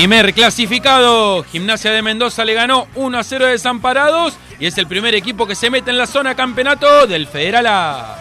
Primer 0.00 0.32
clasificado, 0.32 1.44
Gimnasia 1.44 1.90
de 1.90 2.00
Mendoza 2.00 2.42
le 2.46 2.54
ganó 2.54 2.88
1 2.94 3.18
a 3.18 3.22
0 3.22 3.44
desamparados 3.48 4.32
y 4.58 4.64
es 4.64 4.78
el 4.78 4.86
primer 4.86 5.14
equipo 5.14 5.46
que 5.46 5.54
se 5.54 5.68
mete 5.68 5.90
en 5.90 5.98
la 5.98 6.06
zona 6.06 6.34
campeonato 6.34 7.06
del 7.06 7.26
Federal 7.26 7.66
A. 7.66 8.16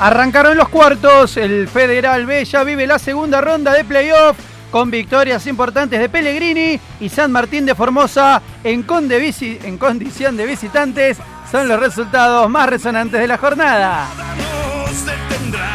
Arrancaron 0.00 0.56
los 0.56 0.68
cuartos, 0.68 1.36
el 1.36 1.68
Federal 1.68 2.26
B 2.26 2.44
ya 2.44 2.64
vive 2.64 2.88
la 2.88 2.98
segunda 2.98 3.40
ronda 3.40 3.72
de 3.72 3.84
playoff 3.84 4.36
con 4.72 4.90
victorias 4.90 5.46
importantes 5.46 6.00
de 6.00 6.08
Pellegrini 6.08 6.80
y 6.98 7.08
San 7.08 7.30
Martín 7.30 7.66
de 7.66 7.76
Formosa 7.76 8.42
de 8.64 8.72
en 8.72 8.82
condición 8.82 10.36
de 10.36 10.44
visitantes. 10.44 11.18
Son 11.50 11.68
los 11.68 11.78
resultados 11.78 12.50
más 12.50 12.68
resonantes 12.68 13.20
de 13.20 13.26
la 13.28 13.38
jornada. 13.38 14.08
nos 14.36 15.06
detendrá. 15.06 15.74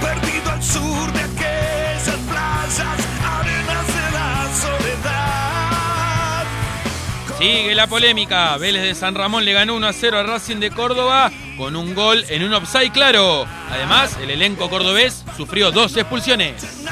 Perdido 0.00 0.50
al 0.50 0.62
sur 0.62 1.12
de 1.12 1.20
aquellas 1.20 2.16
playas, 2.28 2.98
arenas 3.24 3.86
de 3.86 4.10
la 4.12 4.48
soledad. 4.54 6.44
Sigue 7.38 7.74
la 7.74 7.86
polémica. 7.86 8.56
Vélez 8.56 8.82
de 8.82 8.94
San 8.94 9.14
Ramón 9.14 9.44
le 9.44 9.52
ganó 9.52 9.74
1 9.76 9.86
a 9.86 9.92
0 9.92 10.18
a 10.18 10.22
Racing 10.22 10.56
de 10.56 10.70
Córdoba 10.70 11.30
con 11.58 11.76
un 11.76 11.94
gol 11.94 12.24
en 12.28 12.44
un 12.44 12.54
offside 12.54 12.92
claro. 12.92 13.46
Además, 13.70 14.16
el 14.22 14.30
elenco 14.30 14.70
cordobés 14.70 15.24
sufrió 15.36 15.70
dos 15.70 15.96
expulsiones. 15.96 16.84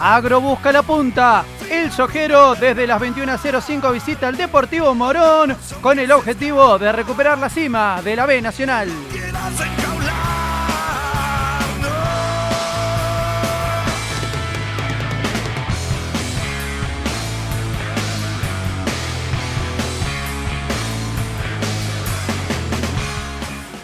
Agro 0.00 0.40
busca 0.40 0.70
la 0.70 0.82
punta. 0.82 1.44
El 1.68 1.90
Sojero 1.90 2.54
desde 2.54 2.86
las 2.86 3.02
21.05 3.02 3.92
visita 3.92 4.28
al 4.28 4.36
Deportivo 4.36 4.94
Morón 4.94 5.56
con 5.80 5.98
el 5.98 6.12
objetivo 6.12 6.78
de 6.78 6.92
recuperar 6.92 7.38
la 7.38 7.48
cima 7.48 8.00
de 8.02 8.14
la 8.14 8.24
B 8.24 8.40
Nacional. 8.40 8.88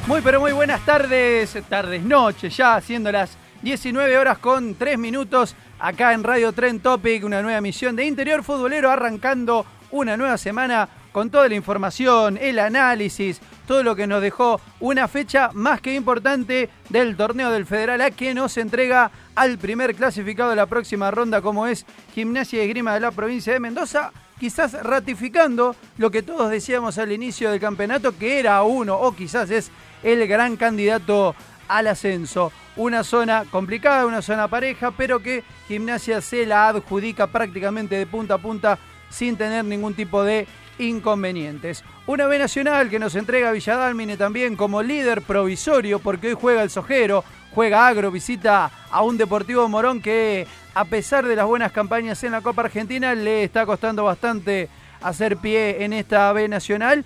Muy 0.07 0.21
pero 0.21 0.39
muy 0.39 0.53
buenas 0.53 0.85
tardes, 0.85 1.59
tardes, 1.69 2.03
noches 2.03 2.57
ya, 2.57 2.81
siendo 2.81 3.11
las 3.11 3.37
19 3.63 4.19
horas 4.19 4.39
con 4.39 4.75
3 4.75 4.99
minutos 4.99 5.57
acá 5.79 6.13
en 6.13 6.25
Radio 6.25 6.53
Tren 6.53 6.81
Topic, 6.81 7.25
una 7.25 7.43
nueva 7.43 7.59
emisión 7.59 7.97
de 7.97 8.05
Interior 8.05 8.43
Futbolero 8.43 8.91
arrancando 8.91 9.67
una 9.91 10.17
nueva 10.17 10.39
semana 10.39 10.89
con 11.13 11.31
toda 11.31 11.49
la 11.49 11.55
información, 11.55 12.37
el 12.41 12.59
análisis, 12.59 13.41
todo 13.67 13.83
lo 13.83 13.95
que 13.95 14.07
nos 14.07 14.21
dejó 14.21 14.61
una 14.81 15.07
fecha 15.07 15.51
más 15.53 15.81
que 15.81 15.95
importante 15.95 16.69
del 16.89 17.17
torneo 17.17 17.51
del 17.51 17.67
Federal 17.67 18.01
A 18.01 18.11
que 18.11 18.35
nos 18.35 18.57
entrega 18.57 19.11
al 19.35 19.59
primer 19.59 19.95
clasificado 19.95 20.51
de 20.51 20.57
la 20.57 20.67
próxima 20.67 21.11
ronda 21.11 21.41
como 21.41 21.67
es 21.67 21.87
Gimnasia 22.15 22.63
y 22.63 22.67
Esgrima 22.67 22.95
de 22.95 23.01
la 23.01 23.13
provincia 23.13 23.53
de 23.53 23.61
Mendoza 23.61 24.13
quizás 24.39 24.73
ratificando 24.83 25.77
lo 25.99 26.11
que 26.11 26.23
todos 26.23 26.51
decíamos 26.51 26.99
al 26.99 27.13
inicio 27.13 27.51
del 27.51 27.61
campeonato, 27.61 28.17
que 28.19 28.41
era 28.41 28.63
uno 28.63 28.97
o 28.97 29.15
quizás 29.15 29.51
es 29.51 29.71
el 30.03 30.27
gran 30.27 30.57
candidato 30.57 31.35
al 31.69 31.87
ascenso. 31.87 32.53
Una 32.77 33.05
zona 33.05 33.45
complicada, 33.51 34.07
una 34.07 34.23
zona 34.23 34.49
pareja, 34.49 34.91
pero 34.91 35.21
que 35.21 35.45
Gimnasia 35.69 36.21
se 36.21 36.45
la 36.45 36.69
adjudica 36.69 37.29
prácticamente 37.29 37.97
de 37.97 38.07
punta 38.07 38.35
a 38.35 38.39
punta 38.39 38.79
sin 39.11 39.37
tener 39.37 39.65
ningún 39.65 39.95
tipo 39.95 40.25
de 40.25 40.47
inconvenientes. 40.79 41.85
Una 42.07 42.27
B 42.27 42.39
Nacional 42.39 42.91
que 42.91 42.99
nos 42.99 43.15
entrega 43.15 43.53
Villadalmine 43.53 44.17
también 44.17 44.57
como 44.57 44.83
líder 44.83 45.23
provisorio, 45.23 46.01
porque 46.01 46.29
hoy 46.29 46.35
juega 46.35 46.63
el 46.63 46.71
Sojero, 46.71 47.25
juega 47.55 47.87
Agro, 47.87 48.11
visita 48.11 48.71
a 48.91 49.03
un 49.03 49.17
Deportivo 49.17 49.69
Morón 49.69 50.03
que 50.03 50.47
a 50.75 50.85
pesar 50.85 51.27
de 51.27 51.37
las 51.37 51.47
buenas 51.47 51.71
campañas 51.71 52.23
en 52.25 52.33
la 52.33 52.41
Copa 52.41 52.63
Argentina 52.63 53.15
le 53.15 53.45
está 53.45 53.65
costando 53.65 54.05
bastante 54.05 54.69
hacer 55.01 55.37
pie 55.37 55.85
en 55.85 55.93
esta 55.93 56.33
B 56.33 56.49
Nacional 56.49 57.05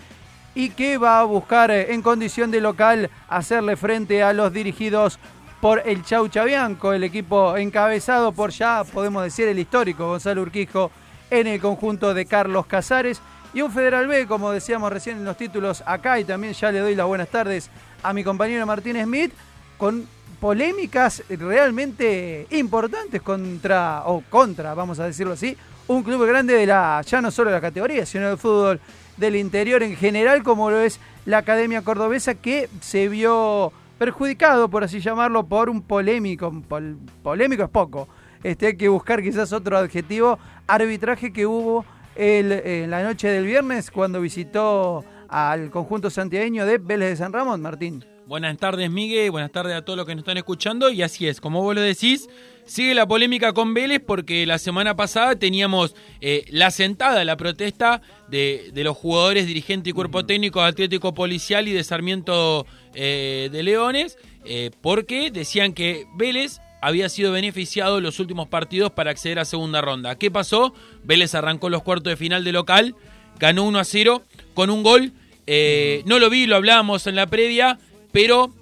y 0.55 0.71
que 0.71 0.99
va 0.99 1.21
a 1.21 1.25
buscar 1.25 1.71
eh, 1.71 1.93
en 1.93 2.03
condición 2.03 2.51
de 2.51 2.61
local 2.61 3.11
hacerle 3.29 3.77
frente 3.77 4.23
a 4.23 4.33
los 4.33 4.53
dirigidos 4.53 5.19
por 5.61 5.83
el 5.85 6.05
Chau 6.05 6.29
Chabianco, 6.29 6.93
el 6.93 7.05
equipo 7.05 7.57
encabezado 7.57 8.33
por 8.33 8.51
ya, 8.51 8.85
podemos 8.85 9.25
decir, 9.25 9.49
el 9.49 9.59
histórico 9.59 10.07
Gonzalo 10.07 10.43
Urquijo 10.43 10.91
en 11.31 11.47
el 11.47 11.61
conjunto 11.61 12.15
de 12.15 12.27
Carlos 12.27 12.67
Casares. 12.67 13.21
Y 13.55 13.63
un 13.63 13.73
Federal 13.73 14.07
B, 14.07 14.27
como 14.27 14.51
decíamos 14.51 14.93
recién 14.93 15.17
en 15.17 15.25
los 15.25 15.37
títulos 15.37 15.83
acá, 15.87 16.21
y 16.21 16.25
también 16.25 16.53
ya 16.53 16.71
le 16.71 16.81
doy 16.81 16.95
las 16.95 17.07
buenas 17.07 17.29
tardes 17.29 17.71
a 18.03 18.13
mi 18.13 18.23
compañero 18.23 18.67
Martín 18.67 19.03
Smith, 19.03 19.33
con 19.77 20.07
polémicas 20.39 21.25
realmente 21.29 22.47
importantes 22.51 23.21
contra, 23.23 24.03
o 24.05 24.23
contra, 24.29 24.75
vamos 24.75 25.01
a 25.01 25.07
decirlo 25.07 25.33
así, 25.33 25.57
un 25.89 26.03
club 26.03 26.25
grande 26.27 26.55
de 26.55 26.67
la, 26.67 27.03
ya 27.03 27.21
no 27.21 27.31
solo 27.31 27.51
de 27.51 27.57
la 27.57 27.61
categoría, 27.61 28.07
sino 28.07 28.29
del 28.29 28.39
fútbol 28.39 28.81
del 29.17 29.35
interior 29.35 29.83
en 29.83 29.97
general, 29.97 30.45
como 30.45 30.71
lo 30.71 30.79
es 30.81 31.01
la 31.25 31.39
Academia 31.39 31.83
Cordobesa, 31.83 32.35
que 32.35 32.69
se 32.81 33.09
vio 33.09 33.73
perjudicado, 33.99 34.69
por 34.71 34.85
así 34.85 35.01
llamarlo, 35.01 35.47
por 35.47 35.69
un 35.69 35.83
polémico, 35.83 36.53
pol- 36.69 36.99
polémico 37.23 37.65
es 37.65 37.69
poco, 37.71 38.09
este, 38.43 38.69
hay 38.69 38.77
que 38.77 38.89
buscar 38.89 39.23
quizás 39.23 39.53
otro 39.53 39.77
adjetivo, 39.77 40.39
arbitraje 40.67 41.33
que 41.33 41.47
hubo 41.47 41.85
el- 42.17 42.53
en 42.53 42.91
la 42.91 43.03
noche 43.03 43.29
del 43.29 43.45
viernes 43.45 43.91
cuando 43.91 44.21
visitó 44.21 45.05
al 45.29 45.71
conjunto 45.71 46.09
santiagueño 46.11 46.65
de 46.65 46.79
Vélez 46.79 47.11
de 47.11 47.17
San 47.17 47.33
Ramón, 47.33 47.61
Martín. 47.61 48.05
Buenas 48.27 48.59
tardes, 48.59 48.91
Miguel. 48.91 49.31
Buenas 49.31 49.51
tardes 49.51 49.75
a 49.75 49.83
todos 49.83 49.97
los 49.97 50.05
que 50.07 50.15
nos 50.15 50.21
están 50.21 50.37
escuchando. 50.37 50.91
Y 50.91 51.01
así 51.01 51.27
es, 51.27 51.41
como 51.41 51.63
vos 51.63 51.75
lo 51.75 51.81
decís, 51.81 52.29
sigue 52.67 52.95
la 52.95 53.07
polémica 53.09 53.55
con 53.55 53.73
Vélez 53.73 54.03
porque 54.07 54.45
la 54.45 54.59
semana 54.59 54.95
pasada 54.97 55.37
teníamos 55.37 55.95
eh, 56.21 56.45
la 56.51 56.71
sentada, 56.71 57.25
la 57.25 57.39
protesta 57.39 58.03
de, 58.29 58.71
de 58.75 58.85
los 58.85 58.99
jugadores, 58.99 59.47
dirigente 59.47 59.89
y 59.89 59.93
cuerpo 59.95 60.27
técnico 60.27 60.61
de 60.61 60.67
Atlético 60.69 61.15
Policial 61.15 61.69
y 61.69 61.73
de 61.73 61.83
Sarmiento 61.83 62.67
eh, 62.95 63.49
de 63.53 63.63
Leones, 63.63 64.19
eh, 64.45 64.71
porque 64.81 65.31
decían 65.31 65.73
que 65.73 66.07
Vélez 66.17 66.61
había 66.81 67.09
sido 67.09 67.33
beneficiado 67.33 67.99
en 67.99 68.05
los 68.05 68.21
últimos 68.21 68.49
partidos 68.49 68.93
para 68.93 69.11
acceder 69.11 69.39
a 69.39 69.45
segunda 69.45 69.81
ronda. 69.81 70.17
¿Qué 70.17 70.31
pasó? 70.31 70.75
Vélez 71.05 71.35
arrancó 71.35 71.69
los 71.69 71.83
cuartos 71.83 72.11
de 72.11 72.17
final 72.17 72.45
de 72.45 72.53
local, 72.53 72.95
ganó 73.39 73.65
1 73.65 73.79
a 73.79 73.85
0 73.85 74.23
con 74.55 74.71
un 74.71 74.83
gol. 74.83 75.13
eh, 75.47 76.03
no 76.07 76.19
lo 76.19 76.31
vi, 76.31 76.47
lo 76.47 76.57
hablábamos 76.57 77.07
en 77.07 77.17
la 77.17 77.27
previa, 77.27 77.79
pero 78.13 78.53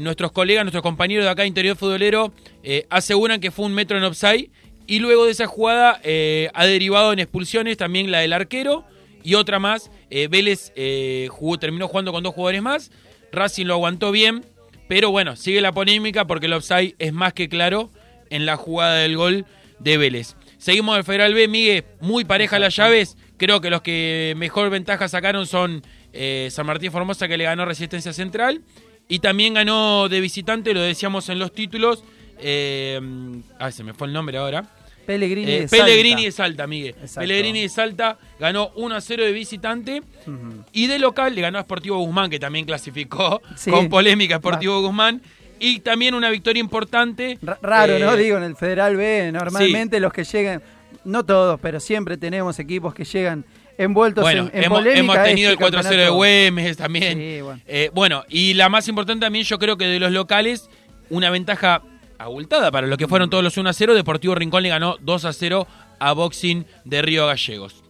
nuestros 0.00 0.32
colegas, 0.32 0.64
nuestros 0.64 0.82
compañeros 0.82 1.24
de 1.24 1.30
acá 1.30 1.46
Interior 1.46 1.78
Futbolero 1.78 2.30
aseguran 2.90 3.40
que 3.40 3.50
fue 3.50 3.64
un 3.64 3.72
metro 3.72 3.96
en 3.96 4.04
offside 4.04 4.50
y 4.86 4.98
luego 4.98 5.24
de 5.24 5.30
esa 5.30 5.46
jugada 5.46 5.98
ha 6.52 6.66
derivado 6.66 7.14
en 7.14 7.20
expulsiones 7.20 7.78
también 7.78 8.10
la 8.10 8.18
del 8.18 8.34
arquero 8.34 8.84
y 9.24 9.32
otra 9.32 9.58
más. 9.58 9.90
Vélez 10.10 10.74
jugó, 11.30 11.58
terminó 11.58 11.88
jugando 11.88 12.12
con 12.12 12.22
dos 12.22 12.34
jugadores 12.34 12.60
más. 12.60 12.90
Racing 13.32 13.66
lo 13.66 13.74
aguantó 13.74 14.12
bien, 14.12 14.44
pero 14.88 15.10
bueno, 15.10 15.36
sigue 15.36 15.60
la 15.60 15.72
polémica 15.72 16.26
porque 16.26 16.46
el 16.46 16.52
offside 16.52 16.94
es 16.98 17.12
más 17.12 17.32
que 17.32 17.48
claro 17.48 17.90
en 18.30 18.46
la 18.46 18.56
jugada 18.56 18.96
del 18.96 19.16
gol 19.16 19.46
de 19.78 19.96
Vélez. 19.96 20.36
Seguimos 20.58 20.96
el 20.96 21.04
Federal 21.04 21.34
B, 21.34 21.48
Miguel, 21.48 21.84
muy 22.00 22.24
pareja 22.24 22.58
las 22.58 22.76
llaves. 22.76 23.16
Creo 23.36 23.60
que 23.60 23.70
los 23.70 23.82
que 23.82 24.34
mejor 24.36 24.70
ventaja 24.70 25.08
sacaron 25.08 25.46
son 25.46 25.82
eh, 26.12 26.48
San 26.52 26.66
Martín 26.66 26.92
Formosa, 26.92 27.26
que 27.26 27.36
le 27.36 27.44
ganó 27.44 27.64
Resistencia 27.64 28.12
Central. 28.12 28.62
Y 29.08 29.18
también 29.18 29.54
ganó 29.54 30.08
de 30.08 30.20
visitante, 30.20 30.72
lo 30.72 30.80
decíamos 30.80 31.28
en 31.28 31.38
los 31.40 31.52
títulos. 31.52 32.04
Eh, 32.38 33.00
ah, 33.58 33.72
se 33.72 33.82
me 33.82 33.94
fue 33.94 34.06
el 34.06 34.12
nombre 34.12 34.38
ahora. 34.38 34.64
Pellegrini 35.06 35.50
Eh, 35.52 35.60
de 35.62 35.68
Salta. 35.68 35.84
Pellegrini 35.84 36.24
de 36.24 36.32
Salta, 36.32 36.66
Miguel. 36.66 36.94
Exacto. 37.00 37.20
Pellegrini 37.20 37.62
de 37.62 37.68
Salta 37.68 38.18
ganó 38.38 38.70
1 38.76 38.94
a 38.94 39.00
0 39.00 39.24
de 39.24 39.32
visitante. 39.32 40.02
Y 40.72 40.86
de 40.86 40.98
local 40.98 41.34
le 41.34 41.40
ganó 41.40 41.58
a 41.58 41.62
Sportivo 41.62 41.98
Guzmán, 41.98 42.30
que 42.30 42.38
también 42.38 42.64
clasificó 42.64 43.42
Sí. 43.56 43.70
con 43.70 43.88
polémica 43.88 44.36
a 44.36 44.38
Sportivo 44.38 44.80
Guzmán. 44.80 45.20
Y 45.58 45.80
también 45.80 46.14
una 46.14 46.28
victoria 46.30 46.60
importante. 46.60 47.38
Ra- 47.42 47.58
Raro, 47.62 47.98
¿no? 47.98 48.14
eh, 48.14 48.16
Digo, 48.22 48.36
en 48.36 48.42
el 48.44 48.56
Federal 48.56 48.96
B, 48.96 49.30
normalmente 49.32 50.00
los 50.00 50.12
que 50.12 50.24
llegan, 50.24 50.60
no 51.04 51.24
todos, 51.24 51.60
pero 51.60 51.78
siempre 51.80 52.16
tenemos 52.16 52.58
equipos 52.58 52.94
que 52.94 53.04
llegan 53.04 53.44
envueltos 53.78 54.22
Bueno, 54.22 54.50
en, 54.52 54.58
en 54.58 54.64
hemos, 54.64 54.78
polémica. 54.80 55.00
hemos 55.00 55.22
tenido 55.24 55.50
este 55.52 55.64
el 55.64 55.70
4-0 55.70 55.76
de 55.76 55.82
campeonato. 55.82 56.14
Güemes 56.14 56.76
también. 56.76 57.18
Sí, 57.18 57.40
bueno. 57.42 57.60
Eh, 57.66 57.90
bueno, 57.94 58.24
y 58.28 58.54
la 58.54 58.68
más 58.68 58.86
importante 58.88 59.24
también, 59.24 59.44
yo 59.44 59.58
creo 59.58 59.76
que 59.76 59.84
de 59.86 59.98
los 60.00 60.10
locales, 60.12 60.68
una 61.10 61.30
ventaja 61.30 61.82
abultada 62.22 62.70
para 62.70 62.86
los 62.86 62.98
que 62.98 63.08
fueron 63.08 63.30
todos 63.30 63.44
los 63.44 63.56
1-0. 63.56 63.94
Deportivo 63.94 64.34
Rincón 64.34 64.62
le 64.62 64.68
ganó 64.68 64.96
2-0 64.98 65.66
a 65.98 66.12
Boxing 66.12 66.66
de 66.84 67.02
Río 67.02 67.26
Gallegos. 67.26 67.82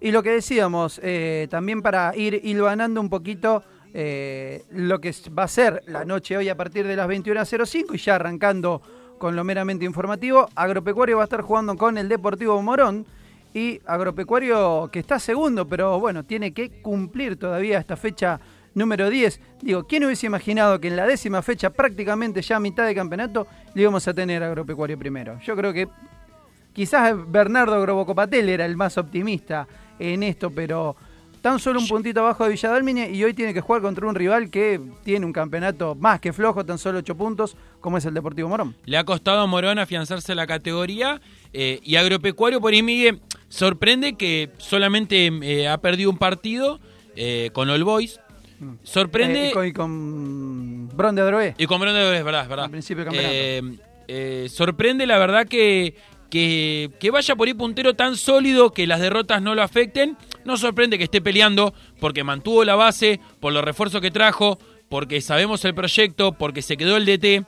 Y 0.00 0.10
lo 0.10 0.22
que 0.22 0.30
decíamos, 0.30 1.00
eh, 1.02 1.46
también 1.50 1.82
para 1.82 2.16
ir 2.16 2.40
hilvanando 2.42 3.00
un 3.00 3.08
poquito 3.08 3.62
eh, 3.94 4.64
lo 4.70 5.00
que 5.00 5.14
va 5.36 5.44
a 5.44 5.48
ser 5.48 5.82
la 5.86 6.04
noche 6.04 6.36
hoy 6.36 6.48
a 6.48 6.56
partir 6.56 6.86
de 6.86 6.96
las 6.96 7.08
21.05 7.08 7.94
y 7.94 7.98
ya 7.98 8.16
arrancando 8.16 8.82
con 9.18 9.36
lo 9.36 9.44
meramente 9.44 9.84
informativo, 9.84 10.48
Agropecuario 10.56 11.18
va 11.18 11.22
a 11.22 11.24
estar 11.24 11.42
jugando 11.42 11.76
con 11.76 11.96
el 11.98 12.08
Deportivo 12.08 12.60
Morón 12.60 13.06
y 13.54 13.80
Agropecuario 13.86 14.88
que 14.90 14.98
está 14.98 15.18
segundo, 15.18 15.68
pero 15.68 16.00
bueno, 16.00 16.24
tiene 16.24 16.52
que 16.52 16.82
cumplir 16.82 17.38
todavía 17.38 17.78
esta 17.78 17.96
fecha 17.96 18.40
número 18.74 19.10
10. 19.10 19.40
Digo, 19.62 19.86
¿quién 19.86 20.04
hubiese 20.04 20.26
imaginado 20.26 20.80
que 20.80 20.88
en 20.88 20.96
la 20.96 21.06
décima 21.06 21.42
fecha, 21.42 21.70
prácticamente 21.70 22.42
ya 22.42 22.56
a 22.56 22.60
mitad 22.60 22.86
de 22.86 22.94
campeonato, 22.94 23.46
le 23.74 23.82
íbamos 23.82 24.06
a 24.08 24.14
tener 24.14 24.42
a 24.42 24.46
Agropecuario 24.46 24.98
primero? 24.98 25.38
Yo 25.40 25.56
creo 25.56 25.72
que 25.72 25.88
Quizás 26.72 27.14
Bernardo 27.30 27.80
Grobocopatel 27.82 28.48
era 28.48 28.64
el 28.64 28.76
más 28.76 28.96
optimista 28.96 29.68
en 29.98 30.22
esto, 30.22 30.50
pero 30.50 30.96
tan 31.42 31.58
solo 31.58 31.80
un 31.80 31.88
puntito 31.88 32.20
abajo 32.20 32.44
de 32.44 32.50
Villadalmine 32.50 33.10
y 33.10 33.22
hoy 33.24 33.34
tiene 33.34 33.52
que 33.52 33.60
jugar 33.60 33.82
contra 33.82 34.06
un 34.06 34.14
rival 34.14 34.48
que 34.48 34.80
tiene 35.04 35.26
un 35.26 35.34
campeonato 35.34 35.94
más 35.94 36.20
que 36.20 36.32
flojo, 36.32 36.64
tan 36.64 36.78
solo 36.78 37.00
8 37.00 37.14
puntos, 37.14 37.56
como 37.80 37.98
es 37.98 38.06
el 38.06 38.14
Deportivo 38.14 38.48
Morón. 38.48 38.74
Le 38.86 38.96
ha 38.96 39.04
costado 39.04 39.40
a 39.40 39.46
Morón 39.46 39.78
afianzarse 39.78 40.34
la 40.34 40.46
categoría 40.46 41.20
eh, 41.52 41.78
y 41.82 41.96
Agropecuario 41.96 42.60
por 42.60 42.72
ahí, 42.72 42.82
Miguel, 42.82 43.20
sorprende 43.48 44.14
que 44.14 44.48
solamente 44.56 45.26
eh, 45.26 45.68
ha 45.68 45.76
perdido 45.78 46.08
un 46.08 46.16
partido 46.16 46.80
eh, 47.16 47.50
con 47.52 47.68
All 47.68 47.84
Boys. 47.84 48.18
Sorprende... 48.82 49.48
Eh, 49.48 49.52
con, 49.52 49.66
y 49.66 49.72
con 49.72 50.88
Bron 50.88 51.14
de 51.14 51.22
Adroé. 51.22 51.54
Y 51.58 51.66
con 51.66 51.78
Morón 51.78 51.94
de 51.94 52.18
es 52.18 52.24
verdad, 52.24 52.42
es 52.42 52.48
verdad. 52.48 52.64
Al 52.66 52.70
principio 52.70 53.04
campeonato. 53.04 53.34
Eh, 53.34 53.62
eh, 54.08 54.48
sorprende 54.50 55.06
la 55.06 55.18
verdad 55.18 55.46
que, 55.46 55.96
que, 56.30 56.90
que 56.98 57.10
vaya 57.10 57.36
por 57.36 57.48
ahí 57.48 57.54
puntero 57.54 57.94
tan 57.94 58.16
sólido 58.16 58.72
que 58.72 58.86
las 58.86 59.00
derrotas 59.00 59.42
no 59.42 59.54
lo 59.54 59.62
afecten. 59.62 60.16
No 60.44 60.56
sorprende 60.56 60.98
que 60.98 61.04
esté 61.04 61.20
peleando 61.20 61.74
porque 62.00 62.24
mantuvo 62.24 62.64
la 62.64 62.74
base, 62.74 63.20
por 63.40 63.52
los 63.52 63.64
refuerzos 63.64 64.00
que 64.00 64.10
trajo, 64.10 64.58
porque 64.88 65.20
sabemos 65.20 65.64
el 65.64 65.74
proyecto, 65.74 66.32
porque 66.32 66.62
se 66.62 66.76
quedó 66.76 66.96
el 66.96 67.06
DT. 67.06 67.46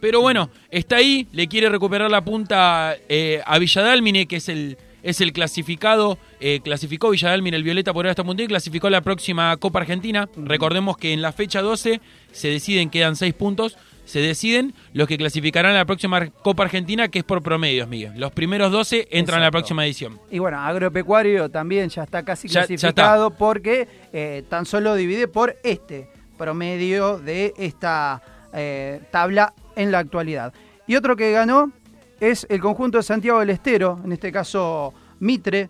Pero 0.00 0.20
bueno, 0.20 0.50
está 0.70 0.96
ahí, 0.96 1.26
le 1.32 1.48
quiere 1.48 1.68
recuperar 1.68 2.10
la 2.10 2.24
punta 2.24 2.96
eh, 3.08 3.42
a 3.44 3.58
Villadalmine, 3.58 4.26
que 4.26 4.36
es 4.36 4.48
el, 4.48 4.76
es 5.06 5.20
el 5.20 5.32
clasificado. 5.32 6.18
eh, 6.40 6.60
clasificó 6.62 7.10
Villadalmine 7.10 7.56
el 7.56 7.62
Violeta 7.62 7.92
por 7.92 8.04
ahora 8.04 8.10
está 8.10 8.24
puntero 8.24 8.44
y 8.44 8.48
clasificó 8.48 8.90
la 8.90 9.00
próxima 9.00 9.56
Copa 9.56 9.80
Argentina. 9.80 10.28
Recordemos 10.36 10.96
que 10.96 11.12
en 11.12 11.22
la 11.22 11.32
fecha 11.32 11.62
12 11.62 12.00
se 12.32 12.48
deciden, 12.48 12.90
quedan 12.90 13.16
6 13.16 13.32
puntos. 13.34 13.76
Se 14.04 14.20
deciden 14.20 14.72
los 14.92 15.08
que 15.08 15.16
clasificarán 15.18 15.72
a 15.72 15.78
la 15.78 15.84
próxima 15.84 16.26
Copa 16.30 16.62
Argentina, 16.62 17.08
que 17.08 17.18
es 17.20 17.24
por 17.24 17.42
promedios, 17.42 17.88
Miguel. 17.88 18.12
Los 18.16 18.30
primeros 18.32 18.70
12 18.70 19.08
entran 19.10 19.40
a 19.40 19.44
la 19.46 19.50
próxima 19.50 19.84
edición. 19.84 20.20
Y 20.30 20.38
bueno, 20.38 20.60
Agropecuario 20.60 21.48
también 21.50 21.88
ya 21.88 22.04
está 22.04 22.22
casi 22.24 22.46
Ya- 22.46 22.60
ya 22.60 22.66
clasificado 22.68 23.30
porque 23.30 23.88
eh, 24.12 24.44
tan 24.48 24.64
solo 24.64 24.94
divide 24.94 25.26
por 25.26 25.56
este 25.64 26.08
promedio 26.38 27.18
de 27.18 27.52
esta 27.58 28.22
eh, 28.52 29.00
tabla 29.10 29.54
en 29.74 29.90
la 29.90 29.98
actualidad. 29.98 30.52
Y 30.86 30.94
otro 30.94 31.16
que 31.16 31.32
ganó 31.32 31.72
es 32.20 32.46
el 32.48 32.60
conjunto 32.60 32.98
de 32.98 33.02
Santiago 33.02 33.40
del 33.40 33.50
Estero, 33.50 34.00
en 34.04 34.12
este 34.12 34.32
caso 34.32 34.94
Mitre, 35.18 35.68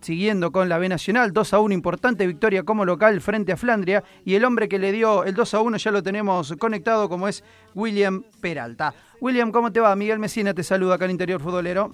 siguiendo 0.00 0.52
con 0.52 0.68
la 0.68 0.78
B 0.78 0.88
Nacional, 0.88 1.32
2 1.32 1.54
a 1.54 1.60
1, 1.60 1.74
importante 1.74 2.26
victoria 2.26 2.62
como 2.62 2.84
local 2.84 3.20
frente 3.20 3.52
a 3.52 3.56
Flandria. 3.56 4.04
Y 4.24 4.34
el 4.34 4.44
hombre 4.44 4.68
que 4.68 4.78
le 4.78 4.92
dio 4.92 5.24
el 5.24 5.34
2 5.34 5.54
a 5.54 5.60
1 5.60 5.76
ya 5.78 5.90
lo 5.90 6.02
tenemos 6.02 6.54
conectado, 6.58 7.08
como 7.08 7.28
es 7.28 7.42
William 7.74 8.24
Peralta. 8.40 8.94
William, 9.20 9.50
¿cómo 9.50 9.72
te 9.72 9.80
va? 9.80 9.94
Miguel 9.96 10.18
Mesina 10.18 10.54
te 10.54 10.62
saluda 10.62 10.94
acá 10.94 11.06
en 11.06 11.12
Interior 11.12 11.40
Futbolero. 11.40 11.92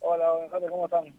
Hola, 0.00 0.30
Gonzalo, 0.40 0.66
¿cómo 0.68 0.84
están? 0.86 1.14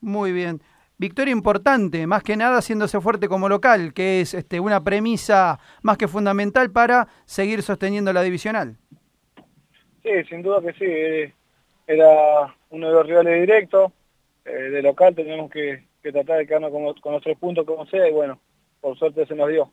Muy 0.00 0.32
bien. 0.32 0.62
Victoria 0.98 1.32
importante, 1.32 2.06
más 2.06 2.22
que 2.22 2.36
nada 2.36 2.58
haciéndose 2.58 3.00
fuerte 3.00 3.26
como 3.26 3.48
local, 3.48 3.94
que 3.94 4.20
es 4.20 4.34
este, 4.34 4.60
una 4.60 4.84
premisa 4.84 5.58
más 5.82 5.96
que 5.96 6.08
fundamental 6.08 6.70
para 6.70 7.08
seguir 7.24 7.62
sosteniendo 7.62 8.12
la 8.12 8.20
divisional. 8.20 8.76
Sí, 10.10 10.24
sin 10.28 10.42
duda 10.42 10.60
que 10.60 10.72
sí. 10.72 10.84
eh, 10.86 11.32
Era 11.86 12.52
uno 12.70 12.88
de 12.88 12.92
los 12.94 13.06
rivales 13.06 13.40
directos. 13.40 13.92
eh, 14.44 14.50
de 14.50 14.82
local 14.82 15.14
teníamos 15.14 15.50
que, 15.50 15.84
tratar 16.02 16.38
de 16.38 16.46
quedarnos 16.46 16.72
con 16.72 16.94
con 16.94 17.12
los 17.12 17.22
tres 17.22 17.38
puntos 17.38 17.64
como 17.66 17.86
sea 17.86 18.08
y 18.08 18.12
bueno, 18.12 18.40
por 18.80 18.98
suerte 18.98 19.26
se 19.26 19.34
nos 19.34 19.48
dio. 19.48 19.70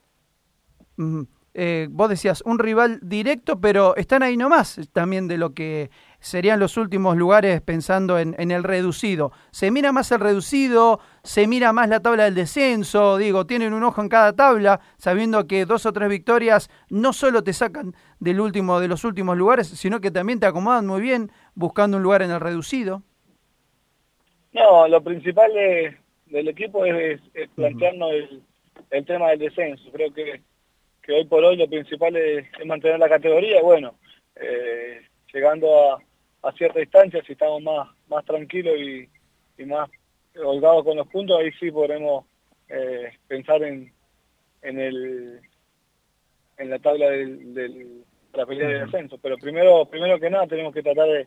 Eh, 1.54 1.88
vos 1.90 2.08
decías, 2.08 2.42
un 2.46 2.58
rival 2.58 3.00
directo, 3.02 3.60
pero 3.60 3.96
están 3.96 4.22
ahí 4.22 4.36
nomás 4.36 4.78
también 4.92 5.26
de 5.28 5.38
lo 5.38 5.54
que 5.54 5.90
serían 6.20 6.60
los 6.60 6.76
últimos 6.76 7.16
lugares 7.16 7.60
pensando 7.62 8.18
en, 8.18 8.34
en 8.38 8.50
el 8.50 8.62
reducido. 8.62 9.32
Se 9.50 9.70
mira 9.70 9.90
más 9.92 10.12
el 10.12 10.20
reducido, 10.20 11.00
se 11.22 11.46
mira 11.48 11.72
más 11.72 11.88
la 11.88 12.00
tabla 12.00 12.24
del 12.24 12.34
descenso, 12.34 13.16
digo, 13.16 13.46
tienen 13.46 13.72
un 13.72 13.82
ojo 13.82 14.00
en 14.02 14.08
cada 14.08 14.34
tabla, 14.34 14.80
sabiendo 14.98 15.46
que 15.46 15.64
dos 15.64 15.86
o 15.86 15.92
tres 15.92 16.08
victorias 16.08 16.70
no 16.90 17.12
solo 17.12 17.42
te 17.42 17.52
sacan 17.52 17.94
del 18.20 18.40
último 18.40 18.78
de 18.78 18.88
los 18.88 19.04
últimos 19.04 19.36
lugares, 19.36 19.68
sino 19.68 20.00
que 20.00 20.10
también 20.10 20.38
te 20.40 20.46
acomodan 20.46 20.86
muy 20.86 21.00
bien 21.00 21.30
buscando 21.54 21.96
un 21.96 22.02
lugar 22.04 22.22
en 22.22 22.30
el 22.30 22.40
reducido. 22.40 23.02
No, 24.52 24.88
lo 24.88 25.02
principal 25.02 25.52
de- 25.52 25.96
del 26.26 26.48
equipo 26.48 26.84
es, 26.84 27.20
es 27.34 27.48
plantearnos 27.50 28.10
el, 28.12 28.42
el 28.90 29.04
tema 29.06 29.30
del 29.30 29.38
descenso. 29.40 29.90
Creo 29.92 30.12
que, 30.12 30.42
que 31.08 31.14
hoy 31.14 31.24
por 31.24 31.42
hoy 31.42 31.56
lo 31.56 31.66
principal 31.66 32.14
es, 32.16 32.46
es 32.60 32.66
mantener 32.66 32.98
la 32.98 33.08
categoría. 33.08 33.60
y 33.60 33.62
Bueno, 33.62 33.94
eh, 34.36 35.00
llegando 35.32 35.92
a, 35.94 36.02
a 36.42 36.52
cierta 36.52 36.80
distancia, 36.80 37.22
si 37.26 37.32
estamos 37.32 37.62
más, 37.62 37.88
más 38.08 38.22
tranquilos 38.26 38.74
y, 38.78 39.08
y 39.56 39.64
más 39.64 39.88
holgados 40.36 40.84
con 40.84 40.98
los 40.98 41.08
puntos, 41.08 41.40
ahí 41.40 41.50
sí 41.58 41.70
podremos 41.70 42.26
eh, 42.68 43.10
pensar 43.26 43.62
en, 43.62 43.90
en, 44.60 44.78
el, 44.78 45.40
en 46.58 46.68
la 46.70 46.78
tabla 46.78 47.08
del, 47.08 47.54
del- 47.54 48.04
de 48.30 48.36
la 48.38 48.44
pelea 48.44 48.68
de 48.68 48.80
descenso. 48.80 49.16
Pero 49.16 49.38
primero, 49.38 49.86
primero 49.86 50.20
que 50.20 50.28
nada 50.28 50.46
tenemos 50.46 50.74
que 50.74 50.82
tratar 50.82 51.08
de, 51.08 51.26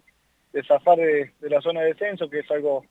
de 0.53 0.63
zafar 0.63 0.99
de, 0.99 1.31
de 1.39 1.49
la 1.49 1.59
zona 1.59 1.81
de 1.81 1.87
descenso, 1.87 2.29
que 2.29 2.41
es 2.41 2.51
algo 2.51 2.85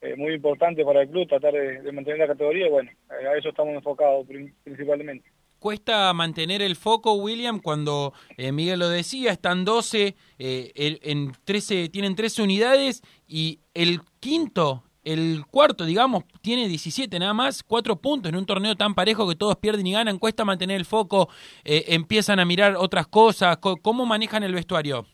eh, 0.00 0.16
muy 0.16 0.34
importante 0.34 0.84
para 0.84 1.02
el 1.02 1.08
club, 1.10 1.28
tratar 1.28 1.52
de, 1.52 1.80
de 1.80 1.92
mantener 1.92 2.18
la 2.18 2.26
categoría. 2.26 2.68
Bueno, 2.68 2.90
eh, 3.20 3.24
a 3.28 3.36
eso 3.36 3.50
estamos 3.50 3.72
enfocados 3.76 4.26
prin- 4.26 4.52
principalmente. 4.64 5.30
Cuesta 5.68 6.12
mantener 6.12 6.60
el 6.60 6.76
foco, 6.76 7.14
William, 7.14 7.58
cuando 7.58 8.12
eh, 8.36 8.52
Miguel 8.52 8.80
lo 8.80 8.88
decía, 8.90 9.32
están 9.32 9.64
12, 9.64 10.14
eh, 10.38 10.98
en 11.02 11.32
13, 11.46 11.88
tienen 11.88 12.14
13 12.14 12.42
unidades 12.42 13.00
y 13.26 13.60
el 13.72 14.02
quinto, 14.20 14.82
el 15.04 15.42
cuarto, 15.50 15.86
digamos, 15.86 16.24
tiene 16.42 16.68
17 16.68 17.18
nada 17.18 17.32
más, 17.32 17.62
4 17.62 17.96
puntos 17.96 18.28
en 18.30 18.36
un 18.36 18.44
torneo 18.44 18.74
tan 18.76 18.94
parejo 18.94 19.26
que 19.26 19.36
todos 19.36 19.56
pierden 19.56 19.86
y 19.86 19.92
ganan. 19.94 20.18
Cuesta 20.18 20.44
mantener 20.44 20.76
el 20.76 20.84
foco, 20.84 21.30
eh, 21.64 21.84
empiezan 21.88 22.40
a 22.40 22.44
mirar 22.44 22.76
otras 22.76 23.06
cosas. 23.06 23.56
Co- 23.56 23.78
¿Cómo 23.78 24.04
manejan 24.04 24.42
el 24.42 24.52
vestuario? 24.52 25.06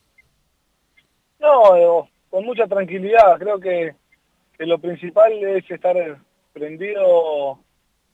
No, 1.39 1.77
eh, 1.77 2.09
con 2.29 2.45
mucha 2.45 2.67
tranquilidad. 2.67 3.39
Creo 3.39 3.61
que 3.61 3.95
lo 4.59 4.81
principal 4.81 5.33
es 5.33 5.71
estar 5.71 5.95
prendido 6.53 7.61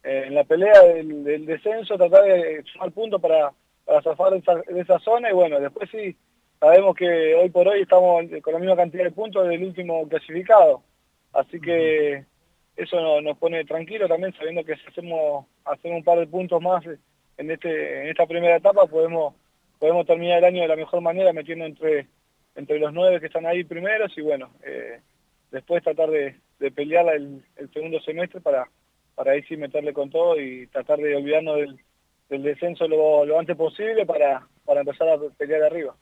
eh, 0.07 0.25
en 0.29 0.35
la 0.35 0.45
pelea 0.45 0.81
del, 0.83 1.25
del 1.25 1.45
descenso, 1.47 1.97
tratar 1.99 2.25
de 2.25 2.63
sumar 2.73 2.93
puntos 2.93 3.21
para, 3.21 3.53
para 3.85 4.03
zafar 4.03 4.33
de 4.33 4.39
esa, 4.39 4.55
de 4.55 4.81
esa 4.81 4.99
zona. 5.01 5.31
Y 5.31 5.35
bueno, 5.35 5.59
después 5.61 5.91
sí, 5.91 6.17
sabemos 6.61 6.95
que 6.97 7.35
hoy 7.35 7.51
por 7.51 7.67
hoy 7.69 7.83
estamos 7.83 8.25
con 8.43 8.53
la 8.55 8.59
misma 8.61 8.77
cantidad 8.77 9.05
de 9.05 9.11
puntos 9.11 9.47
del 9.49 9.63
último 9.65 10.09
clasificado, 10.09 10.83
así 11.33 11.61
que 11.61 12.25
eso 12.77 13.01
no- 13.01 13.21
nos 13.21 13.37
pone 13.39 13.65
tranquilo 13.65 14.07
también 14.07 14.33
sabiendo 14.35 14.65
que 14.65 14.77
si 14.77 14.87
hacemos, 14.89 15.47
hacemos 15.65 15.99
un 15.99 16.05
par 16.05 16.19
de 16.19 16.27
puntos 16.27 16.61
más 16.63 16.85
en, 17.39 17.51
este, 17.51 18.03
en 18.03 18.09
esta 18.09 18.27
primera 18.27 18.57
etapa 18.57 18.87
podemos, 18.87 19.35
podemos 19.79 20.07
terminar 20.07 20.39
el 20.39 20.45
año 20.45 20.63
de 20.63 20.69
la 20.69 20.77
mejor 20.77 21.01
manera 21.01 21.33
metiendo 21.33 21.65
entre, 21.65 22.07
entre 22.55 22.79
los 22.79 22.93
nueve 22.93 23.19
que 23.21 23.27
están 23.27 23.47
ahí 23.47 23.65
primeros. 23.65 24.17
Y 24.17 24.21
bueno, 24.23 24.51
eh, 24.63 25.01
después 25.51 25.83
tratar 25.83 26.11
de, 26.11 26.37
de 26.59 26.71
pelear 26.71 27.07
el, 27.15 27.43
el 27.57 27.71
segundo 27.73 27.99
semestre 28.01 28.41
para, 28.41 28.69
para 29.17 29.33
ahí 29.33 29.43
sí 29.43 29.57
meterle 29.57 29.93
con 29.93 30.11
todo 30.11 30.41
y 30.41 30.69
tratar 30.69 31.01
de 31.01 31.17
olvidarnos 31.17 31.57
del, 31.57 31.81
del 32.29 32.43
descenso 32.45 32.87
lo, 32.87 33.25
lo 33.25 33.41
antes 33.41 33.57
posible 33.57 34.07
para, 34.07 34.47
para 34.65 34.81
empezar 34.81 35.09
a 35.09 35.19
pelear 35.37 35.65
arriba. 35.65 35.97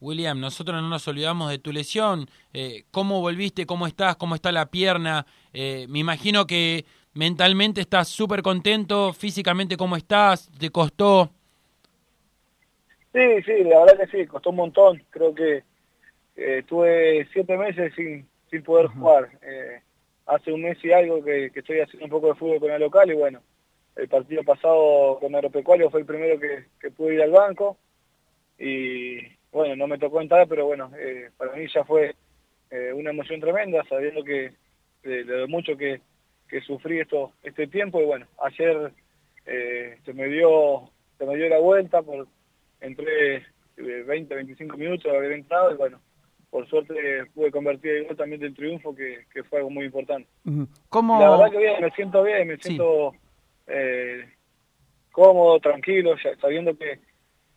William, 0.00 0.38
nosotros 0.38 0.80
no 0.80 0.88
nos 0.88 1.08
olvidamos 1.08 1.50
de 1.50 1.58
tu 1.58 1.72
lesión. 1.72 2.26
Eh, 2.52 2.84
¿Cómo 2.92 3.20
volviste? 3.20 3.66
¿Cómo 3.66 3.86
estás? 3.86 4.14
¿Cómo 4.14 4.36
está 4.36 4.52
la 4.52 4.70
pierna? 4.70 5.26
Eh, 5.52 5.86
me 5.88 5.98
imagino 5.98 6.46
que 6.46 6.84
mentalmente 7.14 7.80
estás 7.80 8.06
súper 8.06 8.42
contento. 8.42 9.12
Físicamente, 9.12 9.76
¿cómo 9.76 9.96
estás? 9.96 10.48
¿Te 10.56 10.70
costó? 10.70 11.30
Sí, 13.12 13.42
sí, 13.44 13.64
la 13.64 13.80
verdad 13.80 13.98
que 14.06 14.18
sí, 14.18 14.26
costó 14.28 14.50
un 14.50 14.56
montón. 14.56 15.02
Creo 15.10 15.34
que 15.34 15.64
eh, 16.36 16.62
tuve 16.68 17.26
siete 17.32 17.56
meses 17.56 17.92
sin, 17.96 18.28
sin 18.50 18.62
poder 18.62 18.86
jugar. 18.86 19.30
Eh, 19.42 19.80
hace 20.28 20.52
un 20.52 20.62
mes 20.62 20.78
y 20.84 20.92
algo 20.92 21.24
que, 21.24 21.46
estoy 21.54 21.80
haciendo 21.80 22.04
un 22.04 22.10
poco 22.10 22.28
de 22.28 22.34
fútbol 22.34 22.60
con 22.60 22.70
el 22.70 22.80
local 22.80 23.10
y 23.10 23.14
bueno, 23.14 23.40
el 23.96 24.08
partido 24.08 24.44
pasado 24.44 25.18
con 25.18 25.34
Agropecuario 25.34 25.90
fue 25.90 26.00
el 26.00 26.06
primero 26.06 26.38
que, 26.38 26.90
pude 26.90 27.14
ir 27.14 27.22
al 27.22 27.30
banco 27.30 27.76
y 28.58 29.18
bueno, 29.50 29.74
no 29.76 29.86
me 29.86 29.98
tocó 29.98 30.20
entrar, 30.20 30.46
pero 30.46 30.66
bueno, 30.66 30.90
eh, 30.98 31.30
para 31.36 31.52
mí 31.52 31.66
ya 31.72 31.84
fue 31.84 32.14
eh, 32.70 32.92
una 32.92 33.10
emoción 33.10 33.40
tremenda, 33.40 33.82
sabiendo 33.88 34.22
que 34.22 34.52
de, 35.02 35.24
lo 35.24 35.48
mucho 35.48 35.76
que, 35.76 36.00
sufrí 36.66 37.00
esto 37.00 37.32
este 37.42 37.66
tiempo 37.66 38.00
y 38.00 38.06
bueno, 38.06 38.26
ayer 38.42 38.92
eh, 39.46 39.98
se 40.04 40.12
me 40.14 40.28
dio 40.28 40.90
se 41.18 41.26
me 41.26 41.36
dio 41.36 41.48
la 41.48 41.58
vuelta 41.58 42.00
por 42.02 42.26
entré 42.80 43.36
eh, 43.36 44.04
20, 44.06 44.34
25 44.34 44.76
minutos 44.76 45.12
haber 45.12 45.32
entrado 45.32 45.72
y 45.72 45.76
bueno, 45.76 46.00
por 46.50 46.66
suerte 46.68 46.94
pude 47.34 47.50
convertir 47.50 47.90
el 47.92 48.06
gol 48.06 48.16
también 48.16 48.40
del 48.40 48.54
triunfo 48.54 48.94
que, 48.94 49.26
que 49.32 49.44
fue 49.44 49.58
algo 49.58 49.70
muy 49.70 49.84
importante. 49.84 50.28
Ujú. 50.46 50.66
¿Cómo, 50.88 51.20
La 51.20 51.30
verdad 51.30 51.50
que 51.50 51.58
bien, 51.58 51.80
me 51.82 51.90
siento 51.90 52.22
bien, 52.22 52.48
me 52.48 52.56
Sí. 52.56 52.62
siento 52.62 53.12
eh, 53.66 54.24
cómodo, 55.12 55.60
tranquilo, 55.60 56.14
ya 56.22 56.36
sabiendo 56.40 56.76
que, 56.76 57.00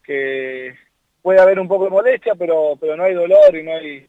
que 0.03 0.75
puede 1.21 1.39
haber 1.39 1.59
un 1.59 1.67
poco 1.67 1.85
de 1.85 1.91
molestia, 1.91 2.35
pero 2.35 2.75
pero 2.79 2.97
no 2.97 3.03
hay 3.03 3.13
dolor 3.13 3.55
y 3.55 3.63
no 3.63 3.73
hay 3.73 4.07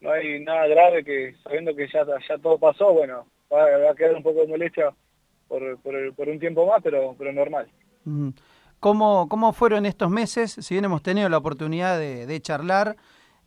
no 0.00 0.10
hay 0.10 0.40
nada 0.40 0.66
grave 0.66 1.04
que 1.04 1.34
sabiendo 1.42 1.74
que 1.74 1.88
ya 1.88 2.04
ya 2.28 2.38
todo 2.38 2.58
pasó, 2.58 2.92
bueno, 2.92 3.26
va, 3.52 3.64
va 3.78 3.90
a 3.90 3.94
quedar 3.94 4.14
un 4.14 4.22
poco 4.22 4.40
de 4.42 4.48
molestia 4.48 4.92
por, 5.48 5.78
por, 5.80 6.14
por 6.14 6.28
un 6.28 6.38
tiempo 6.38 6.66
más, 6.66 6.80
pero 6.82 7.14
pero 7.18 7.32
normal. 7.32 7.68
¿Cómo, 8.80 9.28
¿Cómo 9.28 9.52
fueron 9.52 9.86
estos 9.86 10.10
meses? 10.10 10.52
Si 10.52 10.74
bien 10.74 10.84
hemos 10.84 11.02
tenido 11.02 11.28
la 11.28 11.38
oportunidad 11.38 11.98
de, 11.98 12.26
de 12.26 12.40
charlar 12.40 12.96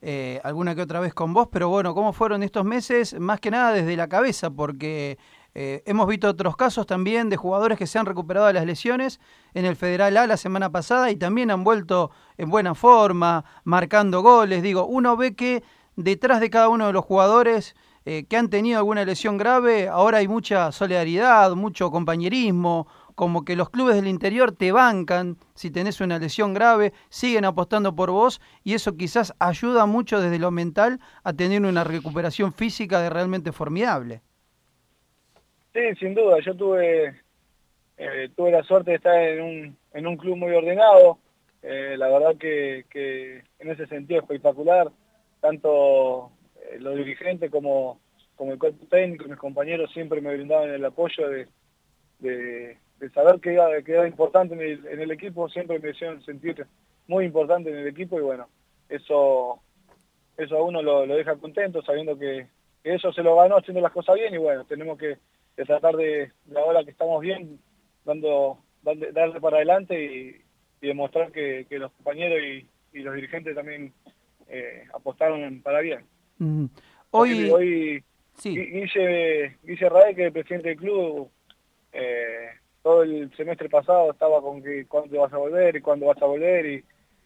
eh, 0.07 0.39
alguna 0.43 0.75
que 0.75 0.83
otra 0.83 0.99
vez 0.99 1.15
con 1.15 1.33
vos, 1.33 1.47
pero 1.51 1.67
bueno, 1.67 1.95
¿cómo 1.95 2.13
fueron 2.13 2.43
estos 2.43 2.63
meses? 2.63 3.19
Más 3.19 3.39
que 3.39 3.49
nada 3.49 3.71
desde 3.71 3.97
la 3.97 4.07
cabeza, 4.07 4.51
porque 4.51 5.17
eh, 5.55 5.81
hemos 5.87 6.07
visto 6.07 6.29
otros 6.29 6.55
casos 6.55 6.85
también 6.85 7.27
de 7.27 7.37
jugadores 7.37 7.75
que 7.79 7.87
se 7.87 7.97
han 7.97 8.05
recuperado 8.05 8.45
de 8.45 8.53
las 8.53 8.67
lesiones 8.67 9.19
en 9.55 9.65
el 9.65 9.75
Federal 9.75 10.15
A 10.17 10.27
la 10.27 10.37
semana 10.37 10.71
pasada 10.71 11.09
y 11.09 11.15
también 11.15 11.49
han 11.49 11.63
vuelto 11.63 12.11
en 12.37 12.51
buena 12.51 12.75
forma, 12.75 13.45
marcando 13.63 14.21
goles. 14.21 14.61
Digo, 14.61 14.85
uno 14.85 15.17
ve 15.17 15.33
que 15.33 15.63
detrás 15.95 16.39
de 16.39 16.51
cada 16.51 16.69
uno 16.69 16.85
de 16.85 16.93
los 16.93 17.03
jugadores 17.03 17.75
eh, 18.05 18.25
que 18.29 18.37
han 18.37 18.51
tenido 18.51 18.77
alguna 18.77 19.05
lesión 19.05 19.39
grave, 19.39 19.87
ahora 19.87 20.19
hay 20.19 20.27
mucha 20.27 20.71
solidaridad, 20.71 21.55
mucho 21.55 21.89
compañerismo, 21.89 22.85
como 23.15 23.45
que 23.45 23.55
los 23.55 23.69
clubes 23.69 23.95
del 23.95 24.07
interior 24.07 24.51
te 24.51 24.71
bancan 24.71 25.37
si 25.53 25.71
tenés 25.71 26.01
una 26.01 26.19
lesión 26.19 26.53
grave, 26.53 26.93
siguen 27.09 27.45
apostando 27.45 27.95
por 27.95 28.11
vos 28.11 28.41
y 28.63 28.73
eso 28.73 28.95
quizás 28.95 29.33
ayuda 29.39 29.85
mucho 29.85 30.21
desde 30.21 30.39
lo 30.39 30.51
mental 30.51 30.99
a 31.23 31.33
tener 31.33 31.61
una 31.61 31.83
recuperación 31.83 32.53
física 32.53 33.01
de 33.01 33.09
realmente 33.09 33.51
formidable. 33.51 34.21
Sí, 35.73 35.81
sin 35.99 36.13
duda. 36.13 36.37
Yo 36.45 36.55
tuve 36.55 37.15
eh, 37.97 38.29
tuve 38.35 38.51
la 38.51 38.63
suerte 38.63 38.91
de 38.91 38.97
estar 38.97 39.17
en 39.17 39.41
un, 39.41 39.77
en 39.93 40.07
un 40.07 40.17
club 40.17 40.35
muy 40.35 40.53
ordenado. 40.53 41.19
Eh, 41.61 41.95
la 41.97 42.09
verdad 42.09 42.35
que, 42.37 43.43
en 43.59 43.71
ese 43.71 43.87
sentido 43.87 44.19
es 44.19 44.23
espectacular. 44.23 44.91
Tanto 45.39 46.31
eh, 46.55 46.77
los 46.79 46.95
dirigentes 46.97 47.49
como, 47.49 47.99
como 48.35 48.51
el 48.51 48.59
cuerpo 48.59 48.85
técnico, 48.87 49.25
mis 49.25 49.37
compañeros 49.37 49.91
siempre 49.93 50.21
me 50.21 50.35
brindaban 50.35 50.69
el 50.69 50.83
apoyo 50.83 51.29
de, 52.19 52.77
de 52.99 53.09
saber 53.09 53.39
que 53.39 53.53
era, 53.53 53.81
que 53.81 53.91
era 53.91 54.07
importante 54.07 54.53
en 54.55 54.61
el, 54.61 54.85
en 54.87 55.01
el 55.01 55.11
equipo. 55.11 55.49
Siempre 55.49 55.79
me 55.79 55.89
hicieron 55.91 56.23
sentir 56.23 56.65
muy 57.07 57.25
importante 57.25 57.69
en 57.69 57.77
el 57.77 57.87
equipo 57.87 58.17
y 58.19 58.23
bueno, 58.23 58.47
eso 58.89 59.59
eso 60.37 60.57
a 60.57 60.63
uno 60.63 60.81
lo, 60.81 61.05
lo 61.05 61.15
deja 61.15 61.35
contento 61.37 61.81
sabiendo 61.81 62.17
que, 62.19 62.47
que 62.83 62.93
eso 62.95 63.13
se 63.13 63.23
lo 63.23 63.35
ganó 63.37 63.57
haciendo 63.57 63.79
las 63.81 63.91
cosas 63.93 64.15
bien 64.15 64.33
y 64.33 64.37
bueno, 64.37 64.65
tenemos 64.65 64.97
que, 64.97 65.17
que 65.55 65.63
tratar 65.63 65.95
de, 65.95 66.31
de 66.45 66.59
ahora 66.59 66.83
que 66.83 66.91
estamos 66.91 67.21
bien, 67.21 67.57
dando, 68.03 68.59
dando- 68.81 69.11
darle 69.13 69.39
para 69.39 69.57
adelante 69.57 70.03
y, 70.03 70.41
y 70.81 70.87
demostrar 70.87 71.31
que, 71.31 71.65
que 71.69 71.79
los 71.79 71.91
compañeros 71.93 72.39
y, 72.41 72.67
y 72.97 73.01
los 73.01 73.15
dirigentes 73.15 73.55
también 73.55 73.93
eh, 74.49 74.83
apostaron 74.93 75.61
para 75.61 75.79
bien. 75.79 76.05
Mm. 76.39 76.65
Hoy, 77.11 77.49
Hoy, 77.49 78.03
sí, 78.37 78.55
Gui- 78.55 78.71
Guille, 78.71 79.57
Guille 79.63 79.89
Rae, 79.89 80.15
que 80.15 80.21
es 80.21 80.27
el 80.27 80.33
presidente 80.33 80.69
del 80.69 80.77
club, 80.77 81.31
eh, 81.93 82.49
todo 82.85 83.01
el 83.01 83.35
semestre 83.35 83.67
pasado 83.67 84.11
estaba 84.11 84.39
con 84.43 84.61
que 84.61 84.85
cuándo 84.85 85.19
vas 85.19 85.33
a 85.33 85.37
volver 85.37 85.75
y 85.75 85.81
cuándo 85.81 86.05
vas 86.05 86.21
a 86.21 86.27
volver 86.27 86.67
y, 86.67 86.83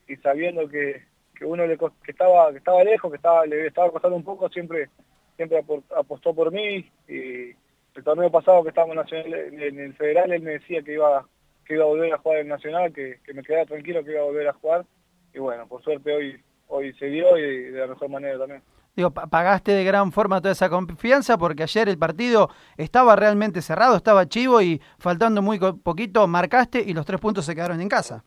y 0.08 0.16
sabiendo 0.16 0.70
que, 0.70 1.04
que 1.36 1.44
uno 1.44 1.68
le 1.68 1.78
cos- 1.78 1.92
que 2.02 2.12
estaba 2.14 2.50
que 2.54 2.60
estaba 2.60 2.82
lejos, 2.82 3.12
que 3.12 3.18
estaba 3.18 3.46
le 3.46 3.68
estaba 3.68 3.92
costando 3.92 4.16
un 4.16 4.24
poco, 4.24 4.48
siempre 4.48 4.88
siempre 5.36 5.58
apo- 5.62 5.84
apostó 5.94 6.34
por 6.34 6.50
mí 6.54 6.90
y 7.10 7.50
el 7.94 8.04
torneo 8.06 8.32
pasado 8.32 8.64
que 8.64 8.70
estábamos 8.70 8.96
nacional, 8.96 9.34
en, 9.34 9.80
el 9.82 9.94
federal 9.96 10.32
él 10.32 10.44
me 10.44 10.52
decía 10.52 10.82
que 10.82 10.94
iba 10.94 11.28
que 11.66 11.74
iba 11.74 11.84
a 11.84 11.88
volver 11.88 12.14
a 12.14 12.20
jugar 12.20 12.40
en 12.40 12.48
nacional, 12.48 12.94
que, 12.94 13.20
que 13.26 13.34
me 13.34 13.44
quedara 13.44 13.66
tranquilo 13.66 14.02
que 14.06 14.12
iba 14.12 14.22
a 14.22 14.32
volver 14.32 14.48
a 14.48 14.54
jugar 14.54 14.86
y 15.34 15.40
bueno, 15.40 15.68
por 15.68 15.84
suerte 15.84 16.16
hoy 16.16 16.42
hoy 16.70 16.94
se 16.94 17.08
dio 17.08 17.38
y 17.38 17.72
de 17.72 17.80
la 17.82 17.88
mejor 17.88 18.08
manera 18.08 18.40
también. 18.40 18.62
Digo, 18.96 19.12
pa- 19.12 19.28
pagaste 19.28 19.72
de 19.74 19.84
gran 19.84 20.12
forma 20.12 20.42
toda 20.42 20.52
esa 20.54 20.70
confianza 20.70 21.38
porque 21.38 21.64
ayer 21.64 21.90
el 21.90 21.98
partido 21.98 22.50
estaba 22.78 23.16
realmente 23.16 23.62
cerrado, 23.62 23.96
estaba 23.96 24.28
chivo 24.28 24.62
y 24.62 24.82
faltando 25.00 25.42
muy 25.42 25.60
poquito 25.60 26.28
marcaste 26.28 26.82
y 26.86 26.94
los 26.94 27.06
tres 27.06 27.20
puntos 27.22 27.46
se 27.46 27.56
quedaron 27.56 27.82
en 27.82 27.90
casa. 27.90 28.24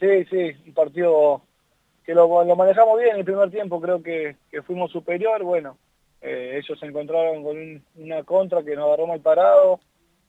Sí, 0.00 0.24
sí, 0.26 0.52
un 0.66 0.74
partido 0.74 1.42
que 2.04 2.14
lo, 2.14 2.28
manejamos 2.56 2.98
bien 2.98 3.12
en 3.12 3.18
el 3.18 3.24
primer 3.24 3.50
tiempo, 3.50 3.80
creo 3.80 4.02
que, 4.02 4.36
fuimos 4.66 4.92
superior, 4.92 5.42
bueno, 5.42 5.78
eh, 6.20 6.60
ellos 6.62 6.78
se 6.78 6.86
encontraron 6.86 7.42
con 7.42 7.56
un- 7.56 7.84
una 7.96 8.22
contra 8.24 8.62
que 8.62 8.76
nos 8.76 8.86
agarró 8.86 9.06
mal 9.06 9.20
parado, 9.20 9.80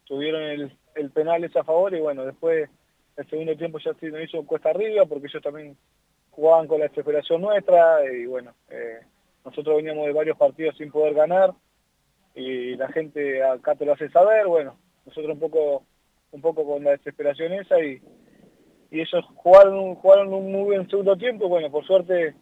tuvieron 0.05 0.41
el, 0.43 0.77
el 0.95 1.11
penal 1.11 1.43
ese 1.43 1.59
a 1.59 1.63
favor 1.63 1.93
y 1.93 1.99
bueno, 1.99 2.25
después 2.25 2.69
el 3.17 3.29
segundo 3.29 3.57
tiempo 3.57 3.79
ya 3.79 3.93
sí 3.99 4.07
nos 4.07 4.21
hizo 4.21 4.45
cuesta 4.45 4.69
arriba 4.69 5.05
porque 5.05 5.27
ellos 5.27 5.43
también 5.43 5.77
jugaban 6.37 6.67
con 6.67 6.79
la 6.79 6.87
desesperación 6.87 7.41
nuestra 7.41 8.05
y 8.13 8.27
bueno, 8.27 8.53
eh, 8.69 8.99
nosotros 9.43 9.77
veníamos 9.77 10.05
de 10.05 10.13
varios 10.13 10.37
partidos 10.37 10.77
sin 10.77 10.91
poder 10.91 11.15
ganar 11.15 11.51
y 12.35 12.75
la 12.75 12.89
gente 12.89 13.43
acá 13.43 13.73
te 13.73 13.85
lo 13.87 13.93
hace 13.93 14.07
saber, 14.09 14.45
bueno, 14.45 14.77
nosotros 15.07 15.33
un 15.33 15.39
poco 15.39 15.83
un 16.31 16.41
poco 16.41 16.63
con 16.63 16.83
la 16.83 16.91
desesperación 16.91 17.53
esa 17.53 17.83
y, 17.83 17.99
y 18.91 19.01
ellos 19.01 19.25
jugaron, 19.33 19.95
jugaron 19.95 20.31
un 20.31 20.51
muy 20.51 20.63
buen 20.65 20.87
segundo 20.87 21.17
tiempo, 21.17 21.49
bueno, 21.49 21.71
por 21.71 21.83
suerte 21.87 22.35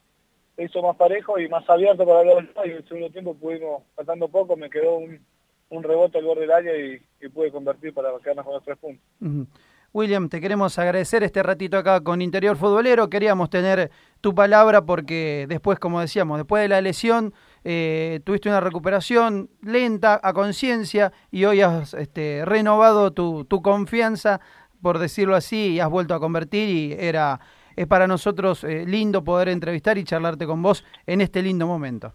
se 0.58 0.64
hizo 0.64 0.82
más 0.82 0.98
parejo 0.98 1.40
y 1.40 1.48
más 1.48 1.64
abierto 1.70 2.06
para 2.06 2.26
dos 2.26 2.44
y 2.66 2.72
en 2.72 2.76
el 2.76 2.88
segundo 2.90 3.10
tiempo 3.12 3.34
pudimos, 3.34 3.84
faltando 3.96 4.28
poco, 4.28 4.58
me 4.58 4.70
quedó 4.70 4.98
un, 4.98 5.22
un 5.70 5.84
rebote 5.84 6.18
al 6.18 6.26
borde 6.26 6.42
del 6.42 6.52
área 6.52 6.78
y, 6.78 7.02
y 7.22 7.30
pude 7.30 7.50
convertir 7.50 7.94
para 7.94 8.10
quedarnos 8.20 8.44
con 8.44 8.56
los 8.56 8.64
tres 8.66 8.78
puntos. 8.78 9.48
William, 9.96 10.28
te 10.28 10.42
queremos 10.42 10.78
agradecer 10.78 11.24
este 11.24 11.42
ratito 11.42 11.78
acá 11.78 12.02
con 12.02 12.22
Interior 12.22 12.58
Futbolero. 12.58 13.10
Queríamos 13.10 13.50
tener 13.50 13.92
tu 14.20 14.36
palabra 14.36 14.82
porque 14.82 15.46
después, 15.48 15.80
como 15.80 16.02
decíamos, 16.02 16.38
después 16.38 16.62
de 16.62 16.68
la 16.68 16.82
lesión, 16.82 17.34
eh, 17.64 18.20
tuviste 18.26 18.50
una 18.50 18.60
recuperación 18.60 19.50
lenta, 19.62 20.20
a 20.22 20.34
conciencia, 20.34 21.14
y 21.32 21.46
hoy 21.46 21.62
has 21.62 21.94
este, 21.94 22.44
renovado 22.44 23.12
tu, 23.12 23.46
tu 23.46 23.62
confianza, 23.62 24.42
por 24.82 25.00
decirlo 25.00 25.34
así, 25.34 25.76
y 25.76 25.80
has 25.80 25.90
vuelto 25.90 26.14
a 26.14 26.20
convertir 26.20 26.68
y 26.68 26.92
era 27.00 27.40
es 27.78 27.88
para 27.88 28.06
nosotros 28.06 28.66
eh, 28.66 28.84
lindo 28.86 29.24
poder 29.24 29.48
entrevistar 29.48 29.98
y 29.98 30.04
charlarte 30.04 30.46
con 30.46 30.62
vos 30.62 30.84
en 31.06 31.22
este 31.22 31.42
lindo 31.42 31.68
momento. 31.68 32.12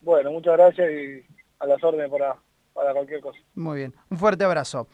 Bueno, 0.00 0.32
muchas 0.32 0.54
gracias 0.54 0.90
y 0.90 1.26
a 1.58 1.66
las 1.66 1.84
órdenes 1.84 2.10
para, 2.10 2.36
para 2.72 2.94
cualquier 2.94 3.20
cosa. 3.20 3.38
Muy 3.54 3.80
bien, 3.80 3.94
un 4.08 4.16
fuerte 4.16 4.44
abrazo. 4.44 4.88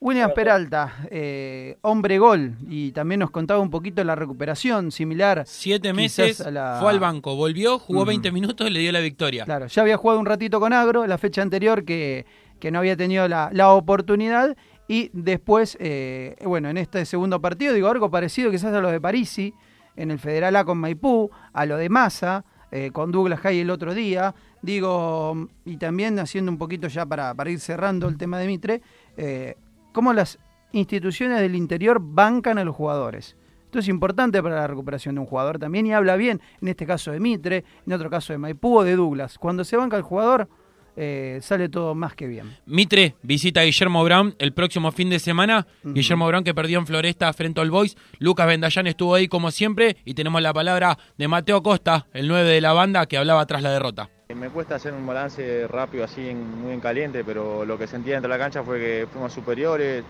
William 0.00 0.30
Peralta, 0.32 0.94
eh, 1.10 1.76
hombre 1.82 2.18
gol, 2.18 2.54
y 2.68 2.92
también 2.92 3.18
nos 3.18 3.30
contaba 3.32 3.60
un 3.60 3.68
poquito 3.70 4.04
la 4.04 4.14
recuperación 4.14 4.92
similar. 4.92 5.42
Siete 5.46 5.92
meses, 5.92 6.40
a 6.40 6.50
la- 6.52 6.78
fue 6.80 6.90
al 6.90 7.00
banco, 7.00 7.34
volvió, 7.34 7.78
jugó 7.80 8.00
Ujú. 8.00 8.08
20 8.08 8.30
minutos 8.30 8.68
y 8.68 8.70
le 8.70 8.78
dio 8.80 8.92
la 8.92 9.00
victoria. 9.00 9.44
Claro, 9.44 9.66
ya 9.66 9.82
había 9.82 9.96
jugado 9.96 10.20
un 10.20 10.26
ratito 10.26 10.60
con 10.60 10.72
Agro 10.72 11.04
la 11.06 11.18
fecha 11.18 11.42
anterior 11.42 11.84
que, 11.84 12.26
que 12.60 12.70
no 12.70 12.78
había 12.78 12.96
tenido 12.96 13.26
la, 13.26 13.50
la 13.52 13.70
oportunidad 13.72 14.56
y 14.86 15.10
después, 15.12 15.76
eh, 15.80 16.36
bueno, 16.44 16.68
en 16.70 16.78
este 16.78 17.04
segundo 17.04 17.40
partido, 17.40 17.74
digo, 17.74 17.88
algo 17.88 18.08
parecido 18.08 18.52
quizás 18.52 18.72
a 18.74 18.80
lo 18.80 18.90
de 18.92 19.00
Parisi, 19.00 19.52
en 19.96 20.12
el 20.12 20.20
Federal 20.20 20.54
A 20.54 20.64
con 20.64 20.78
Maipú, 20.78 21.28
a 21.52 21.66
lo 21.66 21.76
de 21.76 21.88
Massa, 21.88 22.44
eh, 22.70 22.90
con 22.92 23.10
Douglas 23.10 23.44
Hay 23.44 23.58
el 23.60 23.70
otro 23.70 23.94
día, 23.94 24.32
digo, 24.62 25.48
y 25.64 25.76
también 25.76 26.18
haciendo 26.20 26.52
un 26.52 26.58
poquito 26.58 26.86
ya 26.86 27.04
para, 27.04 27.34
para 27.34 27.50
ir 27.50 27.58
cerrando 27.58 28.06
el 28.08 28.16
tema 28.16 28.38
de 28.38 28.46
Mitre, 28.46 28.80
eh, 29.16 29.56
cómo 29.92 30.12
las 30.12 30.38
instituciones 30.72 31.40
del 31.40 31.54
interior 31.54 31.98
bancan 32.00 32.58
a 32.58 32.64
los 32.64 32.76
jugadores. 32.76 33.36
Esto 33.64 33.80
es 33.80 33.88
importante 33.88 34.42
para 34.42 34.56
la 34.56 34.66
recuperación 34.66 35.14
de 35.14 35.20
un 35.20 35.26
jugador 35.26 35.58
también 35.58 35.86
y 35.86 35.92
habla 35.92 36.16
bien, 36.16 36.40
en 36.62 36.68
este 36.68 36.86
caso 36.86 37.12
de 37.12 37.20
Mitre, 37.20 37.64
en 37.86 37.92
otro 37.92 38.08
caso 38.08 38.32
de 38.32 38.38
Maipú 38.38 38.78
o 38.78 38.84
de 38.84 38.96
Douglas. 38.96 39.38
Cuando 39.38 39.62
se 39.62 39.76
banca 39.76 39.96
el 39.98 40.02
jugador, 40.02 40.48
eh, 40.96 41.38
sale 41.42 41.68
todo 41.68 41.94
más 41.94 42.14
que 42.14 42.26
bien. 42.26 42.56
Mitre 42.66 43.14
visita 43.22 43.60
a 43.60 43.64
Guillermo 43.64 44.02
Brown 44.02 44.34
el 44.38 44.54
próximo 44.54 44.90
fin 44.90 45.10
de 45.10 45.18
semana. 45.18 45.66
Guillermo 45.84 46.26
Brown 46.26 46.44
que 46.44 46.54
perdió 46.54 46.78
en 46.78 46.86
Floresta 46.86 47.32
frente 47.34 47.60
al 47.60 47.70
Boys. 47.70 47.96
Lucas 48.18 48.46
Bendallán 48.46 48.86
estuvo 48.86 49.14
ahí 49.14 49.28
como 49.28 49.50
siempre. 49.50 49.98
Y 50.04 50.14
tenemos 50.14 50.40
la 50.42 50.52
palabra 50.54 50.98
de 51.16 51.28
Mateo 51.28 51.62
Costa, 51.62 52.06
el 52.14 52.26
9 52.26 52.48
de 52.48 52.60
la 52.60 52.72
banda, 52.72 53.06
que 53.06 53.18
hablaba 53.18 53.46
tras 53.46 53.62
la 53.62 53.70
derrota. 53.70 54.08
Me 54.34 54.50
cuesta 54.50 54.74
hacer 54.74 54.92
un 54.92 55.06
balance 55.06 55.66
rápido 55.68 56.04
así, 56.04 56.20
muy 56.34 56.74
en 56.74 56.80
caliente, 56.80 57.24
pero 57.24 57.64
lo 57.64 57.78
que 57.78 57.86
sentí 57.86 58.10
dentro 58.10 58.30
de 58.30 58.36
la 58.36 58.42
cancha 58.44 58.62
fue 58.62 58.78
que 58.78 59.06
fuimos 59.10 59.32
superiores. 59.32 60.04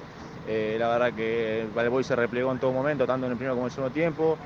Eh, 0.48 0.76
la 0.78 0.88
verdad 0.88 1.12
que 1.14 1.62
el 1.62 1.68
Valboy 1.68 2.02
se 2.02 2.16
replegó 2.16 2.50
en 2.50 2.58
todo 2.58 2.72
momento, 2.72 3.06
tanto 3.06 3.26
en 3.26 3.32
el 3.32 3.38
primer 3.38 3.52
como 3.54 3.66
en 3.66 3.70
el 3.70 3.72
segundo 3.72 3.92
tiempo. 3.94 4.36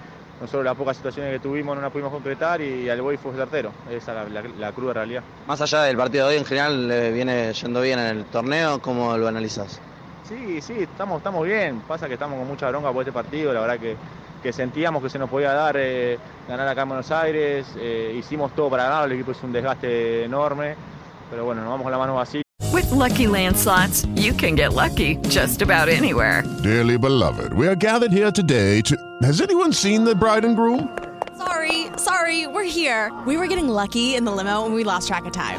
Nosotros 0.40 0.64
las 0.64 0.74
pocas 0.76 0.96
situaciones 0.96 1.32
que 1.32 1.40
tuvimos 1.40 1.74
no 1.74 1.80
las 1.82 1.90
pudimos 1.90 2.12
concretar 2.12 2.60
y 2.60 2.88
al 2.90 3.00
Boy 3.00 3.16
fue 3.16 3.32
certero. 3.34 3.72
Esa 3.90 4.24
es 4.24 4.30
la, 4.32 4.42
la- 4.42 4.72
cruda 4.72 4.92
realidad. 4.92 5.22
Más 5.46 5.60
allá 5.60 5.84
del 5.84 5.96
partido 5.96 6.28
de 6.28 6.34
hoy, 6.34 6.38
en 6.40 6.44
general 6.44 6.88
le 6.88 7.10
viene 7.10 7.52
yendo 7.54 7.80
bien 7.80 7.98
en 7.98 8.06
el 8.18 8.24
torneo, 8.26 8.78
¿cómo 8.80 9.16
lo 9.16 9.26
analizas? 9.26 9.80
Sí, 10.28 10.60
sí, 10.60 10.74
estamos, 10.80 11.18
estamos 11.18 11.44
bien. 11.46 11.80
Pasa 11.86 12.06
que 12.08 12.14
estamos 12.14 12.38
con 12.38 12.46
mucha 12.48 12.68
bronca 12.70 12.92
por 12.92 13.02
este 13.02 13.12
partido. 13.12 13.52
La 13.52 13.60
verdad 13.60 13.78
que, 13.78 13.96
que 14.42 14.52
sentíamos 14.52 15.02
que 15.02 15.10
se 15.10 15.18
nos 15.18 15.28
podía 15.28 15.52
dar 15.52 15.76
eh, 15.78 16.18
ganar 16.48 16.68
acá 16.68 16.82
en 16.82 16.88
Buenos 16.88 17.10
Aires. 17.10 17.66
eh, 17.76 18.14
hicimos 18.18 18.52
todo 18.54 18.70
para 18.70 18.84
ganar. 18.84 19.06
El 19.06 19.12
equipo 19.12 19.32
hizo 19.32 19.46
un 19.46 19.52
desgaste 19.52 20.24
enorme. 20.24 20.76
Pero 21.30 21.44
bueno, 21.44 21.62
nos 21.62 21.70
vamos 21.70 21.82
con 21.84 21.92
la 21.92 21.98
mano 21.98 22.14
vacía. 22.14 22.42
With 22.72 22.90
Lucky 22.90 23.26
Land 23.26 23.56
slots, 23.56 24.06
you 24.14 24.32
can 24.32 24.54
get 24.54 24.72
lucky 24.74 25.16
just 25.28 25.60
about 25.60 25.88
anywhere. 25.88 26.42
Dearly 26.62 26.96
beloved, 26.96 27.52
we 27.54 27.66
are 27.66 27.74
gathered 27.76 28.12
here 28.12 28.30
today 28.30 28.80
to. 28.82 28.96
Has 29.22 29.40
anyone 29.40 29.72
seen 29.72 30.04
the 30.04 30.14
bride 30.14 30.44
and 30.44 30.56
groom? 30.56 30.88
Sorry, 31.36 31.86
sorry, 31.96 32.46
we're 32.46 32.64
here. 32.64 33.10
We 33.26 33.36
were 33.36 33.46
getting 33.46 33.68
lucky 33.68 34.14
in 34.14 34.24
the 34.24 34.30
limo 34.32 34.64
and 34.64 34.74
we 34.74 34.84
lost 34.84 35.08
track 35.08 35.24
of 35.26 35.32
time. 35.32 35.58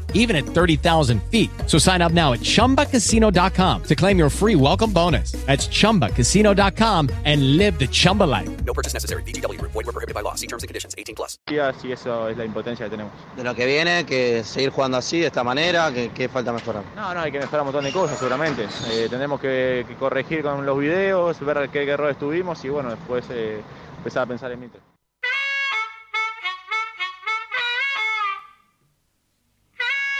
even 0.13 0.35
at 0.37 0.45
30,000 0.45 1.21
feet. 1.23 1.49
So 1.67 1.77
sign 1.77 2.01
up 2.01 2.13
now 2.13 2.31
at 2.31 2.39
chumbacasino.com 2.39 3.83
to 3.83 3.95
claim 3.95 4.17
your 4.17 4.29
free 4.29 4.55
welcome 4.55 4.93
bonus. 4.93 5.33
That's 5.45 5.67
chumbacasino.com 5.67 7.09
and 7.25 7.57
live 7.57 7.77
the 7.77 7.87
Chumba 7.87 8.23
life. 8.23 8.49
No 8.65 8.73
purchase 8.73 8.93
necessary. 8.93 9.23
VGW 9.23 9.59
Group. 9.59 9.71
Void 9.73 9.87
were 9.87 9.91
prohibited 9.91 10.15
by 10.15 10.21
law. 10.21 10.35
See 10.35 10.47
terms 10.47 10.63
and 10.63 10.69
conditions. 10.69 10.95
18 10.97 11.15
plus. 11.15 11.37
Y 11.47 11.91
eso 11.91 12.29
es 12.29 12.37
la 12.37 12.45
impotencia 12.45 12.85
que 12.85 12.91
tenemos. 12.91 13.11
De 13.35 13.43
lo 13.43 13.53
que 13.55 13.65
viene, 13.65 14.05
que 14.05 14.43
seguir 14.43 14.69
jugando 14.69 14.97
así, 14.97 15.19
de 15.19 15.27
esta 15.27 15.43
manera, 15.43 15.91
que, 15.91 16.09
que 16.09 16.29
falta 16.29 16.53
mejorar. 16.53 16.83
No, 16.95 17.13
no, 17.13 17.19
hay 17.19 17.31
que 17.31 17.39
mejorar 17.39 17.61
un 17.61 17.67
montón 17.67 17.83
de 17.83 17.91
cosas 17.91 18.17
seguramente. 18.17 18.67
Eh, 18.91 19.07
tendremos 19.09 19.39
que, 19.39 19.85
que 19.87 19.95
corregir 19.95 20.43
con 20.43 20.65
los 20.65 20.77
videos, 20.77 21.39
ver 21.39 21.69
qué, 21.69 21.85
qué 21.85 21.91
errores 21.91 22.17
tuvimos 22.17 22.63
y 22.63 22.69
bueno, 22.69 22.89
después 22.89 23.25
eh, 23.29 23.61
empezar 23.97 24.23
a 24.23 24.25
pensar 24.25 24.51
en 24.51 24.59
Mitre. 24.59 24.90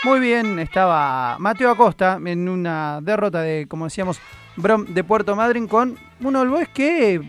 Muy 0.03 0.19
bien, 0.19 0.57
estaba 0.57 1.37
Mateo 1.37 1.69
Acosta 1.69 2.19
en 2.25 2.49
una 2.49 3.01
derrota 3.03 3.41
de, 3.41 3.67
como 3.67 3.85
decíamos, 3.85 4.19
Brom 4.55 4.85
de 4.85 5.03
Puerto 5.03 5.35
Madryn 5.35 5.67
con 5.67 5.95
un 6.21 6.35
All 6.35 6.49
Boys 6.49 6.69
que 6.69 7.21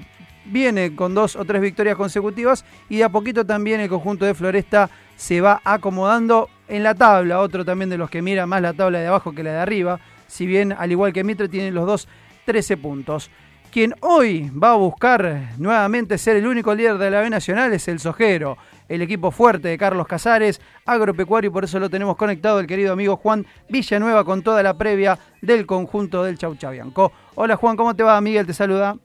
viene 0.47 0.97
con 0.97 1.15
dos 1.15 1.37
o 1.37 1.45
tres 1.45 1.61
victorias 1.61 1.97
consecutivas 1.97 2.65
y 2.89 2.97
de 2.97 3.05
a 3.05 3.11
poquito 3.11 3.45
también 3.45 3.81
el 3.81 3.91
conjunto 3.91 4.25
de 4.25 4.33
Floresta 4.33 4.89
se 5.17 5.43
va 5.43 5.61
acomodando 5.65 6.49
en 6.67 6.83
la 6.83 6.95
tabla, 6.95 7.41
otro 7.41 7.63
también 7.63 7.91
de 7.91 7.99
los 7.99 8.09
que 8.09 8.23
mira 8.23 8.47
más 8.47 8.63
la 8.63 8.73
tabla 8.73 9.01
de 9.01 9.07
abajo 9.07 9.33
que 9.33 9.43
la 9.43 9.53
de 9.53 9.59
arriba, 9.59 10.01
si 10.27 10.47
bien 10.47 10.73
al 10.73 10.91
igual 10.91 11.13
que 11.13 11.25
Mitre 11.25 11.51
tienen 11.51 11.75
los 11.75 11.87
dos 11.87 12.09
13 12.47 12.79
puntos. 12.79 13.31
Quien 13.71 13.95
hoy 14.01 14.51
va 14.51 14.73
a 14.73 14.77
buscar 14.77 15.51
nuevamente 15.59 16.17
ser 16.17 16.37
el 16.37 16.47
único 16.47 16.75
líder 16.75 16.97
de 16.97 17.11
la 17.11 17.21
B 17.21 17.29
Nacional 17.29 17.71
es 17.75 17.87
el 17.89 18.01
Sojero, 18.01 18.57
el 18.93 19.01
equipo 19.01 19.31
fuerte 19.31 19.69
de 19.69 19.79
Carlos 19.79 20.07
Casares, 20.07 20.61
agropecuario, 20.85 21.49
y 21.49 21.53
por 21.53 21.65
eso 21.65 21.81
lo 21.81 21.89
tenemos 21.89 22.15
conectado 22.17 22.61
el 22.61 22.67
querido 22.67 22.93
amigo 22.93 23.17
Juan 23.17 23.47
Villanueva 23.71 24.23
con 24.23 24.43
toda 24.43 24.63
la 24.63 24.77
previa 24.77 25.19
del 25.41 25.65
conjunto 25.65 26.23
del 26.23 26.37
Chau 26.37 26.57
Chabianco. 26.57 27.11
Hola 27.35 27.57
Juan, 27.57 27.75
¿cómo 27.75 27.97
te 27.97 28.03
va? 28.03 28.21
Miguel 28.21 28.47
te 28.47 28.53
saluda. 28.53 28.97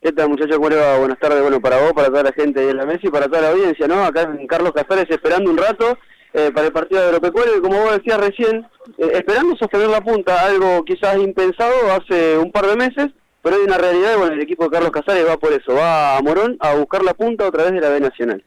¿Qué 0.00 0.12
tal 0.12 0.30
muchachos? 0.30 0.56
¿Cómo 0.56 0.74
va? 0.74 0.98
Buenas 0.98 1.18
tardes, 1.18 1.42
bueno, 1.42 1.60
para 1.60 1.78
vos, 1.82 1.92
para 1.92 2.08
toda 2.08 2.22
la 2.22 2.32
gente 2.32 2.60
de 2.60 2.72
la 2.72 2.86
mesa 2.86 3.00
y 3.02 3.10
para 3.10 3.26
toda 3.26 3.42
la 3.42 3.50
audiencia, 3.50 3.86
¿no? 3.86 4.02
Acá 4.02 4.22
en 4.22 4.46
Carlos 4.46 4.72
Casares 4.72 5.10
esperando 5.10 5.50
un 5.50 5.58
rato 5.58 5.98
eh, 6.32 6.50
para 6.54 6.68
el 6.68 6.72
partido 6.72 7.02
de 7.02 7.08
agropecuario 7.08 7.58
y 7.58 7.60
como 7.60 7.82
vos 7.82 7.92
decías 7.92 8.18
recién, 8.18 8.66
eh, 8.96 9.10
esperando 9.12 9.54
sostener 9.56 9.88
la 9.88 10.00
punta, 10.00 10.40
algo 10.46 10.82
quizás 10.86 11.18
impensado 11.18 11.74
hace 11.92 12.38
un 12.38 12.50
par 12.50 12.66
de 12.66 12.76
meses, 12.76 13.08
pero 13.42 13.56
hay 13.56 13.62
una 13.62 13.76
realidad 13.76 14.14
y 14.14 14.18
bueno, 14.18 14.32
el 14.32 14.40
equipo 14.40 14.64
de 14.64 14.70
Carlos 14.70 14.90
Casares 14.90 15.28
va 15.28 15.36
por 15.36 15.52
eso, 15.52 15.74
va 15.74 16.16
a 16.16 16.22
Morón 16.22 16.56
a 16.60 16.74
buscar 16.76 17.04
la 17.04 17.12
punta 17.12 17.46
otra 17.46 17.64
vez 17.64 17.74
de 17.74 17.80
la 17.82 17.90
B 17.90 18.00
Nacional. 18.00 18.42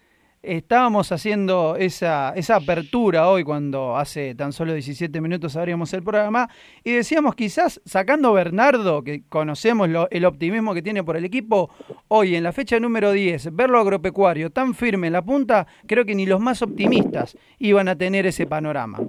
Estábamos 0.48 1.12
haciendo 1.12 1.76
esa, 1.76 2.32
esa 2.36 2.58
apertura 2.58 3.28
hoy 3.30 3.44
cuando 3.44 3.98
hace 3.98 4.36
tan 4.36 4.54
solo 4.54 4.74
17 4.74 5.20
minutos 5.20 5.56
abríamos 5.56 5.92
el 5.94 6.04
programa 6.04 6.48
y 6.84 6.92
decíamos 6.92 7.34
quizás 7.34 7.82
sacando 7.84 8.32
Bernardo, 8.34 9.04
que 9.04 9.24
conocemos 9.28 9.90
lo- 9.90 10.08
el 10.12 10.24
optimismo 10.24 10.76
que 10.76 10.84
tiene 10.84 11.04
por 11.04 11.18
el 11.18 11.26
equipo, 11.26 11.72
hoy 12.10 12.36
en 12.36 12.44
la 12.44 12.52
fecha 12.52 12.80
número 12.80 13.12
10, 13.12 13.56
verlo 13.56 13.80
agropecuario 13.80 14.52
tan 14.52 14.76
firme 14.76 15.08
en 15.08 15.14
la 15.14 15.24
punta, 15.24 15.66
creo 15.88 16.06
que 16.06 16.14
ni 16.14 16.28
los 16.28 16.40
más 16.40 16.62
optimistas 16.62 17.36
iban 17.58 17.88
a 17.88 17.96
tener 17.96 18.28
ese 18.28 18.46
panorama. 18.46 19.00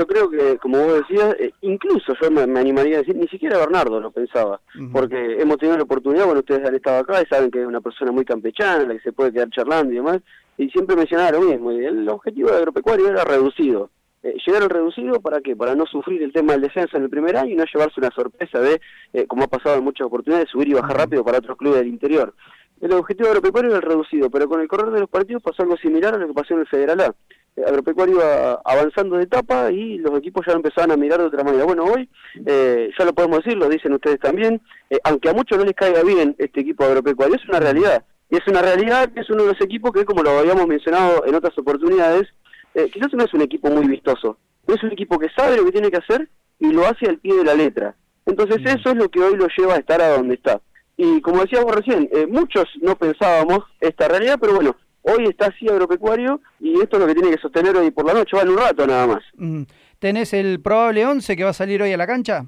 Yo 0.00 0.06
creo 0.06 0.30
que, 0.30 0.56
como 0.56 0.82
vos 0.82 0.94
decías, 0.94 1.36
eh, 1.38 1.52
incluso 1.60 2.14
yo 2.18 2.30
me, 2.30 2.46
me 2.46 2.60
animaría 2.60 2.96
a 2.96 2.98
decir, 3.00 3.14
ni 3.14 3.28
siquiera 3.28 3.58
Bernardo 3.58 4.00
lo 4.00 4.10
pensaba, 4.10 4.58
porque 4.92 5.36
hemos 5.38 5.58
tenido 5.58 5.76
la 5.76 5.82
oportunidad, 5.82 6.24
bueno, 6.24 6.40
ustedes 6.40 6.66
han 6.66 6.74
estado 6.74 7.00
acá 7.00 7.20
y 7.20 7.26
saben 7.26 7.50
que 7.50 7.60
es 7.60 7.66
una 7.66 7.82
persona 7.82 8.10
muy 8.10 8.24
campechana, 8.24 8.84
la 8.84 8.94
que 8.94 9.00
se 9.00 9.12
puede 9.12 9.30
quedar 9.30 9.50
charlando 9.50 9.92
y 9.92 9.96
demás, 9.96 10.20
y 10.56 10.70
siempre 10.70 10.96
mencionaba 10.96 11.32
lo 11.32 11.42
mismo, 11.42 11.70
y 11.70 11.84
el 11.84 12.08
objetivo 12.08 12.48
de 12.48 12.56
agropecuario 12.56 13.08
era 13.08 13.24
reducido. 13.24 13.90
Eh, 14.22 14.36
llegar 14.46 14.62
al 14.62 14.70
reducido, 14.70 15.20
¿para 15.20 15.42
qué? 15.42 15.54
Para 15.54 15.74
no 15.74 15.84
sufrir 15.84 16.22
el 16.22 16.32
tema 16.32 16.54
del 16.54 16.62
descenso 16.62 16.96
en 16.96 17.02
el 17.02 17.10
primer 17.10 17.36
año 17.36 17.50
y 17.50 17.56
no 17.56 17.64
llevarse 17.70 18.00
una 18.00 18.10
sorpresa 18.10 18.58
de, 18.58 18.80
eh, 19.12 19.26
como 19.26 19.44
ha 19.44 19.48
pasado 19.48 19.76
en 19.76 19.84
muchas 19.84 20.06
oportunidades, 20.06 20.48
subir 20.48 20.68
y 20.68 20.72
bajar 20.72 20.96
rápido 20.96 21.22
para 21.22 21.38
otros 21.38 21.58
clubes 21.58 21.80
del 21.80 21.88
interior. 21.88 22.32
El 22.80 22.92
objetivo 22.94 23.26
de 23.26 23.32
agropecuario 23.32 23.68
era 23.68 23.80
el 23.80 23.82
reducido, 23.82 24.30
pero 24.30 24.48
con 24.48 24.62
el 24.62 24.68
correr 24.68 24.90
de 24.92 25.00
los 25.00 25.10
partidos 25.10 25.42
pasó 25.42 25.62
algo 25.62 25.76
similar 25.76 26.14
a 26.14 26.16
lo 26.16 26.26
que 26.26 26.32
pasó 26.32 26.54
en 26.54 26.60
el 26.60 26.66
Federal 26.66 27.00
A. 27.00 27.14
Agropecuario 27.56 28.16
iba 28.16 28.60
avanzando 28.64 29.16
de 29.16 29.24
etapa 29.24 29.70
y 29.70 29.98
los 29.98 30.18
equipos 30.18 30.46
ya 30.46 30.52
lo 30.52 30.58
empezaban 30.58 30.92
a 30.92 30.96
mirar 30.96 31.20
de 31.20 31.26
otra 31.26 31.44
manera. 31.44 31.64
Bueno, 31.64 31.84
hoy 31.84 32.08
eh, 32.46 32.90
ya 32.98 33.04
lo 33.04 33.12
podemos 33.12 33.38
decir, 33.44 33.58
lo 33.58 33.68
dicen 33.68 33.92
ustedes 33.92 34.18
también, 34.20 34.60
eh, 34.88 34.98
aunque 35.04 35.28
a 35.28 35.34
muchos 35.34 35.58
no 35.58 35.64
les 35.64 35.74
caiga 35.74 36.02
bien 36.02 36.34
este 36.38 36.60
equipo 36.60 36.84
agropecuario, 36.84 37.36
es 37.36 37.48
una 37.48 37.60
realidad. 37.60 38.04
Y 38.30 38.36
es 38.36 38.46
una 38.46 38.62
realidad 38.62 39.12
que 39.12 39.20
es 39.20 39.30
uno 39.30 39.42
de 39.42 39.52
los 39.52 39.60
equipos 39.60 39.90
que, 39.92 40.04
como 40.04 40.22
lo 40.22 40.38
habíamos 40.38 40.66
mencionado 40.66 41.26
en 41.26 41.34
otras 41.34 41.56
oportunidades, 41.58 42.28
eh, 42.74 42.88
quizás 42.92 43.12
no 43.12 43.24
es 43.24 43.34
un 43.34 43.42
equipo 43.42 43.68
muy 43.70 43.86
vistoso, 43.88 44.38
pero 44.64 44.78
es 44.78 44.84
un 44.84 44.92
equipo 44.92 45.18
que 45.18 45.28
sabe 45.36 45.56
lo 45.56 45.64
que 45.64 45.72
tiene 45.72 45.90
que 45.90 45.98
hacer 45.98 46.28
y 46.60 46.72
lo 46.72 46.86
hace 46.86 47.06
al 47.06 47.18
pie 47.18 47.34
de 47.34 47.44
la 47.44 47.54
letra. 47.54 47.96
Entonces 48.26 48.58
eso 48.64 48.90
es 48.90 48.96
lo 48.96 49.08
que 49.08 49.20
hoy 49.20 49.36
lo 49.36 49.48
lleva 49.56 49.74
a 49.74 49.78
estar 49.78 50.00
a 50.00 50.16
donde 50.16 50.34
está. 50.34 50.60
Y 50.96 51.20
como 51.22 51.40
decíamos 51.40 51.74
recién, 51.74 52.08
eh, 52.12 52.26
muchos 52.26 52.64
no 52.82 52.94
pensábamos 52.94 53.60
esta 53.80 54.06
realidad, 54.06 54.38
pero 54.40 54.54
bueno, 54.54 54.76
Hoy 55.02 55.24
está 55.24 55.46
así 55.46 55.68
agropecuario 55.68 56.40
y 56.58 56.80
esto 56.80 56.96
es 56.96 57.00
lo 57.00 57.06
que 57.06 57.14
tiene 57.14 57.30
que 57.30 57.40
sostener 57.40 57.76
hoy 57.76 57.90
por 57.90 58.06
la 58.06 58.14
noche, 58.14 58.36
va 58.36 58.42
en 58.42 58.50
un 58.50 58.58
rato 58.58 58.86
nada 58.86 59.06
más. 59.06 59.22
Mm. 59.36 59.62
¿Tenés 59.98 60.32
el 60.32 60.60
probable 60.60 61.06
11 61.06 61.36
que 61.36 61.44
va 61.44 61.50
a 61.50 61.54
salir 61.54 61.82
hoy 61.82 61.92
a 61.92 61.96
la 61.96 62.06
cancha? 62.06 62.46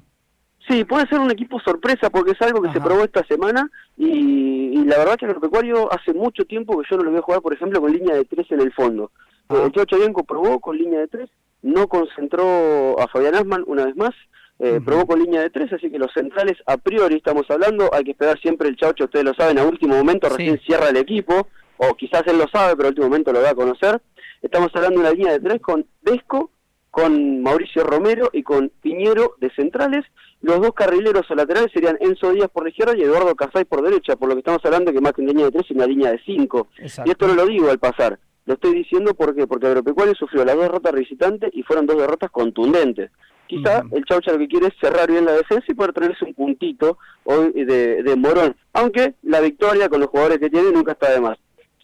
Sí, 0.67 0.85
puede 0.85 1.07
ser 1.07 1.19
un 1.19 1.29
equipo 1.29 1.59
sorpresa 1.59 2.09
porque 2.09 2.31
es 2.31 2.41
algo 2.41 2.61
que 2.61 2.71
se 2.71 2.79
probó 2.79 3.03
esta 3.03 3.25
semana 3.25 3.69
y, 3.97 4.79
y 4.79 4.85
la 4.85 4.97
verdad 4.97 5.17
que 5.17 5.25
el 5.25 5.31
agropecuario 5.31 5.91
hace 5.91 6.13
mucho 6.13 6.45
tiempo 6.45 6.77
que 6.77 6.87
yo 6.89 6.97
no 6.97 7.03
lo 7.03 7.11
veo 7.11 7.21
jugar, 7.21 7.41
por 7.41 7.53
ejemplo, 7.53 7.81
con 7.81 7.91
línea 7.91 8.15
de 8.15 8.25
tres 8.25 8.49
en 8.49 8.61
el 8.61 8.71
fondo. 8.71 9.11
Ah. 9.49 9.55
Eh, 9.57 9.63
El 9.65 9.71
Chocho 9.71 9.97
Bianco 9.97 10.23
probó 10.23 10.59
con 10.59 10.77
línea 10.77 11.01
de 11.01 11.07
tres, 11.07 11.29
no 11.61 11.87
concentró 11.87 12.99
a 12.99 13.07
Fabián 13.07 13.35
Asman 13.35 13.63
una 13.67 13.85
vez 13.85 13.95
más, 13.97 14.11
eh, 14.59 14.79
probó 14.83 15.05
con 15.05 15.19
línea 15.19 15.41
de 15.41 15.49
tres, 15.49 15.73
así 15.73 15.91
que 15.91 15.99
los 15.99 16.13
centrales 16.13 16.57
a 16.65 16.77
priori 16.77 17.15
estamos 17.15 17.49
hablando, 17.49 17.89
hay 17.93 18.03
que 18.03 18.11
esperar 18.11 18.39
siempre 18.39 18.69
el 18.69 18.77
Chaucho, 18.77 19.05
ustedes 19.05 19.25
lo 19.25 19.33
saben, 19.33 19.57
a 19.59 19.65
último 19.65 19.95
momento 19.95 20.29
recién 20.29 20.59
cierra 20.59 20.89
el 20.89 20.97
equipo, 20.97 21.47
o 21.77 21.93
quizás 21.95 22.23
él 22.27 22.37
lo 22.37 22.47
sabe, 22.47 22.75
pero 22.75 22.87
a 22.87 22.89
último 22.89 23.07
momento 23.07 23.33
lo 23.33 23.41
va 23.41 23.49
a 23.49 23.55
conocer. 23.55 24.01
Estamos 24.41 24.69
hablando 24.73 24.99
de 24.99 25.07
una 25.07 25.15
línea 25.15 25.33
de 25.33 25.39
tres 25.39 25.61
con 25.61 25.85
Vesco, 26.01 26.51
con 26.91 27.41
Mauricio 27.41 27.83
Romero 27.83 28.29
y 28.33 28.43
con 28.43 28.69
Piñero 28.81 29.35
de 29.39 29.49
centrales. 29.55 30.05
Los 30.41 30.61
dos 30.61 30.73
carrileros 30.73 31.29
o 31.31 31.35
laterales 31.35 31.71
serían 31.73 31.97
Enzo 32.01 32.31
Díaz 32.33 32.49
por 32.51 32.63
la 32.63 32.69
izquierda 32.69 32.95
y 32.95 33.01
Eduardo 33.01 33.33
Casay 33.35 33.65
por 33.65 33.81
derecha, 33.81 34.15
por 34.15 34.29
lo 34.29 34.35
que 34.35 34.39
estamos 34.39 34.63
hablando 34.65 34.91
que 34.91 35.01
más 35.01 35.13
que 35.13 35.21
una 35.21 35.31
línea 35.31 35.45
de 35.45 35.51
tres 35.51 35.65
es 35.65 35.75
una 35.75 35.87
línea 35.87 36.11
de 36.11 36.19
cinco. 36.25 36.67
Exacto. 36.77 37.09
Y 37.09 37.11
esto 37.11 37.27
no 37.27 37.35
lo 37.35 37.45
digo 37.45 37.69
al 37.69 37.79
pasar, 37.79 38.19
lo 38.45 38.55
estoy 38.55 38.75
diciendo 38.75 39.13
porque 39.13 39.47
porque 39.47 39.67
Agropecuario 39.67 40.13
sufrió 40.15 40.43
las 40.43 40.55
dos 40.55 40.65
derrotas 40.65 40.93
visitantes 40.93 41.49
y 41.53 41.63
fueron 41.63 41.85
dos 41.85 41.97
derrotas 41.97 42.29
contundentes. 42.29 43.09
Quizá 43.47 43.83
el 43.91 44.03
Chaucha 44.05 44.31
lo 44.31 44.39
que 44.39 44.47
quiere 44.47 44.67
es 44.67 44.73
cerrar 44.81 45.09
bien 45.09 45.25
la 45.25 45.33
defensa 45.33 45.65
y 45.67 45.73
poder 45.73 45.93
traerse 45.93 46.25
un 46.25 46.33
puntito 46.33 46.97
hoy 47.23 47.51
de, 47.65 48.01
de 48.01 48.15
Morón, 48.15 48.55
aunque 48.73 49.15
la 49.23 49.41
victoria 49.41 49.89
con 49.89 49.99
los 49.99 50.09
jugadores 50.09 50.39
que 50.39 50.49
tiene 50.49 50.71
nunca 50.71 50.93
está 50.93 51.11
de 51.11 51.21
más. 51.21 51.37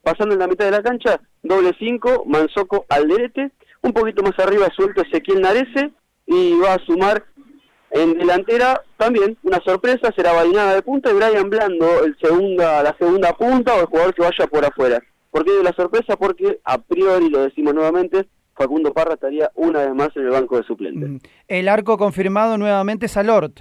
Pasando 0.09 0.33
en 0.33 0.39
la 0.39 0.47
mitad 0.47 0.65
de 0.65 0.71
la 0.71 0.81
cancha, 0.81 1.21
doble 1.43 1.71
cinco, 1.77 2.23
Manzoco 2.25 2.83
Alderete, 2.89 3.51
un 3.83 3.93
poquito 3.93 4.23
más 4.23 4.33
arriba 4.39 4.67
suelto 4.75 5.03
Ezequiel 5.03 5.39
Narese 5.39 5.91
y 6.25 6.55
va 6.55 6.73
a 6.73 6.79
sumar 6.83 7.25
en 7.91 8.17
delantera 8.17 8.81
también 8.97 9.37
una 9.43 9.59
sorpresa, 9.59 10.11
será 10.15 10.33
Bainada 10.33 10.73
de 10.73 10.81
punta 10.81 11.11
y 11.11 11.13
Brian 11.13 11.51
Blando, 11.51 12.03
el 12.03 12.17
segunda, 12.19 12.81
la 12.81 12.95
segunda 12.97 13.33
punta 13.33 13.75
o 13.75 13.81
el 13.81 13.85
jugador 13.85 14.15
que 14.15 14.23
vaya 14.23 14.47
por 14.47 14.65
afuera. 14.65 14.99
¿Por 15.29 15.45
qué 15.45 15.51
digo 15.51 15.63
la 15.63 15.73
sorpresa? 15.73 16.17
Porque 16.17 16.59
a 16.63 16.79
priori, 16.79 17.29
lo 17.29 17.43
decimos 17.43 17.75
nuevamente, 17.75 18.25
Facundo 18.55 18.91
Parra 18.91 19.13
estaría 19.13 19.51
una 19.53 19.81
vez 19.81 19.93
más 19.93 20.09
en 20.15 20.23
el 20.23 20.31
banco 20.31 20.57
de 20.57 20.63
suplentes. 20.63 21.21
El 21.47 21.67
arco 21.67 21.99
confirmado 21.99 22.57
nuevamente 22.57 23.05
es 23.05 23.15
Alort. 23.15 23.59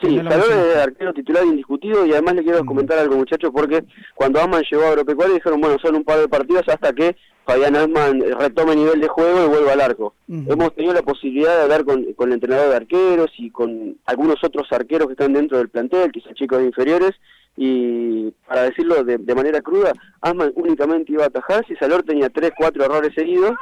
Sí, 0.00 0.16
mencioné. 0.16 0.70
es 0.72 0.76
arquero 0.76 1.12
titular 1.12 1.44
indiscutido 1.44 2.06
y 2.06 2.12
además 2.12 2.34
le 2.34 2.42
quiero 2.42 2.64
comentar 2.64 2.98
algo 2.98 3.16
muchachos 3.16 3.50
porque 3.52 3.84
cuando 4.14 4.40
Asman 4.40 4.62
llegó 4.70 4.84
a 4.84 4.88
Agropecuario 4.88 5.34
dijeron 5.34 5.60
bueno 5.60 5.76
son 5.82 5.96
un 5.96 6.04
par 6.04 6.18
de 6.18 6.28
partidos 6.28 6.68
hasta 6.68 6.92
que 6.92 7.16
Fabián 7.44 7.76
Asman 7.76 8.22
retome 8.38 8.76
nivel 8.76 9.00
de 9.00 9.08
juego 9.08 9.44
y 9.44 9.48
vuelva 9.48 9.72
al 9.72 9.80
arco. 9.80 10.14
Hemos 10.28 10.74
tenido 10.74 10.94
la 10.94 11.02
posibilidad 11.02 11.56
de 11.56 11.62
hablar 11.62 11.84
con, 11.84 12.04
con 12.14 12.28
el 12.28 12.34
entrenador 12.34 12.70
de 12.70 12.76
arqueros 12.76 13.30
y 13.38 13.50
con 13.50 13.96
algunos 14.06 14.36
otros 14.44 14.70
arqueros 14.70 15.08
que 15.08 15.14
están 15.14 15.32
dentro 15.32 15.58
del 15.58 15.68
plantel, 15.68 16.12
quizás 16.12 16.34
chicos 16.34 16.58
de 16.58 16.66
inferiores, 16.66 17.12
y 17.56 18.30
para 18.46 18.62
decirlo 18.62 19.02
de, 19.02 19.18
de 19.18 19.34
manera 19.34 19.60
cruda, 19.60 19.92
Asman 20.20 20.52
únicamente 20.54 21.12
iba 21.12 21.24
a 21.24 21.28
atajar 21.28 21.66
si 21.66 21.74
Salor 21.76 22.04
tenía 22.04 22.28
3, 22.28 22.52
4 22.56 22.84
errores 22.84 23.12
seguidos 23.14 23.54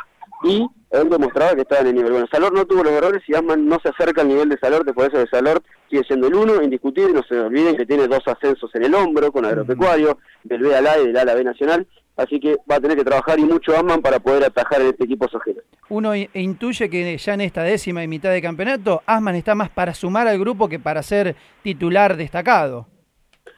y 0.45 0.67
él 0.91 1.11
demostraba 1.11 1.55
que 1.55 1.63
estaba 1.63 1.83
en 1.83 1.89
el 1.89 1.95
nivel. 1.97 2.13
Bueno, 2.13 2.27
Salor 2.31 2.53
no 2.53 2.65
tuvo 2.65 2.83
los 2.83 2.93
errores 2.93 3.23
y 3.27 3.35
Asman 3.35 3.67
no 3.67 3.79
se 3.83 3.91
acerca 3.91 4.23
al 4.23 4.29
nivel 4.29 4.49
de 4.49 4.59
Salor, 4.59 4.85
por 4.95 5.07
eso 5.07 5.19
de 5.19 5.27
Salor 5.27 5.63
sigue 5.91 6.05
siendo 6.05 6.29
el 6.29 6.35
uno, 6.35 6.63
indiscutible, 6.63 7.13
no 7.13 7.23
se 7.23 7.39
olviden 7.39 7.77
que 7.77 7.87
tiene 7.87 8.07
dos 8.07 8.23
ascensos 8.27 8.71
en 8.75 8.85
el 8.85 8.95
hombro 8.95 9.33
con 9.33 9.45
Agropecuario, 9.45 10.19
del 10.45 10.63
B 10.63 10.75
al 10.75 10.87
A 10.87 10.99
y 10.99 11.07
del 11.07 11.17
A 11.17 11.23
a 11.23 11.25
la 11.25 11.35
B 11.35 11.45
Nacional, 11.45 11.87
así 12.17 12.41
que 12.41 12.57
va 12.71 12.77
a 12.77 12.81
tener 12.81 12.97
que 12.97 13.05
trabajar 13.05 13.39
y 13.39 13.45
mucho 13.45 13.77
Asman 13.77 14.01
para 14.01 14.19
poder 14.19 14.45
atajar 14.45 14.81
en 14.81 14.89
este 14.89 15.05
equipo 15.05 15.29
sojero. 15.29 15.63
Uno 15.89 16.13
intuye 16.15 16.89
que 16.89 17.17
ya 17.17 17.35
en 17.35 17.41
esta 17.43 17.63
décima 17.63 18.03
y 18.03 18.09
mitad 18.09 18.31
de 18.31 18.43
campeonato, 18.43 19.03
Asman 19.07 19.35
está 19.35 19.55
más 19.55 19.71
para 19.71 19.95
sumar 19.95 20.29
al 20.29 20.39
grupo 20.39 20.69
que 20.69 20.79
para 20.79 21.03
ser 21.03 21.37
titular 21.63 22.17
destacado. 22.17 22.87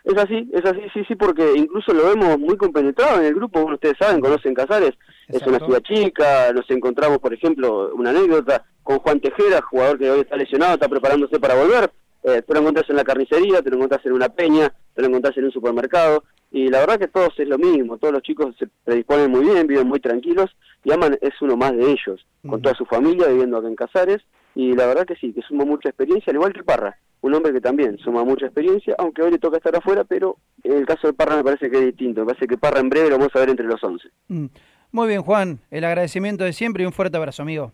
Es 0.05 0.17
así, 0.17 0.49
es 0.53 0.65
así, 0.65 0.81
sí, 0.95 1.05
sí, 1.07 1.15
porque 1.15 1.53
incluso 1.57 1.93
lo 1.93 2.07
vemos 2.07 2.39
muy 2.39 2.57
compenetrado 2.57 3.21
en 3.21 3.27
el 3.27 3.35
grupo, 3.35 3.61
ustedes 3.65 3.97
saben, 3.99 4.21
conocen 4.21 4.55
Casares, 4.55 4.93
es 5.33 5.47
una 5.47 5.59
ciudad 5.59 5.81
chica, 5.83 6.53
nos 6.53 6.69
encontramos, 6.71 7.19
por 7.19 7.33
ejemplo, 7.33 7.91
una 7.95 8.11
anécdota 8.11 8.65
con 8.83 8.99
Juan 8.99 9.21
Tejera, 9.21 9.61
jugador 9.63 9.99
que 9.99 10.11
hoy 10.11 10.21
está 10.21 10.37
lesionado, 10.37 10.75
está 10.75 10.89
preparándose 10.89 11.39
para 11.39 11.55
volver, 11.55 11.91
eh, 12.23 12.43
te 12.43 12.55
lo 12.55 12.61
encontrás 12.61 12.89
en 12.91 12.97
la 12.97 13.05
carnicería, 13.05 13.63
te 13.63 13.71
lo 13.71 13.77
encontrás 13.77 14.05
en 14.05 14.13
una 14.13 14.29
peña, 14.29 14.73
te 14.95 15.03
lo 15.03 15.09
encontrás 15.09 15.37
en 15.37 15.45
un 15.45 15.53
supermercado, 15.53 16.25
y 16.51 16.69
la 16.69 16.81
verdad 16.81 16.99
que 16.99 17.09
todos 17.09 17.39
es 17.39 17.49
lo 17.49 17.59
mismo, 17.59 17.99
todos 17.99 18.13
los 18.13 18.23
chicos 18.23 18.55
se 18.59 18.67
predisponen 18.85 19.31
muy 19.31 19.45
bien, 19.45 19.67
viven 19.67 19.87
muy 19.87 20.01
tranquilos, 20.01 20.51
y 20.85 20.93
Aman 20.93 21.17
es 21.21 21.41
uno 21.41 21.57
más 21.57 21.77
de 21.77 21.91
ellos, 21.91 22.27
con 22.47 22.61
toda 22.61 22.75
su 22.75 22.85
familia 22.85 23.29
viviendo 23.29 23.57
acá 23.57 23.69
en 23.69 23.77
Casares, 23.77 24.23
y 24.55 24.73
la 24.73 24.87
verdad 24.87 25.07
que 25.07 25.17
sí, 25.17 25.33
que 25.33 25.43
suma 25.43 25.65
mucha 25.65 25.89
experiencia, 25.89 26.31
al 26.31 26.37
igual 26.37 26.53
que 26.53 26.65
Parra, 26.65 26.99
un 27.23 27.35
hombre 27.35 27.53
que 27.53 27.61
también 27.61 27.99
suma 27.99 28.25
mucha 28.25 28.47
experiencia, 28.47 28.95
aunque 28.99 29.23
hoy 29.23 29.31
le 29.31 29.39
toca 29.39 29.59
estar 29.59 29.77
afuera, 29.77 30.05
pero 30.05 30.37
en 30.65 30.73
el 30.73 30.87
caso 30.87 31.07
de 31.07 31.13
Parra 31.13 31.37
me 31.37 31.45
parece 31.45 31.71
que 31.71 31.79
es 31.79 31.85
distinto, 31.87 32.21
me 32.21 32.29
parece 32.29 32.47
que 32.47 32.59
Parra 32.59 32.81
en 32.81 32.89
breve 32.89 33.11
lo 33.11 33.19
vamos 33.19 33.35
a 33.35 33.41
ver 33.41 33.51
entre 33.51 33.67
los 33.67 33.83
11. 33.83 34.09
Mm. 34.29 34.47
Muy 34.93 35.09
bien, 35.09 35.23
Juan, 35.23 35.61
el 35.71 35.85
agradecimiento 35.85 36.45
de 36.45 36.53
siempre 36.53 36.83
y 36.83 36.87
un 36.87 36.93
fuerte 36.93 37.17
abrazo, 37.17 37.43
amigo. 37.43 37.73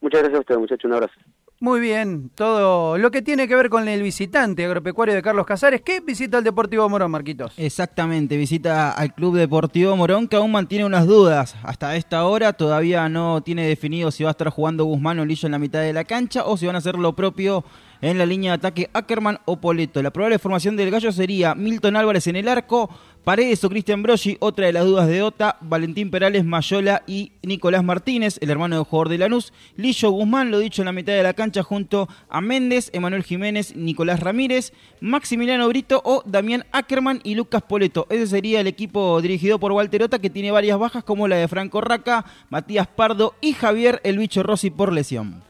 Muchas 0.00 0.20
gracias 0.20 0.38
a 0.38 0.40
ustedes, 0.40 0.60
muchachos, 0.60 0.84
un 0.84 0.94
abrazo. 0.94 1.14
Muy 1.58 1.80
bien, 1.80 2.30
todo 2.34 2.98
lo 2.98 3.10
que 3.10 3.22
tiene 3.22 3.48
que 3.48 3.56
ver 3.56 3.70
con 3.70 3.88
el 3.88 4.02
visitante 4.02 4.66
agropecuario 4.66 5.14
de 5.14 5.22
Carlos 5.22 5.46
Casares, 5.46 5.80
que 5.80 6.00
visita 6.00 6.36
el 6.36 6.44
Deportivo 6.44 6.86
Morón, 6.86 7.10
Marquitos. 7.10 7.54
Exactamente, 7.56 8.36
visita 8.36 8.92
al 8.92 9.14
Club 9.14 9.36
Deportivo 9.36 9.96
Morón 9.96 10.28
que 10.28 10.36
aún 10.36 10.52
mantiene 10.52 10.84
unas 10.84 11.06
dudas. 11.06 11.56
Hasta 11.62 11.96
esta 11.96 12.26
hora 12.26 12.52
todavía 12.52 13.08
no 13.08 13.40
tiene 13.40 13.66
definido 13.66 14.10
si 14.10 14.22
va 14.22 14.30
a 14.30 14.32
estar 14.32 14.50
jugando 14.50 14.84
Guzmán 14.84 15.18
o 15.18 15.24
Lillo 15.24 15.46
en 15.46 15.52
la 15.52 15.58
mitad 15.58 15.80
de 15.80 15.94
la 15.94 16.04
cancha 16.04 16.44
o 16.44 16.58
si 16.58 16.66
van 16.66 16.74
a 16.74 16.78
hacer 16.78 16.96
lo 16.96 17.14
propio 17.14 17.64
en 18.02 18.18
la 18.18 18.26
línea 18.26 18.52
de 18.52 18.56
ataque 18.56 18.90
Ackerman 18.92 19.38
o 19.46 19.58
Poleto. 19.58 20.02
La 20.02 20.10
probable 20.10 20.38
formación 20.38 20.76
del 20.76 20.90
gallo 20.90 21.10
sería 21.10 21.54
Milton 21.54 21.96
Álvarez 21.96 22.26
en 22.26 22.36
el 22.36 22.48
arco, 22.48 22.90
Paredes 23.26 23.64
o 23.64 23.68
Cristian 23.68 24.04
Broggi, 24.04 24.36
otra 24.38 24.66
de 24.66 24.72
las 24.72 24.84
dudas 24.84 25.08
de 25.08 25.20
Ota, 25.20 25.56
Valentín 25.60 26.12
Perales, 26.12 26.44
Mayola 26.44 27.02
y 27.08 27.32
Nicolás 27.42 27.82
Martínez, 27.82 28.38
el 28.40 28.50
hermano 28.50 28.76
del 28.76 28.84
jugador 28.84 29.08
de 29.08 29.18
Lanús, 29.18 29.52
Lillo 29.74 30.12
Guzmán, 30.12 30.52
lo 30.52 30.60
dicho 30.60 30.80
en 30.80 30.86
la 30.86 30.92
mitad 30.92 31.12
de 31.12 31.24
la 31.24 31.34
cancha 31.34 31.64
junto 31.64 32.08
a 32.28 32.40
Méndez, 32.40 32.88
Emanuel 32.92 33.24
Jiménez, 33.24 33.74
Nicolás 33.74 34.20
Ramírez, 34.20 34.72
Maximiliano 35.00 35.66
Brito 35.66 36.00
o 36.04 36.22
Damián 36.24 36.66
Ackerman 36.70 37.18
y 37.24 37.34
Lucas 37.34 37.62
Poleto. 37.62 38.06
Ese 38.10 38.28
sería 38.28 38.60
el 38.60 38.68
equipo 38.68 39.20
dirigido 39.20 39.58
por 39.58 39.72
Walter 39.72 40.04
Ota 40.04 40.20
que 40.20 40.30
tiene 40.30 40.52
varias 40.52 40.78
bajas 40.78 41.02
como 41.02 41.26
la 41.26 41.34
de 41.34 41.48
Franco 41.48 41.80
Raca, 41.80 42.24
Matías 42.48 42.86
Pardo 42.86 43.34
y 43.40 43.54
Javier 43.54 44.00
El 44.04 44.18
Bicho 44.18 44.44
Rossi 44.44 44.70
por 44.70 44.92
lesión. 44.92 45.42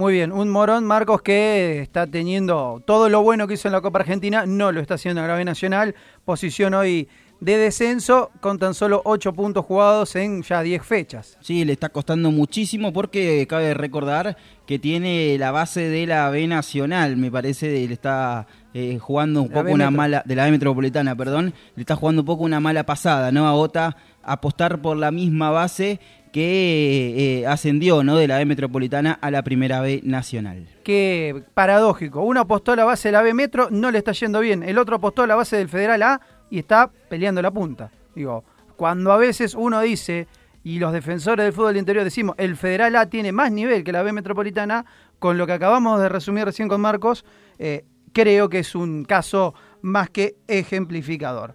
Muy 0.00 0.14
bien, 0.14 0.32
un 0.32 0.48
Morón, 0.48 0.86
Marcos, 0.86 1.20
que 1.20 1.80
está 1.82 2.06
teniendo 2.06 2.82
todo 2.86 3.10
lo 3.10 3.22
bueno 3.22 3.46
que 3.46 3.52
hizo 3.52 3.68
en 3.68 3.72
la 3.72 3.82
Copa 3.82 3.98
Argentina, 3.98 4.46
no 4.46 4.72
lo 4.72 4.80
está 4.80 4.94
haciendo 4.94 5.20
en 5.20 5.28
la 5.28 5.44
Nacional, 5.44 5.94
posición 6.24 6.72
hoy 6.72 7.06
de 7.40 7.56
descenso 7.56 8.30
con 8.40 8.58
tan 8.58 8.74
solo 8.74 9.00
8 9.04 9.32
puntos 9.32 9.64
jugados 9.64 10.14
en 10.16 10.42
ya 10.42 10.62
10 10.62 10.82
fechas. 10.82 11.38
Sí, 11.40 11.64
le 11.64 11.72
está 11.72 11.88
costando 11.88 12.30
muchísimo 12.30 12.92
porque 12.92 13.46
cabe 13.48 13.72
recordar 13.74 14.36
que 14.66 14.78
tiene 14.78 15.36
la 15.38 15.50
base 15.50 15.88
de 15.88 16.06
la 16.06 16.28
B 16.30 16.46
Nacional, 16.46 17.16
me 17.16 17.30
parece, 17.30 17.66
le 17.88 17.92
está 17.92 18.46
eh, 18.74 18.98
jugando 19.00 19.42
un 19.42 19.48
La 19.48 19.54
poco 19.54 19.64
B 19.64 19.72
una 19.72 19.86
Metro. 19.90 19.96
mala, 19.96 20.22
de 20.26 20.36
la 20.36 20.44
B 20.44 20.50
Metropolitana, 20.52 21.16
perdón, 21.16 21.54
le 21.74 21.80
está 21.80 21.96
jugando 21.96 22.22
un 22.22 22.26
poco 22.26 22.44
una 22.44 22.60
mala 22.60 22.84
pasada, 22.84 23.32
¿no? 23.32 23.48
A 23.48 23.54
Ota 23.54 23.96
apostar 24.22 24.82
por 24.82 24.96
la 24.98 25.10
misma 25.10 25.50
base 25.50 25.98
que 26.32 27.40
eh, 27.40 27.46
ascendió, 27.46 28.04
¿no? 28.04 28.16
De 28.16 28.28
la 28.28 28.38
B 28.38 28.44
Metropolitana 28.44 29.18
a 29.20 29.30
la 29.30 29.42
Primera 29.42 29.80
B 29.80 30.00
Nacional. 30.04 30.68
Qué 30.84 31.42
paradójico. 31.54 32.22
Uno 32.22 32.40
apostó 32.40 32.72
a 32.72 32.76
la 32.76 32.84
base 32.84 33.08
de 33.08 33.12
la 33.12 33.22
B 33.22 33.34
Metro, 33.34 33.68
no 33.70 33.90
le 33.90 33.98
está 33.98 34.12
yendo 34.12 34.40
bien. 34.40 34.62
El 34.62 34.78
otro 34.78 34.96
apostó 34.96 35.22
a 35.22 35.26
la 35.26 35.34
base 35.34 35.56
del 35.56 35.68
Federal 35.68 36.02
A 36.02 36.20
y 36.50 36.58
está 36.58 36.90
peleando 37.08 37.40
la 37.40 37.50
punta. 37.50 37.90
Digo, 38.14 38.44
cuando 38.76 39.12
a 39.12 39.16
veces 39.16 39.54
uno 39.54 39.80
dice, 39.80 40.26
y 40.62 40.78
los 40.78 40.92
defensores 40.92 41.44
del 41.44 41.52
fútbol 41.52 41.76
interior 41.76 42.04
decimos, 42.04 42.34
el 42.38 42.56
Federal 42.56 42.96
A 42.96 43.06
tiene 43.06 43.32
más 43.32 43.52
nivel 43.52 43.84
que 43.84 43.92
la 43.92 44.02
B 44.02 44.12
Metropolitana, 44.12 44.84
con 45.18 45.38
lo 45.38 45.46
que 45.46 45.52
acabamos 45.52 46.00
de 46.00 46.08
resumir 46.08 46.44
recién 46.44 46.68
con 46.68 46.80
Marcos, 46.80 47.24
eh, 47.58 47.84
creo 48.12 48.48
que 48.48 48.60
es 48.60 48.74
un 48.74 49.04
caso 49.04 49.54
más 49.82 50.10
que 50.10 50.36
ejemplificador. 50.48 51.54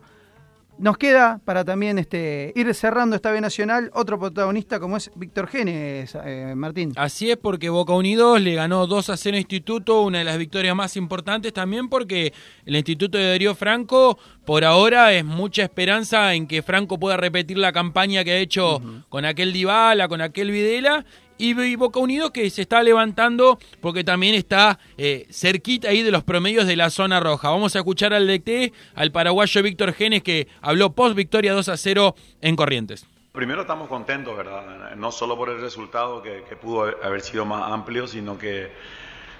Nos 0.77 0.97
queda 0.97 1.39
para 1.45 1.63
también 1.63 1.97
este, 1.97 2.51
ir 2.55 2.73
cerrando 2.73 3.15
esta 3.15 3.31
B 3.31 3.39
Nacional 3.39 3.91
otro 3.93 4.19
protagonista 4.19 4.79
como 4.79 4.97
es 4.97 5.09
Víctor 5.15 5.47
Genes, 5.47 6.17
eh, 6.23 6.53
Martín. 6.55 6.91
Así 6.97 7.31
es 7.31 7.37
porque 7.37 7.69
Boca 7.69 7.93
Unidos 7.93 8.41
le 8.41 8.55
ganó 8.55 8.85
2 8.85 9.09
a 9.09 9.17
0 9.17 9.37
a 9.37 9.39
Instituto, 9.39 10.01
una 10.01 10.19
de 10.19 10.25
las 10.25 10.37
victorias 10.37 10.75
más 10.75 10.97
importantes 10.97 11.53
también 11.53 11.87
porque 11.87 12.33
el 12.65 12.75
Instituto 12.75 13.17
de 13.17 13.29
Darío 13.29 13.55
Franco 13.55 14.17
por 14.45 14.65
ahora 14.65 15.13
es 15.13 15.23
mucha 15.23 15.63
esperanza 15.63 16.33
en 16.33 16.45
que 16.45 16.61
Franco 16.61 16.99
pueda 16.99 17.15
repetir 17.15 17.57
la 17.57 17.71
campaña 17.71 18.23
que 18.23 18.31
ha 18.31 18.37
hecho 18.37 18.81
con 19.09 19.23
aquel 19.23 19.53
Dybala, 19.53 20.07
con 20.07 20.21
aquel 20.21 20.51
Videla 20.51 21.05
y 21.37 21.75
Boca 21.75 21.99
Unidos 21.99 22.31
que 22.31 22.49
se 22.49 22.61
está 22.61 22.81
levantando 22.83 23.59
porque 23.81 24.03
también 24.03 24.35
está 24.35 24.79
eh, 24.97 25.27
cerquita 25.29 25.89
ahí 25.89 26.01
de 26.03 26.11
los 26.11 26.23
promedios 26.23 26.67
de 26.67 26.75
la 26.75 26.89
zona 26.89 27.19
roja. 27.19 27.49
Vamos 27.49 27.75
a 27.75 27.79
escuchar 27.79 28.13
al 28.13 28.27
DT, 28.27 28.73
al 28.95 29.11
paraguayo 29.11 29.63
Víctor 29.63 29.93
Genes 29.93 30.23
que 30.23 30.47
habló 30.61 30.93
post 30.93 31.15
victoria 31.15 31.53
2 31.53 31.69
a 31.69 31.77
0 31.77 32.15
en 32.41 32.55
Corrientes. 32.55 33.05
Primero 33.31 33.61
estamos 33.61 33.89
contentos, 33.89 34.35
¿verdad? 34.37 34.95
No 34.95 35.11
solo 35.11 35.35
por 35.35 35.49
el 35.49 35.59
resultado 35.59 36.21
que, 36.21 36.43
que 36.47 36.55
pudo 36.55 36.83
haber 37.03 37.21
sido 37.21 37.45
más 37.45 37.69
amplio, 37.69 38.07
sino 38.07 38.37
que 38.37 38.71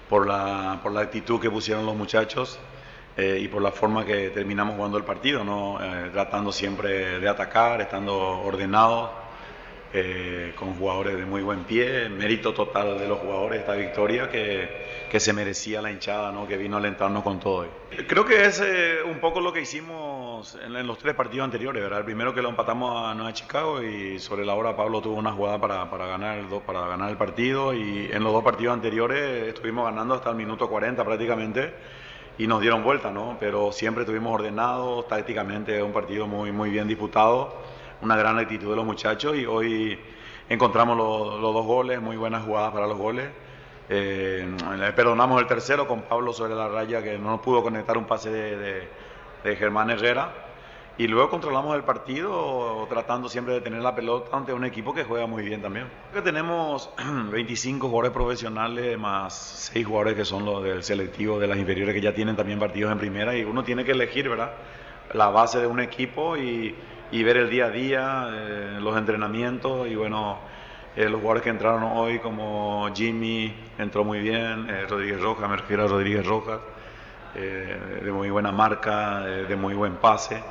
por 0.08 0.26
la, 0.26 0.80
por 0.82 0.92
la 0.92 1.00
actitud 1.00 1.40
que 1.40 1.50
pusieron 1.50 1.86
los 1.86 1.96
muchachos 1.96 2.58
eh, 3.16 3.38
y 3.40 3.48
por 3.48 3.62
la 3.62 3.72
forma 3.72 4.04
que 4.04 4.30
terminamos 4.30 4.76
jugando 4.76 4.98
el 4.98 5.04
partido, 5.04 5.42
¿no? 5.42 5.82
Eh, 5.82 6.10
tratando 6.12 6.52
siempre 6.52 7.18
de 7.18 7.28
atacar, 7.28 7.80
estando 7.80 8.14
ordenados, 8.14 9.10
eh, 9.92 10.52
con 10.56 10.74
jugadores 10.74 11.16
de 11.16 11.24
muy 11.24 11.42
buen 11.42 11.64
pie, 11.64 12.08
mérito 12.08 12.52
total 12.52 12.98
de 12.98 13.08
los 13.08 13.18
jugadores 13.18 13.60
esta 13.60 13.74
victoria 13.74 14.28
que, 14.28 15.06
que 15.10 15.20
se 15.20 15.32
merecía 15.32 15.80
la 15.80 15.90
hinchada, 15.90 16.32
¿no? 16.32 16.46
que 16.46 16.56
vino 16.56 16.76
a 16.76 16.80
alentarnos 16.80 17.22
con 17.22 17.40
todo. 17.40 17.56
hoy. 17.58 17.68
Creo 18.06 18.24
que 18.24 18.44
es 18.44 18.60
eh, 18.60 18.98
un 19.04 19.20
poco 19.20 19.40
lo 19.40 19.52
que 19.52 19.62
hicimos 19.62 20.58
en, 20.62 20.86
los 20.86 20.98
tres 20.98 21.14
partidos 21.14 21.44
anteriores, 21.44 21.82
¿verdad? 21.82 22.00
El 22.00 22.04
primero 22.04 22.34
que 22.34 22.42
lo 22.42 22.48
empatamos 22.48 23.06
a 23.06 23.14
Nueva 23.14 23.32
Chicago 23.32 23.82
y 23.82 24.18
sobre 24.18 24.44
la 24.44 24.54
hora 24.54 24.76
Pablo 24.76 25.00
tuvo 25.00 25.16
una 25.16 25.32
jugada 25.32 25.60
para, 25.60 25.88
para, 25.88 26.06
ganar, 26.06 26.44
para 26.66 26.86
ganar 26.86 27.10
el 27.10 27.16
partido 27.16 27.72
y 27.72 28.10
en 28.12 28.22
los 28.22 28.32
dos 28.32 28.42
partidos 28.44 28.74
anteriores 28.74 29.48
estuvimos 29.48 29.84
ganando 29.84 30.14
hasta 30.14 30.30
el 30.30 30.36
minuto 30.36 30.68
40 30.68 31.04
prácticamente 31.04 31.72
y 32.38 32.46
nos 32.46 32.60
dieron 32.60 32.82
vuelta, 32.82 33.10
¿no? 33.10 33.36
Pero 33.40 33.72
siempre 33.72 34.02
estuvimos 34.02 34.34
ordenados, 34.34 35.08
tácticamente 35.08 35.82
un 35.82 35.92
partido 35.92 36.26
muy, 36.26 36.52
muy 36.52 36.70
bien 36.70 36.86
disputado, 36.86 37.54
una 38.02 38.16
gran 38.16 38.38
actitud 38.38 38.70
de 38.70 38.76
los 38.76 38.84
muchachos 38.84 39.36
y 39.36 39.46
hoy 39.46 39.98
encontramos 40.48 40.96
los, 40.96 41.40
los 41.40 41.54
dos 41.54 41.64
goles, 41.66 42.00
muy 42.00 42.16
buenas 42.16 42.44
jugadas 42.44 42.72
para 42.72 42.86
los 42.86 42.98
goles. 42.98 43.28
Eh, 43.88 44.56
perdonamos 44.94 45.40
el 45.40 45.46
tercero 45.46 45.86
con 45.86 46.02
Pablo 46.02 46.32
sobre 46.32 46.54
la 46.54 46.68
raya 46.68 47.02
que 47.02 47.18
no 47.18 47.40
pudo 47.40 47.62
conectar 47.62 47.96
un 47.96 48.04
pase 48.06 48.30
de, 48.30 48.56
de- 48.56 48.88
de 49.44 49.56
Germán 49.56 49.90
Herrera. 49.90 50.32
Y 50.98 51.08
luego 51.08 51.28
controlamos 51.28 51.76
el 51.76 51.84
partido 51.84 52.86
tratando 52.88 53.28
siempre 53.28 53.52
de 53.52 53.60
tener 53.60 53.82
la 53.82 53.94
pelota 53.94 54.34
ante 54.34 54.54
un 54.54 54.64
equipo 54.64 54.94
que 54.94 55.04
juega 55.04 55.26
muy 55.26 55.42
bien 55.42 55.60
también. 55.60 55.88
Creo 56.10 56.22
que 56.22 56.30
tenemos 56.30 56.90
25 57.30 57.88
jugadores 57.88 58.12
profesionales 58.12 58.98
más 58.98 59.34
6 59.72 59.86
jugadores 59.86 60.14
que 60.14 60.24
son 60.24 60.46
los 60.46 60.62
del 60.64 60.82
selectivo 60.82 61.38
de 61.38 61.48
las 61.48 61.58
inferiores 61.58 61.94
que 61.94 62.00
ya 62.00 62.14
tienen 62.14 62.34
también 62.34 62.58
partidos 62.58 62.90
en 62.92 62.98
primera 62.98 63.36
y 63.36 63.44
uno 63.44 63.62
tiene 63.62 63.84
que 63.84 63.92
elegir, 63.92 64.28
¿verdad? 64.30 64.52
La 65.12 65.28
base 65.28 65.60
de 65.60 65.66
un 65.66 65.80
equipo 65.80 66.36
y, 66.36 66.74
y 67.10 67.22
ver 67.22 67.36
el 67.36 67.50
día 67.50 67.66
a 67.66 67.70
día, 67.70 68.28
eh, 68.32 68.78
los 68.80 68.96
entrenamientos 68.96 69.88
y 69.88 69.94
bueno, 69.94 70.38
eh, 70.96 71.08
los 71.08 71.20
jugadores 71.20 71.42
que 71.42 71.50
entraron 71.50 71.84
hoy 71.84 72.18
como 72.18 72.88
Jimmy 72.94 73.54
entró 73.78 74.04
muy 74.04 74.20
bien, 74.20 74.68
eh, 74.70 74.86
Rodríguez 74.88 75.20
Rojas, 75.20 75.48
me 75.48 75.56
refiero 75.56 75.84
a 75.84 75.88
Rodríguez 75.88 76.26
Rojas, 76.26 76.60
eh, 77.38 78.00
de 78.02 78.12
muy 78.12 78.30
buena 78.30 78.50
marca, 78.50 79.22
eh, 79.26 79.44
de 79.46 79.56
muy 79.56 79.74
buen 79.74 79.96
pase. 79.96 80.42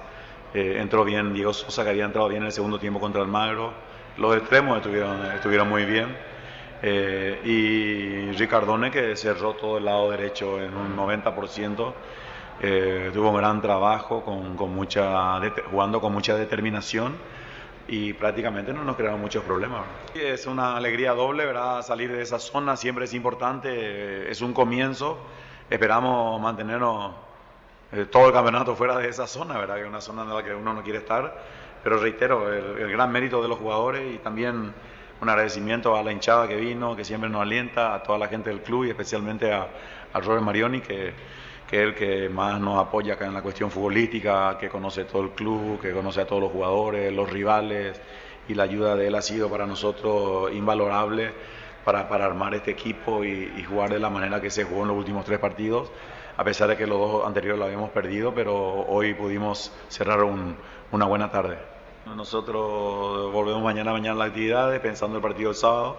Eh, 0.54 0.78
entró 0.80 1.04
bien 1.04 1.34
Diego 1.34 1.52
Sosa, 1.52 1.84
que 1.84 1.90
había 1.90 2.06
entrado 2.06 2.28
bien 2.30 2.44
en 2.44 2.48
el 2.48 2.52
segundo 2.52 2.78
tiempo 2.78 3.00
contra 3.00 3.24
el 3.24 3.28
Magro. 3.28 3.74
Los 4.18 4.38
extremos 4.38 4.78
estuvieron, 4.78 5.26
estuvieron 5.34 5.68
muy 5.68 5.86
bien. 5.86 6.16
Y 6.84 8.32
Ricardone, 8.34 8.92
que 8.92 9.16
cerró 9.16 9.54
todo 9.54 9.80
el 9.80 9.86
lado 9.86 10.12
derecho 10.12 10.62
en 10.62 10.76
un 10.76 10.96
90%. 10.96 11.94
Eh, 12.62 13.12
tuvo 13.14 13.32
un 13.32 13.38
gran 13.38 13.62
trabajo, 13.62 14.24
con, 14.24 14.56
con 14.56 14.74
mucha, 14.74 15.40
jugando 15.70 16.00
con 16.00 16.14
mucha 16.14 16.36
determinación 16.36 17.16
y 17.88 18.14
prácticamente 18.14 18.74
no 18.74 18.84
nos 18.84 18.96
crearon 18.96 19.22
muchos 19.22 19.44
problemas. 19.44 19.82
Es 20.16 20.48
una 20.48 20.78
alegría 20.78 21.14
doble, 21.14 21.46
¿verdad? 21.46 21.82
Salir 21.82 22.12
de 22.12 22.22
esa 22.22 22.40
zona 22.40 22.76
siempre 22.78 23.06
es 23.06 23.14
importante, 23.14 23.70
eh, 23.72 24.32
es 24.32 24.42
un 24.42 24.54
comienzo. 24.54 25.20
Esperamos 25.70 26.40
mantenernos 26.42 27.14
eh, 27.92 28.06
todo 28.06 28.28
el 28.28 28.34
campeonato 28.34 28.76
fuera 28.76 28.98
de 28.98 29.10
esa 29.10 29.28
zona, 29.28 29.58
¿verdad? 29.58 29.76
Que 29.76 29.82
es 29.82 29.88
una 29.88 30.02
zona 30.02 30.24
en 30.24 30.34
la 30.34 30.44
que 30.44 30.54
uno 30.54 30.74
no 30.74 30.82
quiere 30.82 31.00
estar. 31.00 31.36
Pero 31.84 31.98
reitero, 31.98 32.52
el, 32.52 32.80
el 32.80 32.92
gran 32.92 33.12
mérito 33.12 33.42
de 33.42 33.48
los 33.48 33.60
jugadores 33.60 34.16
y 34.16 34.18
también 34.18 34.74
un 35.22 35.30
agradecimiento 35.30 35.96
a 35.96 36.04
la 36.04 36.12
hinchada 36.12 36.48
que 36.48 36.56
vino, 36.56 36.96
que 36.96 37.06
siempre 37.06 37.30
nos 37.30 37.42
alienta, 37.42 37.94
a 37.94 38.02
toda 38.02 38.18
la 38.18 38.28
gente 38.28 38.50
del 38.50 38.62
club 38.62 38.86
y 38.86 38.90
especialmente 38.90 39.54
a, 39.54 39.68
a 40.14 40.20
Robert 40.20 40.44
Marioni, 40.44 40.82
que, 40.82 41.14
que 41.70 41.78
es 41.82 41.88
el 41.88 41.96
que 41.96 42.30
más 42.30 42.60
nos 42.60 42.80
apoya 42.80 43.14
acá 43.16 43.26
en 43.26 43.34
la 43.34 43.42
cuestión 43.42 43.72
futbolística, 43.72 44.58
que 44.58 44.70
conoce 44.70 45.06
todo 45.06 45.24
el 45.24 45.32
club, 45.32 45.80
que 45.82 45.92
conoce 45.92 46.22
a 46.22 46.28
todos 46.28 46.42
los 46.42 46.52
jugadores, 46.52 47.12
los 47.14 47.30
rivales, 47.30 48.00
y 48.48 48.54
la 48.54 48.64
ayuda 48.64 48.96
de 48.96 49.08
él 49.08 49.16
ha 49.16 49.22
sido 49.22 49.50
para 49.50 49.66
nosotros 49.66 50.52
invalorable 50.54 51.34
para, 51.84 52.08
para 52.08 52.26
armar 52.26 52.54
este 52.56 52.72
equipo 52.72 53.24
y, 53.24 53.64
jugar 53.68 53.92
de 53.92 54.00
la 54.00 54.10
manera 54.10 54.42
que 54.42 54.50
se 54.50 54.64
jugó 54.64 54.84
en 54.84 54.90
los 54.90 54.98
últimos 54.98 55.26
tres 55.26 55.40
partidos, 55.40 55.92
a 56.38 56.44
pesar 56.44 56.68
de 56.70 56.78
que 56.78 56.86
los 56.88 57.00
dos 57.00 57.26
anteriores 57.28 57.60
lo 57.60 57.66
habíamos 57.66 57.90
perdido, 57.92 58.34
pero 58.34 58.56
hoy 58.88 59.14
pudimos 59.14 59.72
cerrar 59.88 60.24
un- 60.24 60.56
una 60.92 61.06
buena 61.06 61.32
tarde. 61.32 61.58
Nosotros 62.06 63.32
volvemos 63.34 63.64
mañana 63.64 63.92
mañana 63.92 64.12
a 64.14 64.16
las 64.20 64.28
actividades, 64.30 64.80
pensando 64.80 65.16
el 65.18 65.22
partido 65.24 65.50
del 65.50 65.56
sábado, 65.56 65.98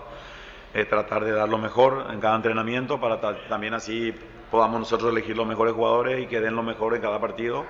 eh, 0.78 0.84
tratar 0.84 1.24
de 1.24 1.32
dar 1.32 1.48
lo 1.48 1.58
mejor 1.58 2.06
en 2.12 2.20
cada 2.20 2.36
entrenamiento 2.36 3.00
para 3.00 3.20
ta- 3.20 3.48
también 3.48 3.74
así 3.74 4.12
podamos 4.50 4.78
nosotros 4.80 5.10
elegir 5.10 5.36
los 5.36 5.46
mejores 5.46 5.74
jugadores 5.74 6.22
y 6.22 6.26
que 6.26 6.40
den 6.40 6.54
lo 6.54 6.62
mejor 6.62 6.94
en 6.94 7.02
cada 7.02 7.20
partido, 7.20 7.64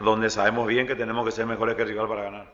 donde 0.00 0.30
sabemos 0.30 0.66
bien 0.68 0.86
que 0.86 0.94
tenemos 0.94 1.24
que 1.24 1.32
ser 1.32 1.46
mejores 1.46 1.74
que 1.74 1.82
el 1.82 1.88
rival 1.88 2.08
para 2.08 2.22
ganar. 2.22 2.46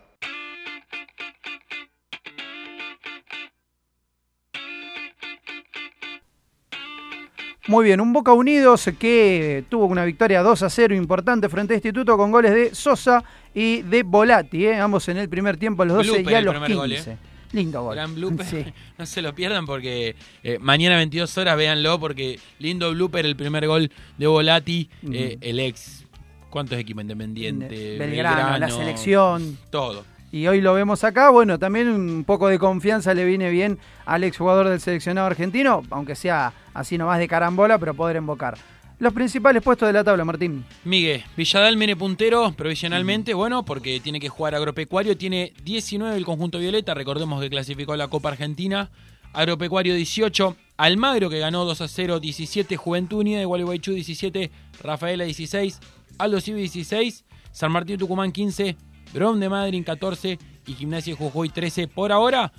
Muy 7.69 7.85
bien, 7.85 8.01
un 8.01 8.13
Boca 8.13 8.33
Unidos 8.33 8.89
que 8.99 9.65
tuvo 9.69 9.87
una 9.87 10.05
victoria 10.05 10.41
2 10.43 10.63
a 10.63 10.71
0 10.71 10.95
importante 10.95 11.49
frente 11.49 11.75
a 11.75 11.77
Instituto 11.77 12.17
con 12.17 12.31
goles 12.31 12.55
de 12.55 12.75
Sosa 12.75 13.25
y 13.53 13.83
de 13.83 14.05
Volati, 14.05 14.67
¿eh? 14.67 14.77
ambos 14.79 15.09
en 15.09 15.17
el 15.17 15.29
primer 15.29 15.57
tiempo 15.57 15.83
a 15.83 15.87
los 15.87 15.97
12 15.97 16.11
Blooper 16.11 16.33
y 16.33 16.35
a 16.37 16.41
los 16.43 16.55
primer 16.55 16.71
15. 16.71 16.77
gol, 16.77 16.93
¿eh? 16.93 17.19
Lindo 17.53 17.83
gol. 17.83 17.95
Gran 17.95 18.15
blooper. 18.15 18.47
Sí. 18.47 18.65
No 18.99 19.05
se 19.07 19.21
lo 19.23 19.35
pierdan 19.35 19.67
porque 19.67 20.17
eh, 20.43 20.59
mañana 20.59 20.97
22 20.97 21.37
horas 21.39 21.57
véanlo 21.57 22.01
porque 22.01 22.41
lindo 22.59 22.91
blooper 22.93 23.27
el 23.27 23.37
primer 23.37 23.67
gol 23.67 23.91
de 24.17 24.27
Volati, 24.27 24.89
eh, 25.13 25.37
el 25.41 25.61
ex. 25.61 26.05
¿Cuántos 26.51 26.79
equipos 26.79 27.03
independientes? 27.03 27.99
Belgrano, 27.99 28.59
la 28.59 28.71
selección. 28.71 29.59
Todo. 29.71 30.05
Y 30.33 30.47
hoy 30.49 30.61
lo 30.61 30.75
vemos 30.75 31.05
acá. 31.05 31.31
Bueno, 31.31 31.59
también 31.59 31.89
un 31.89 32.25
poco 32.25 32.49
de 32.49 32.59
confianza 32.59 33.15
le 33.15 33.25
viene 33.25 33.51
bien 33.51 33.79
al 34.05 34.25
exjugador 34.25 34.69
del 34.69 34.81
seleccionado 34.81 35.27
argentino, 35.27 35.83
aunque 35.91 36.15
sea 36.15 36.53
así 36.75 36.99
nomás 36.99 37.19
de 37.19 37.29
carambola, 37.29 37.79
pero 37.79 37.95
poder 37.95 38.17
invocar. 38.17 38.57
Los 38.99 39.13
principales 39.13 39.63
puestos 39.63 39.87
de 39.89 39.93
la 39.93 40.03
tabla, 40.03 40.25
Martín. 40.25 40.65
Miguel, 40.85 41.23
Villadal 41.37 41.77
viene 41.77 41.97
puntero 41.97 42.55
provisionalmente, 42.57 43.35
bueno, 43.35 43.63
porque 43.63 44.01
tiene 44.01 44.19
que 44.21 44.31
jugar 44.31 44.55
agropecuario, 44.55 45.19
tiene 45.19 45.53
19 45.65 46.17
el 46.17 46.25
conjunto 46.25 46.59
violeta, 46.59 46.95
recordemos 46.95 47.43
que 47.43 47.51
clasificó 47.51 47.93
a 47.93 47.99
la 47.99 48.09
Copa 48.09 48.31
Argentina, 48.31 48.91
agropecuario 49.35 49.95
18, 49.95 50.57
Almagro 50.79 51.29
que 51.29 51.39
ganó 51.39 51.67
2 51.67 51.79
a 51.83 51.89
0, 51.89 52.21
17, 52.21 52.77
Juventud 52.79 53.19
Unida 53.19 53.39
de 53.39 53.45
Gualeguaychú 53.45 53.93
17, 53.93 54.51
Rafaela 54.83 55.25
16, 55.25 55.79
Aldo 56.17 56.41
Civi 56.41 56.61
16, 56.61 57.27
San 57.53 57.73
Martín 57.73 57.99
Tucumán 57.99 58.33
15, 58.33 58.79
Brom 59.13 59.39
de 59.39 59.51
Madrid 59.51 59.85
14 59.85 60.39
y 60.67 60.73
Gimnasia 60.73 61.13
de 61.13 61.19
Jujuy 61.19 61.51
13 61.51 61.89
por 61.89 62.13
ahora. 62.13 62.51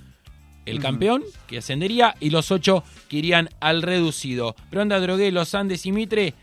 El 0.70 0.80
campeón 0.80 1.24
que 1.46 1.58
ascendería 1.58 2.14
y 2.20 2.30
los 2.30 2.50
ocho 2.50 2.84
que 3.08 3.16
irían 3.16 3.48
al 3.60 3.82
reducido. 3.82 4.54
Bronda 4.70 5.00
Drogué, 5.00 5.32
Los 5.32 5.54
Andes 5.54 5.86
y 5.86 5.92
Mitre, 5.92 6.34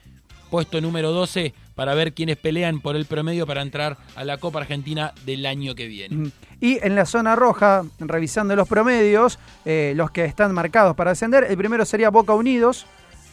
puesto 0.49 0.81
número 0.81 1.11
12 1.11 1.53
para 1.75 1.93
ver 1.93 2.13
quiénes 2.13 2.37
pelean 2.37 2.79
por 2.79 2.95
el 2.95 3.05
promedio 3.05 3.45
para 3.45 3.61
entrar 3.61 3.97
a 4.15 4.23
la 4.23 4.37
Copa 4.37 4.59
Argentina 4.59 5.13
del 5.25 5.45
año 5.45 5.75
que 5.75 5.87
viene. 5.87 6.31
Y 6.61 6.79
en 6.81 6.95
la 6.95 7.05
zona 7.05 7.35
roja, 7.35 7.83
revisando 7.99 8.55
los 8.55 8.67
promedios, 8.67 9.37
eh, 9.65 9.93
los 9.95 10.09
que 10.11 10.23
están 10.23 10.53
marcados 10.53 10.95
para 10.95 11.11
ascender, 11.11 11.45
el 11.49 11.57
primero 11.57 11.85
sería 11.85 12.09
Boca 12.09 12.33
Unidos, 12.33 12.85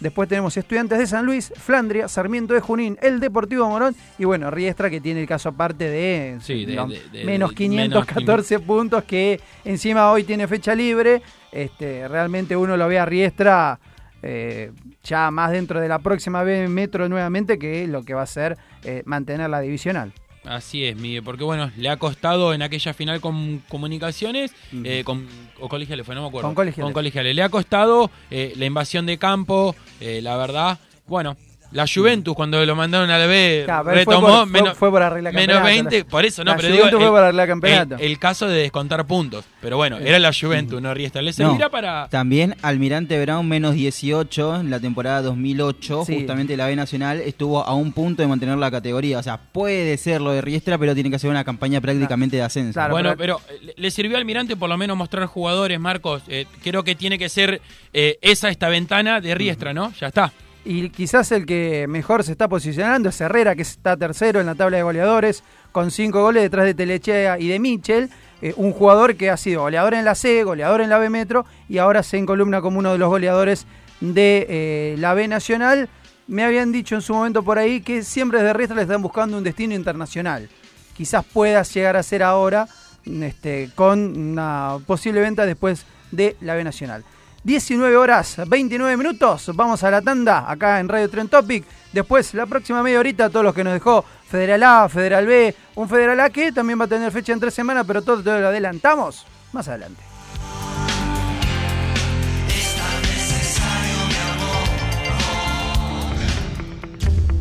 después 0.03 0.29
tenemos 0.29 0.57
Estudiantes 0.57 0.99
de 0.99 1.07
San 1.07 1.25
Luis, 1.25 1.53
Flandria, 1.57 2.09
Sarmiento 2.09 2.53
de 2.55 2.61
Junín, 2.61 2.99
el 3.01 3.21
Deportivo 3.21 3.69
Morón 3.69 3.95
y 4.19 4.25
bueno, 4.25 4.51
Riestra 4.51 4.91
que 4.91 5.01
tiene 5.01 5.21
el 5.23 5.27
caso 5.29 5.49
aparte 5.51 5.89
de, 5.89 6.39
Sí, 6.43 6.65
de- 6.67 6.75
los 6.75 6.89
de- 6.91 7.01
de- 7.11 7.25
menos 7.25 7.51
de- 7.51 7.55
514 7.57 8.59
puntos 8.61 9.05
que 9.05 9.41
encima 9.65 10.11
hoy 10.11 10.25
tiene 10.25 10.47
fecha 10.49 10.75
libre. 10.75 11.23
Este, 11.51 12.09
realmente 12.09 12.57
uno 12.57 12.77
lo 12.77 12.89
ve 12.89 12.99
a 12.99 13.05
Riestra 13.07 13.79
eh, 14.25 14.71
ya 15.03 15.31
más 15.33 15.51
dentro 15.51 15.81
de 15.81 15.89
la 15.89 15.99
próxima 15.99 16.45
vez 16.45 16.71
metro 16.71 17.09
nuevamente 17.09 17.59
que 17.59 17.89
lo 17.89 18.05
que 18.05 18.15
va 18.15 18.23
a 18.23 18.27
ser 18.27 18.57
eh, 18.85 19.03
mantener 19.05 19.51
la 19.51 19.61
divisional. 19.61 20.13
Así 20.45 20.85
es, 20.85 20.97
Miguel, 20.97 21.23
porque 21.23 21.45
bueno, 21.45 21.71
le 21.77 21.89
ha 21.89 21.97
costado 21.97 22.53
en 22.53 22.63
aquella 22.63 22.93
final 22.95 23.21
con 23.21 23.63
comunicaciones, 23.69 24.53
eh, 24.85 25.03
con, 25.05 25.29
o 25.61 25.69
colegiales 25.69 26.05
fue, 26.05 26.17
no 26.17 26.23
me 26.23 26.29
acuerdo. 26.29 26.49
Con 26.49 26.55
Colegiales. 26.55 26.85
Con 26.85 26.93
colegiales. 26.93 27.37
Le 27.37 27.43
ha 27.43 27.49
costado 27.49 28.11
eh, 28.31 28.53
la 28.57 28.67
invasión 28.67 29.07
de 29.07 29.19
campo, 29.19 29.77
eh, 30.01 30.21
la 30.21 30.37
verdad. 30.37 30.81
Bueno, 31.07 31.37
La 31.73 31.87
Juventus, 31.93 32.35
cuando 32.35 32.65
lo 32.65 32.77
mandaron 32.77 33.11
a 33.11 33.19
la 33.19 33.27
B, 33.27 33.63
Claro, 33.65 33.85
pero 33.85 34.05
fue 34.05 34.15
retomó 34.15 34.27
por- 34.29 34.37
fue- 34.37 34.47
menos, 34.61 34.79
fue 34.79 34.91
por 34.91 35.03
arreglar 35.03 35.33
menos 35.35 35.57
campeonato, 35.57 35.91
20. 35.91 35.99
la- 35.99 36.05
por 36.11 36.25
eso, 36.25 36.45
no, 36.45 36.51
la 36.53 36.57
pero 36.57 36.69
Juventus 36.69 36.91
digo. 36.91 36.99
fue 37.01 37.07
el- 37.07 37.13
por 37.13 37.23
arreglar 37.23 37.49
campeonato. 37.49 37.95
El, 37.97 38.01
el 38.03 38.19
caso 38.19 38.49
de 38.49 38.59
descontar 38.63 39.07
puntos. 39.07 39.45
Pero 39.61 39.77
bueno, 39.77 39.99
era 39.99 40.19
la 40.19 40.33
Juventus, 40.39 40.81
no 40.83 40.93
Riestra. 40.95 41.23
¿Le 41.23 41.33
servirá 41.33 41.65
No, 41.67 41.71
para.? 41.71 42.09
También 42.09 42.57
Almirante 42.63 43.21
Brown 43.23 43.49
menos 43.49 43.75
18 43.75 44.57
en 44.61 44.71
la 44.71 44.81
temporada 44.81 45.23
2008, 45.23 46.05
Sí. 46.07 46.15
justamente 46.17 46.57
la 46.57 46.67
B 46.67 46.77
Nacional 46.77 47.21
estuvo 47.21 47.63
a 47.65 47.75
un 47.75 47.93
punto 47.93 48.23
de 48.23 48.29
mantener 48.29 48.59
la 48.59 48.71
categoría. 48.71 49.19
O 49.19 49.23
sea, 49.23 49.39
puede 49.39 49.97
ser 49.97 50.21
lo 50.21 50.33
de 50.33 50.41
Riestra, 50.41 50.79
pero 50.79 50.95
tiene 50.95 51.11
que 51.11 51.17
hacer 51.17 51.31
una 51.31 51.45
campaña 51.45 51.81
prácticamente 51.81 52.37
de 52.37 52.43
ascenso. 52.43 52.81
bueno, 52.91 53.15
pero 53.17 53.41
eh, 53.49 53.73
le 53.77 53.91
sirvió 53.91 54.17
al 54.17 54.23
Almirante 54.23 54.57
por 54.57 54.69
lo 54.69 54.77
menos 54.77 54.97
mostrar 54.97 55.27
jugadores, 55.27 55.79
Marcos. 55.81 56.23
Eh, 56.29 56.47
creo 56.63 56.85
que 56.85 56.95
tiene 56.95 57.19
que 57.19 57.29
ser 57.29 57.61
eh, 57.93 58.19
esa 58.23 58.49
esta 58.51 58.69
ventana 58.69 59.21
de 59.21 59.35
Riestra, 59.35 59.73
¿no? 59.75 59.93
Ya 60.01 60.09
está. 60.09 60.33
Y 60.65 60.91
quizás 60.91 61.33
el 61.33 61.45
que 61.45 61.87
mejor 61.89 62.23
se 62.23 62.33
está 62.33 62.49
posicionando 62.49 63.09
es 63.09 63.21
Herrera, 63.21 63.57
que 63.57 63.63
está 63.63 63.97
tercero 63.97 64.41
en 64.41 64.47
la 64.47 64.55
tabla 64.55 64.77
de 64.77 64.85
goleadores, 64.85 65.43
con 65.73 65.91
cinco 65.91 66.23
goles 66.23 66.45
detrás 66.45 66.67
de 66.67 66.75
Telechea 66.75 67.39
y 67.39 67.49
de 67.49 67.59
Michel. 67.59 68.11
eh, 68.43 68.55
un 68.57 68.73
jugador 68.73 69.17
que 69.17 69.31
ha 69.31 69.37
sido 69.37 69.63
goleador 69.63 69.95
en 69.95 70.05
la 70.05 70.15
C, 70.15 70.43
goleador 70.45 70.81
en 70.81 70.91
la 70.91 70.99
B 70.99 71.09
Metro 71.09 71.47
y 71.69 71.79
ahora 71.79 72.03
se 72.03 72.19
encolumna 72.19 72.61
como 72.61 72.81
uno 72.81 72.93
de 72.93 72.99
los 72.99 73.09
goleadores 73.09 73.67
de 74.01 74.47
eh, 74.49 74.97
la 74.99 75.15
B 75.15 75.29
Nacional. 75.29 75.89
Me 76.27 76.45
habían 76.45 76.73
dicho 76.73 76.95
en 76.95 77.03
su 77.03 77.15
momento 77.15 77.43
por 77.43 77.59
ahí 77.59 77.81
que 77.81 78.03
siempre 78.03 78.41
desde 78.41 78.53
Riestra 78.53 78.77
le 78.77 78.83
están 78.83 79.03
buscando 79.03 79.37
un 79.39 79.45
destino 79.45 79.75
internacional. 79.75 80.49
Quizás 80.97 81.25
pueda 81.25 81.63
llegar 81.63 81.97
a 81.97 82.03
ser 82.03 82.23
ahora 82.23 82.69
este, 83.07 83.71
con 83.75 84.17
una 84.17 84.79
posible 84.87 85.21
venta 85.21 85.47
después 85.47 85.87
de 86.11 86.37
la 86.41 86.55
B 86.55 86.65
Nacional. 86.65 87.05
19 87.45 87.97
horas 87.97 88.37
29 88.47 88.97
minutos. 88.97 89.51
Vamos 89.55 89.83
a 89.83 89.91
la 89.91 90.03
tanda 90.03 90.51
acá 90.51 90.81
en 90.81 90.89
Radio 90.89 91.09
Tren 91.11 91.29
Topic. 91.29 91.65
Después, 91.93 92.33
la 92.35 92.47
próxima 92.47 92.83
media 92.83 93.01
horita, 93.01 93.29
todos 93.29 93.45
los 93.45 93.55
que 93.55 93.65
nos 93.65 93.73
dejó 93.73 94.05
Federal 94.29 94.63
A, 94.63 94.89
Federal 94.89 95.27
B, 95.27 95.55
un 95.75 95.89
Federal 95.89 96.21
A 96.21 96.31
que 96.31 96.53
también 96.53 96.81
va 96.81 96.85
a 96.85 96.89
tener 96.89 97.11
fecha 97.13 97.33
en 97.33 97.41
tres 97.41 97.55
semanas, 97.55 97.85
pero 97.87 98.03
todo, 98.03 98.23
todo 98.23 98.41
lo 98.41 98.49
adelantamos 98.49 99.27
más 99.53 99.69
adelante. 99.69 100.03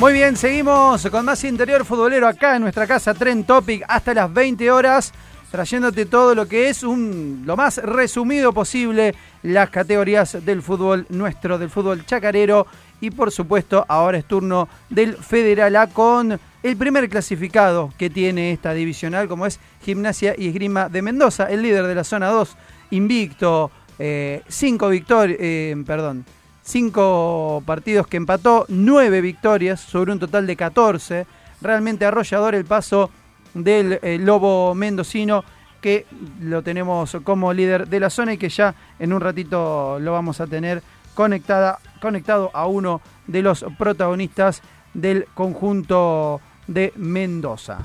Muy 0.00 0.12
bien, 0.12 0.36
seguimos 0.36 1.04
con 1.10 1.24
más 1.24 1.42
interior 1.42 1.84
futbolero 1.84 2.28
acá 2.28 2.54
en 2.54 2.62
nuestra 2.62 2.86
casa 2.86 3.14
Tren 3.14 3.42
Topic 3.42 3.84
hasta 3.88 4.14
las 4.14 4.32
20 4.32 4.70
horas, 4.70 5.12
trayéndote 5.50 6.06
todo 6.06 6.36
lo 6.36 6.46
que 6.46 6.68
es 6.68 6.84
un 6.84 7.42
lo 7.44 7.56
más 7.56 7.78
resumido 7.78 8.52
posible 8.52 9.16
las 9.42 9.70
categorías 9.70 10.44
del 10.44 10.62
fútbol 10.62 11.04
nuestro, 11.08 11.58
del 11.58 11.68
fútbol 11.68 12.06
chacarero 12.06 12.68
y 13.00 13.10
por 13.10 13.32
supuesto 13.32 13.84
ahora 13.88 14.18
es 14.18 14.24
turno 14.24 14.68
del 14.88 15.16
Federal 15.16 15.74
A 15.74 15.88
con 15.88 16.38
el 16.62 16.76
primer 16.76 17.08
clasificado 17.08 17.92
que 17.98 18.08
tiene 18.08 18.52
esta 18.52 18.72
divisional 18.74 19.26
como 19.26 19.46
es 19.46 19.58
Gimnasia 19.82 20.32
y 20.38 20.46
Esgrima 20.46 20.88
de 20.88 21.02
Mendoza, 21.02 21.46
el 21.46 21.60
líder 21.60 21.88
de 21.88 21.96
la 21.96 22.04
zona 22.04 22.28
2, 22.28 22.56
invicto, 22.92 23.72
eh, 23.98 24.44
victorias, 24.88 25.76
perdón, 25.84 26.24
cinco 26.68 27.62
partidos 27.64 28.06
que 28.06 28.18
empató, 28.18 28.66
nueve 28.68 29.20
victorias 29.20 29.80
sobre 29.80 30.12
un 30.12 30.18
total 30.18 30.46
de 30.46 30.56
14. 30.56 31.26
Realmente 31.62 32.04
arrollador 32.04 32.54
el 32.54 32.64
paso 32.64 33.10
del 33.54 33.98
eh, 34.02 34.18
Lobo 34.20 34.74
Mendocino 34.74 35.44
que 35.80 36.06
lo 36.40 36.62
tenemos 36.62 37.16
como 37.24 37.52
líder 37.52 37.88
de 37.88 38.00
la 38.00 38.10
zona 38.10 38.34
y 38.34 38.38
que 38.38 38.48
ya 38.48 38.74
en 38.98 39.12
un 39.12 39.20
ratito 39.20 39.98
lo 40.00 40.12
vamos 40.12 40.40
a 40.40 40.46
tener 40.46 40.82
conectada, 41.14 41.78
conectado 42.00 42.50
a 42.52 42.66
uno 42.66 43.00
de 43.26 43.42
los 43.42 43.64
protagonistas 43.78 44.60
del 44.92 45.26
conjunto 45.34 46.40
de 46.66 46.92
Mendoza. 46.96 47.78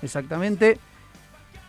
Exactamente. 0.00 0.78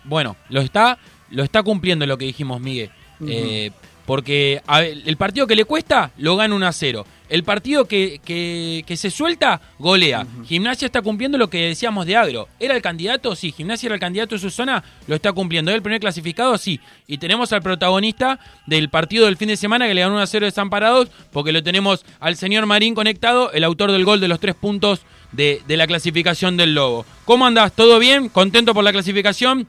Bueno, 0.04 0.36
lo 0.50 0.62
está, 0.62 0.98
lo 1.32 1.44
está 1.44 1.64
cumpliendo 1.64 2.06
lo 2.06 2.18
que 2.18 2.26
dijimos, 2.26 2.62
Miguel. 2.62 2.92
Eh, 3.28 3.72
porque 4.06 4.62
a 4.68 4.82
ver, 4.82 4.98
el 5.06 5.18
partido 5.18 5.48
que 5.48 5.56
le 5.56 5.66
cuesta, 5.66 6.12
lo 6.18 6.36
gana 6.36 6.56
1 6.56 6.68
a 6.68 6.72
0. 6.72 7.06
El 7.30 7.46
partido 7.46 7.86
que, 7.86 8.20
que, 8.26 8.84
que 8.86 8.98
se 8.98 9.10
suelta, 9.10 9.62
golea. 9.80 10.28
Gimnasia 10.46 10.86
está 10.86 11.02
cumpliendo 11.02 11.38
lo 11.38 11.50
que 11.50 11.68
decíamos 11.68 12.06
de 12.06 12.18
Agro. 12.18 12.50
¿Era 12.60 12.76
el 12.76 12.82
candidato? 12.82 13.38
Sí. 13.38 13.54
Gimnasia 13.54 13.88
era 13.88 13.96
el 13.96 14.02
candidato 14.02 14.36
de 14.36 14.40
su 14.40 14.50
zona, 14.50 14.84
lo 15.08 15.16
está 15.16 15.32
cumpliendo. 15.32 15.72
¿Era 15.72 15.78
el 15.78 15.82
primer 15.82 16.02
clasificado? 16.02 16.58
Sí. 16.58 16.82
Y 17.08 17.20
tenemos 17.20 17.54
al 17.54 17.62
protagonista 17.62 18.38
del 18.68 18.90
partido 18.90 19.28
del 19.28 19.38
fin 19.38 19.48
de 19.48 19.56
semana 19.56 19.88
que 19.88 19.94
le 19.94 20.02
ganó 20.02 20.16
1 20.16 20.24
a 20.24 20.28
0 20.28 20.46
desamparados, 20.46 21.10
porque 21.32 21.54
lo 21.54 21.64
tenemos 21.64 22.06
al 22.20 22.36
señor 22.36 22.66
Marín 22.66 22.96
conectado, 22.96 23.50
el 23.54 23.64
autor 23.64 23.94
del 23.94 24.04
gol 24.04 24.20
de 24.20 24.28
los 24.28 24.42
tres 24.42 24.56
puntos 24.56 25.06
de, 25.32 25.62
de 25.66 25.78
la 25.78 25.88
clasificación 25.88 26.58
del 26.58 26.76
Lobo. 26.76 27.06
¿Cómo 27.24 27.46
andás? 27.46 27.72
¿Todo 27.72 27.98
bien? 27.98 28.28
¿Contento 28.28 28.74
por 28.74 28.84
la 28.84 28.92
clasificación? 28.92 29.68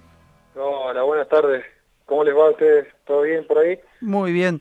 Hola, 0.56 1.02
buenas 1.02 1.28
tardes. 1.28 1.64
¿Cómo 2.12 2.24
les 2.24 2.36
va 2.36 2.48
a 2.48 2.50
ustedes? 2.50 2.88
¿Todo 3.06 3.22
bien 3.22 3.46
por 3.46 3.56
ahí? 3.56 3.80
Muy 4.02 4.32
bien. 4.32 4.60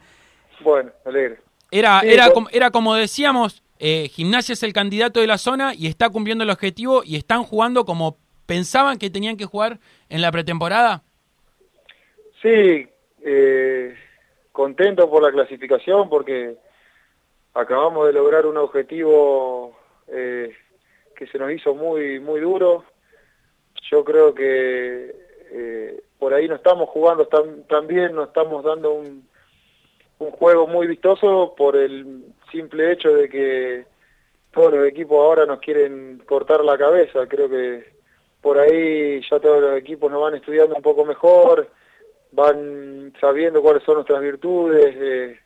Bueno, 0.62 0.90
alegre. 1.04 1.40
Era, 1.70 2.00
Sí, 2.00 2.08
era, 2.08 2.32
como, 2.32 2.48
era 2.50 2.72
como 2.72 2.96
decíamos, 2.96 3.62
eh, 3.78 4.08
Gimnasia 4.08 4.54
es 4.54 4.64
el 4.64 4.72
candidato 4.72 5.20
de 5.20 5.28
la 5.28 5.38
zona 5.38 5.74
y 5.76 5.88
está 5.88 6.10
cumpliendo 6.10 6.46
el 6.46 6.50
objetivo 6.50 7.02
y 7.04 7.18
están 7.18 7.44
jugando 7.44 7.84
como 7.84 8.16
pensaban 8.46 8.98
que 8.98 9.10
tenían 9.10 9.36
que 9.36 9.44
jugar 9.44 9.80
en 10.08 10.22
la 10.22 10.32
pretemporada. 10.32 11.04
Sí, 12.42 12.88
eh, 13.22 13.96
contento 14.54 15.10
por 15.10 15.22
la 15.22 15.34
clasificación 15.34 16.08
porque 16.08 16.56
acabamos 17.54 18.08
de 18.08 18.14
lograr 18.14 18.46
un 18.46 18.56
objetivo 18.56 19.78
eh, 20.08 20.56
que 21.18 21.28
se 21.28 21.38
nos 21.38 21.52
hizo 21.52 21.76
muy 21.76 22.22
muy 22.22 22.40
duro. 22.40 22.86
Yo 23.92 24.06
creo 24.06 24.34
que 24.34 25.14
eh, 25.52 26.02
por 26.22 26.36
ahí 26.36 26.48
no 26.48 26.54
estamos 26.54 26.88
jugando 26.90 27.26
tan, 27.26 27.64
tan 27.64 27.88
bien, 27.88 28.14
no 28.14 28.26
estamos 28.26 28.64
dando 28.64 28.92
un, 28.92 29.28
un 30.20 30.30
juego 30.30 30.68
muy 30.68 30.86
vistoso 30.86 31.56
por 31.58 31.76
el 31.76 32.26
simple 32.52 32.92
hecho 32.92 33.12
de 33.12 33.28
que 33.28 33.86
todos 34.54 34.72
los 34.72 34.88
equipos 34.88 35.18
ahora 35.18 35.48
nos 35.48 35.58
quieren 35.62 36.22
cortar 36.28 36.64
la 36.64 36.78
cabeza. 36.78 37.26
Creo 37.28 37.50
que 37.50 37.86
por 38.40 38.60
ahí 38.60 39.20
ya 39.32 39.40
todos 39.40 39.62
los 39.64 39.76
equipos 39.80 40.12
nos 40.12 40.22
van 40.22 40.36
estudiando 40.36 40.76
un 40.76 40.84
poco 40.84 41.06
mejor, 41.06 41.68
van 42.34 43.12
sabiendo 43.20 43.64
cuáles 43.64 43.82
son 43.82 43.96
nuestras 43.96 44.22
virtudes, 44.22 44.96
eh, 44.96 45.40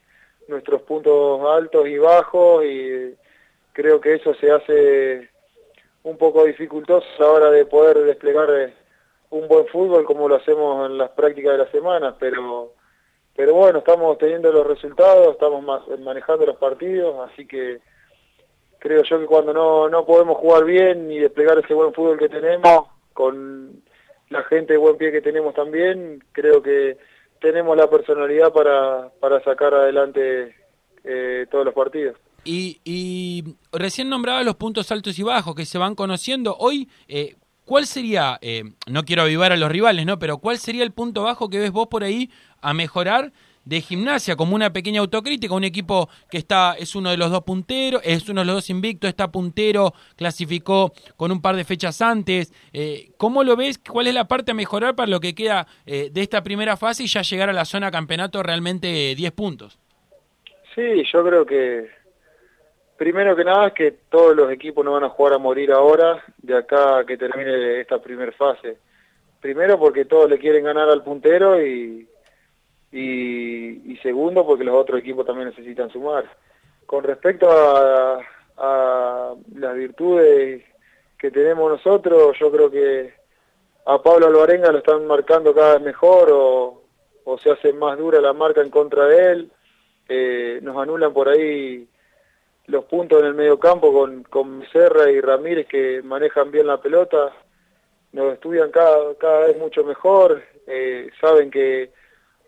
nuestros 0.49 0.81
puntos 0.81 1.39
altos 1.55 1.87
y 1.87 1.97
bajos 1.97 2.65
y 2.65 3.15
creo 3.71 4.01
que 4.01 4.15
eso 4.15 4.33
se 4.33 4.51
hace 4.51 5.29
un 6.03 6.17
poco 6.17 6.43
dificultoso 6.43 7.07
a 7.17 7.21
la 7.21 7.29
hora 7.29 7.51
de 7.51 7.65
poder 7.65 7.97
desplegar 7.99 8.49
eh, 8.51 8.73
un 9.37 9.47
buen 9.47 9.67
fútbol 9.67 10.03
como 10.05 10.27
lo 10.27 10.35
hacemos 10.35 10.89
en 10.89 10.97
las 10.97 11.11
prácticas 11.11 11.51
de 11.53 11.57
la 11.59 11.71
semana, 11.71 12.15
pero 12.19 12.73
pero 13.35 13.53
bueno, 13.53 13.79
estamos 13.79 14.17
teniendo 14.17 14.51
los 14.51 14.65
resultados, 14.65 15.33
estamos 15.33 15.61
ma- 15.61 15.83
manejando 15.99 16.45
los 16.45 16.55
partidos, 16.55 17.29
así 17.29 17.45
que 17.45 17.79
creo 18.79 19.03
yo 19.03 19.19
que 19.19 19.25
cuando 19.25 19.51
no, 19.53 19.89
no 19.89 20.05
podemos 20.05 20.37
jugar 20.37 20.63
bien 20.63 21.11
y 21.11 21.19
desplegar 21.19 21.59
ese 21.59 21.73
buen 21.73 21.93
fútbol 21.93 22.17
que 22.17 22.29
tenemos, 22.29 22.87
con 23.13 23.83
la 24.29 24.43
gente 24.43 24.73
de 24.73 24.79
buen 24.79 24.95
pie 24.97 25.11
que 25.11 25.21
tenemos 25.21 25.53
también, 25.53 26.23
creo 26.31 26.61
que 26.61 26.97
tenemos 27.41 27.75
la 27.75 27.89
personalidad 27.89 28.53
para, 28.53 29.09
para 29.19 29.43
sacar 29.43 29.73
adelante 29.73 30.55
eh, 31.03 31.45
todos 31.51 31.65
los 31.65 31.73
partidos. 31.73 32.15
Y, 32.45 32.79
y 32.85 33.43
recién 33.73 34.07
nombraba 34.07 34.43
los 34.43 34.55
puntos 34.55 34.91
altos 34.91 35.17
y 35.19 35.23
bajos 35.23 35.55
que 35.55 35.65
se 35.65 35.77
van 35.77 35.95
conociendo. 35.95 36.55
Hoy, 36.57 36.87
eh, 37.07 37.35
¿cuál 37.65 37.85
sería, 37.85 38.37
eh, 38.41 38.63
no 38.87 39.03
quiero 39.03 39.23
avivar 39.23 39.51
a 39.51 39.57
los 39.57 39.71
rivales, 39.71 40.05
¿no? 40.05 40.17
Pero 40.19 40.37
¿cuál 40.37 40.57
sería 40.57 40.83
el 40.83 40.91
punto 40.91 41.23
bajo 41.23 41.49
que 41.49 41.59
ves 41.59 41.71
vos 41.71 41.87
por 41.87 42.03
ahí 42.03 42.29
a 42.61 42.73
mejorar 42.73 43.33
de 43.65 43.81
gimnasia 43.81 44.35
como 44.35 44.55
una 44.55 44.71
pequeña 44.71 45.01
autocrítica? 45.01 45.53
Un 45.53 45.63
equipo 45.63 46.09
que 46.29 46.37
está, 46.37 46.75
es 46.79 46.95
uno 46.95 47.09
de 47.09 47.17
los 47.17 47.31
dos 47.31 47.43
punteros, 47.43 48.01
es 48.05 48.29
uno 48.29 48.41
de 48.41 48.45
los 48.45 48.55
dos 48.55 48.69
invictos, 48.69 49.09
está 49.09 49.31
puntero, 49.31 49.93
clasificó 50.15 50.93
con 51.17 51.31
un 51.31 51.41
par 51.41 51.55
de 51.55 51.65
fechas 51.65 52.01
antes. 52.01 52.53
Eh, 52.71 53.11
¿Cómo 53.17 53.43
lo 53.43 53.55
ves? 53.55 53.79
¿Cuál 53.79 54.07
es 54.07 54.13
la 54.13 54.27
parte 54.27 54.51
a 54.51 54.55
mejorar 54.55 54.95
para 54.95 55.09
lo 55.09 55.19
que 55.19 55.35
queda 55.35 55.67
eh, 55.85 56.09
de 56.11 56.21
esta 56.21 56.43
primera 56.43 56.77
fase 56.77 57.03
y 57.03 57.07
ya 57.07 57.23
llegar 57.23 57.49
a 57.49 57.53
la 57.53 57.65
zona 57.65 57.91
campeonato 57.91 58.41
realmente 58.43 59.11
eh, 59.11 59.15
10 59.15 59.31
puntos? 59.33 59.79
Sí, 60.75 61.03
yo 61.11 61.23
creo 61.23 61.45
que 61.45 61.87
primero 62.97 63.35
que 63.35 63.43
nada 63.43 63.67
es 63.67 63.73
que 63.73 63.91
todos 64.09 64.35
los 64.35 64.51
equipos 64.51 64.83
no 64.83 64.93
van 64.93 65.03
a 65.03 65.09
jugar 65.09 65.33
a 65.33 65.37
morir 65.37 65.71
ahora, 65.71 66.23
de 66.37 66.57
acá 66.57 67.03
que 67.05 67.17
termine 67.17 67.79
esta 67.81 68.01
primera 68.01 68.31
fase. 68.31 68.77
Primero 69.41 69.77
porque 69.77 70.05
todos 70.05 70.29
le 70.29 70.39
quieren 70.39 70.63
ganar 70.63 70.89
al 70.89 71.03
puntero 71.03 71.61
y, 71.61 72.07
y, 72.91 73.91
y 73.91 73.97
segundo 74.01 74.45
porque 74.45 74.63
los 74.63 74.75
otros 74.75 74.99
equipos 74.99 75.25
también 75.25 75.49
necesitan 75.49 75.89
sumar. 75.89 76.25
Con 76.85 77.03
respecto 77.03 77.49
a, 77.49 78.19
a 78.57 79.33
las 79.55 79.75
virtudes 79.75 80.63
que 81.17 81.31
tenemos 81.31 81.71
nosotros, 81.71 82.37
yo 82.39 82.51
creo 82.51 82.71
que 82.71 83.13
a 83.85 84.01
Pablo 84.01 84.27
Alvarenga 84.27 84.71
lo 84.71 84.79
están 84.79 85.05
marcando 85.05 85.53
cada 85.53 85.73
vez 85.73 85.81
mejor 85.81 86.29
o, 86.31 86.81
o 87.23 87.37
se 87.37 87.51
hace 87.51 87.73
más 87.73 87.97
dura 87.97 88.19
la 88.21 88.33
marca 88.33 88.61
en 88.61 88.69
contra 88.69 89.05
de 89.05 89.31
él. 89.31 89.51
Eh, 90.07 90.59
nos 90.61 90.77
anulan 90.77 91.13
por 91.13 91.29
ahí 91.29 91.87
los 92.67 92.85
puntos 92.85 93.21
en 93.21 93.27
el 93.27 93.33
medio 93.33 93.59
campo 93.59 93.93
con, 93.93 94.23
con 94.23 94.63
Serra 94.71 95.09
y 95.11 95.21
Ramírez 95.21 95.67
que 95.67 96.01
manejan 96.03 96.51
bien 96.51 96.67
la 96.67 96.81
pelota, 96.81 97.31
nos 98.11 98.33
estudian 98.33 98.71
cada, 98.71 99.13
cada 99.15 99.47
vez 99.47 99.57
mucho 99.57 99.83
mejor, 99.83 100.41
eh, 100.67 101.09
saben 101.19 101.51
que 101.51 101.91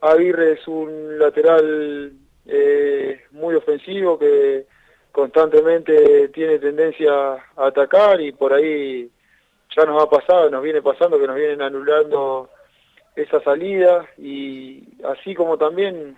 Aguirre 0.02 0.54
es 0.54 0.68
un 0.68 1.20
lateral 1.20 2.14
eh, 2.46 3.22
muy 3.32 3.56
ofensivo 3.56 4.18
que 4.18 4.66
constantemente 5.12 6.30
tiene 6.30 6.60
tendencia 6.60 7.12
a 7.56 7.68
atacar 7.68 8.22
y 8.22 8.32
por 8.32 8.54
ahí 8.54 9.10
ya 9.76 9.84
nos 9.86 10.02
ha 10.02 10.10
pasado, 10.10 10.50
nos 10.50 10.64
viene 10.64 10.82
pasando 10.82 11.20
que 11.20 11.28
nos 11.28 11.36
vienen 11.36 11.62
anulando 11.62 12.50
esa 13.16 13.42
salida 13.42 14.08
y 14.18 14.84
así 15.04 15.34
como 15.34 15.58
también 15.58 16.18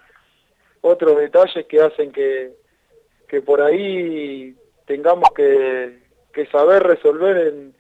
otros 0.82 1.18
detalles 1.18 1.66
que 1.66 1.82
hacen 1.82 2.12
que, 2.12 2.54
que 3.30 3.42
por 3.42 3.62
ahí 3.62 4.56
tengamos 4.86 5.30
que, 5.36 6.08
saber 6.52 6.84
resolver 6.84 7.38
en, 7.48 7.76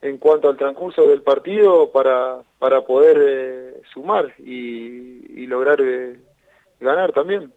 en 0.00 0.18
cuanto 0.18 0.48
al 0.48 0.56
transcurso 0.56 1.02
del 1.02 1.22
partido 1.22 1.90
para, 1.90 2.42
para 2.60 2.82
poder 2.82 3.18
eh, 3.20 3.82
sumar 3.92 4.32
y, 4.38 5.42
y 5.42 5.46
lograr 5.46 5.80
eh, 5.80 6.20
ganar 6.78 7.12
también. 7.12 7.52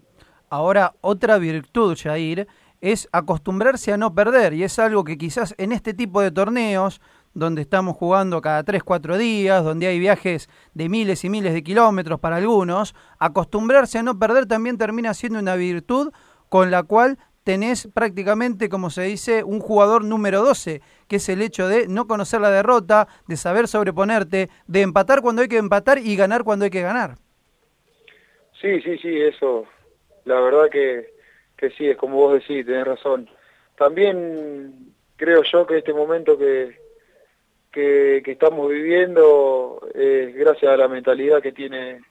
Ahora, 0.49 0.95
otra 1.01 1.37
virtud, 1.37 1.95
Jair, 1.95 2.47
es 2.81 3.07
acostumbrarse 3.11 3.93
a 3.93 3.97
no 3.97 4.13
perder, 4.13 4.53
y 4.53 4.63
es 4.63 4.79
algo 4.79 5.03
que 5.03 5.17
quizás 5.17 5.53
en 5.57 5.71
este 5.71 5.93
tipo 5.93 6.21
de 6.21 6.31
torneos, 6.31 7.01
donde 7.33 7.61
estamos 7.61 7.95
jugando 7.95 8.41
cada 8.41 8.63
3, 8.63 8.83
4 8.83 9.17
días, 9.17 9.63
donde 9.63 9.87
hay 9.87 9.99
viajes 9.99 10.49
de 10.73 10.89
miles 10.89 11.23
y 11.23 11.29
miles 11.29 11.53
de 11.53 11.63
kilómetros 11.63 12.19
para 12.19 12.37
algunos, 12.37 12.95
acostumbrarse 13.19 13.99
a 13.99 14.03
no 14.03 14.17
perder 14.17 14.47
también 14.47 14.77
termina 14.77 15.13
siendo 15.13 15.37
una 15.37 15.55
virtud 15.55 16.11
con 16.49 16.71
la 16.71 16.83
cual 16.83 17.19
tenés 17.47 17.87
prácticamente, 17.93 18.67
como 18.67 18.89
se 18.89 19.03
dice, 19.03 19.41
un 19.41 19.61
jugador 19.61 20.03
número 20.03 20.41
12, 20.41 20.81
que 21.07 21.15
es 21.15 21.29
el 21.29 21.41
hecho 21.41 21.69
de 21.69 21.87
no 21.87 22.05
conocer 22.05 22.41
la 22.41 22.51
derrota, 22.51 23.07
de 23.25 23.37
saber 23.37 23.69
sobreponerte, 23.69 24.49
de 24.67 24.81
empatar 24.81 25.21
cuando 25.21 25.43
hay 25.43 25.47
que 25.47 25.55
empatar 25.55 25.97
y 25.97 26.17
ganar 26.17 26.43
cuando 26.43 26.65
hay 26.65 26.71
que 26.71 26.81
ganar. 26.81 27.15
Sí, 28.59 28.81
sí, 28.81 28.97
sí, 28.97 29.21
eso, 29.21 29.65
la 30.25 30.41
verdad 30.41 30.69
que, 30.69 31.13
que 31.55 31.69
sí, 31.69 31.87
es 31.87 31.95
como 31.95 32.17
vos 32.17 32.33
decís, 32.33 32.65
tenés 32.65 32.85
razón. 32.85 33.29
También 33.77 34.93
creo 35.15 35.41
yo 35.49 35.65
que 35.65 35.77
este 35.77 35.93
momento 35.93 36.37
que, 36.37 36.75
que, 37.71 38.29
estamos 38.29 38.69
viviendo 38.69 39.87
es 39.95 40.35
gracias 40.35 40.69
a 40.69 40.75
la 40.75 40.89
mentalidad 40.89 41.41
que 41.41 41.53
tiene 41.53 42.01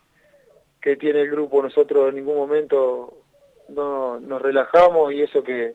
que 0.81 0.97
tiene 0.97 1.21
el 1.21 1.31
grupo. 1.31 1.63
Nosotros 1.63 2.09
en 2.09 2.15
ningún 2.15 2.37
momento 2.37 3.26
no 3.69 4.21
nos 4.21 4.41
relajamos 4.43 5.13
y 5.13 5.23
eso 5.23 5.43
que 5.43 5.75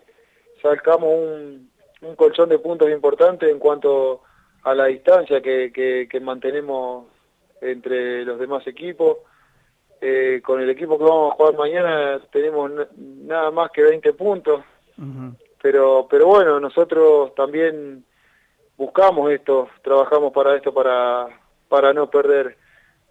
sacamos 0.61 1.09
un, 1.13 1.69
un 2.01 2.15
colchón 2.15 2.49
de 2.49 2.59
puntos 2.59 2.89
importante 2.89 3.49
en 3.49 3.59
cuanto 3.59 4.21
a 4.63 4.73
la 4.75 4.85
distancia 4.85 5.41
que, 5.41 5.71
que, 5.73 6.07
que 6.09 6.19
mantenemos 6.19 7.05
entre 7.61 8.23
los 8.25 8.39
demás 8.39 8.65
equipos. 8.67 9.17
Eh, 10.03 10.41
con 10.43 10.59
el 10.59 10.69
equipo 10.69 10.97
que 10.97 11.03
vamos 11.03 11.31
a 11.31 11.35
jugar 11.35 11.55
mañana 11.55 12.19
tenemos 12.31 12.71
na- 12.71 12.87
nada 12.97 13.51
más 13.51 13.69
que 13.71 13.83
20 13.83 14.13
puntos, 14.13 14.63
pero 15.61 16.07
pero 16.09 16.25
bueno, 16.27 16.59
nosotros 16.59 17.35
también 17.35 18.03
buscamos 18.77 19.31
esto, 19.31 19.69
trabajamos 19.83 20.33
para 20.33 20.55
esto, 20.55 20.73
para, 20.73 21.27
para 21.69 21.93
no 21.93 22.09
perder. 22.09 22.57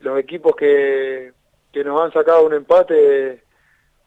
Los 0.01 0.18
equipos 0.18 0.57
que, 0.57 1.33
que 1.72 1.85
nos 1.85 2.01
han 2.01 2.12
sacado 2.12 2.45
un 2.47 2.55
empate, 2.55 3.45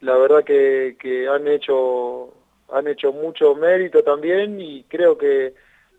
la 0.03 0.17
verdad 0.17 0.43
que, 0.43 0.97
que 0.99 1.27
han 1.27 1.47
hecho 1.47 2.33
han 2.69 2.87
hecho 2.87 3.13
mucho 3.13 3.55
mérito 3.55 4.03
también 4.03 4.59
y 4.59 4.83
creo 4.83 5.17
que 5.17 5.53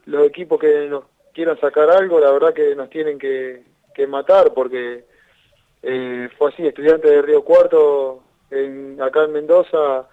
los 0.06 0.26
equipos 0.26 0.58
que 0.58 0.88
nos 0.88 1.04
quieran 1.32 1.58
sacar 1.60 1.90
algo, 1.90 2.18
la 2.20 2.30
verdad 2.32 2.52
que 2.52 2.74
nos 2.74 2.90
tienen 2.90 3.18
que, 3.18 3.62
que 3.94 4.06
matar 4.06 4.52
porque 4.52 5.04
eh, 5.82 6.28
fue 6.36 6.50
así, 6.50 6.66
estudiante 6.66 7.08
de 7.08 7.22
Río 7.22 7.44
Cuarto 7.44 8.22
en, 8.50 9.00
acá 9.00 9.24
en 9.24 9.32
Mendoza 9.32 10.08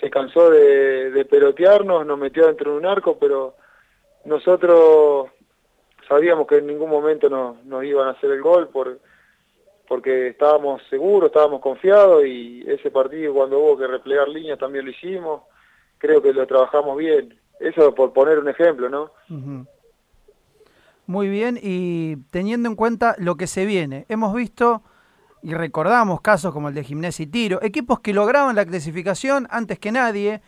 se 0.00 0.10
cansó 0.10 0.50
de, 0.50 1.10
de 1.10 1.24
pelotearnos, 1.24 2.06
nos 2.06 2.18
metió 2.18 2.46
dentro 2.46 2.72
de 2.72 2.78
un 2.78 2.86
arco, 2.86 3.16
pero 3.18 3.54
nosotros 4.24 5.28
sabíamos 6.08 6.46
que 6.46 6.58
en 6.58 6.66
ningún 6.66 6.90
momento 6.90 7.28
nos, 7.28 7.64
nos 7.64 7.84
iban 7.84 8.08
a 8.08 8.12
hacer 8.12 8.30
el 8.30 8.42
gol 8.42 8.68
por, 8.68 8.98
porque 9.88 10.28
estábamos 10.28 10.80
seguros, 10.88 11.28
estábamos 11.28 11.60
confiados 11.60 12.24
y 12.26 12.62
ese 12.66 12.90
partido 12.90 13.34
cuando 13.34 13.58
hubo 13.58 13.76
que 13.76 13.86
replegar 13.86 14.28
líneas 14.28 14.58
también 14.58 14.84
lo 14.84 14.90
hicimos, 14.90 15.42
creo 15.98 16.22
que 16.22 16.32
lo 16.32 16.46
trabajamos 16.46 16.96
bien. 16.96 17.38
Eso 17.60 17.94
por 17.94 18.12
poner 18.12 18.38
un 18.38 18.48
ejemplo, 18.48 18.88
¿no? 18.88 19.10
Muy 21.06 21.28
bien, 21.28 21.58
y 21.62 22.16
teniendo 22.30 22.68
en 22.68 22.76
cuenta 22.76 23.14
lo 23.18 23.36
que 23.36 23.46
se 23.46 23.66
viene, 23.66 24.06
hemos 24.08 24.34
visto 24.34 24.82
y 25.42 25.52
recordamos 25.52 26.22
casos 26.22 26.52
como 26.54 26.68
el 26.68 26.74
de 26.74 26.82
Gimnasia 26.84 27.24
y 27.24 27.26
Tiro, 27.26 27.58
equipos 27.62 28.00
que 28.00 28.14
lograban 28.14 28.56
la 28.56 28.64
clasificación 28.64 29.46
antes 29.50 29.78
que 29.78 29.92
nadie, 29.92 30.40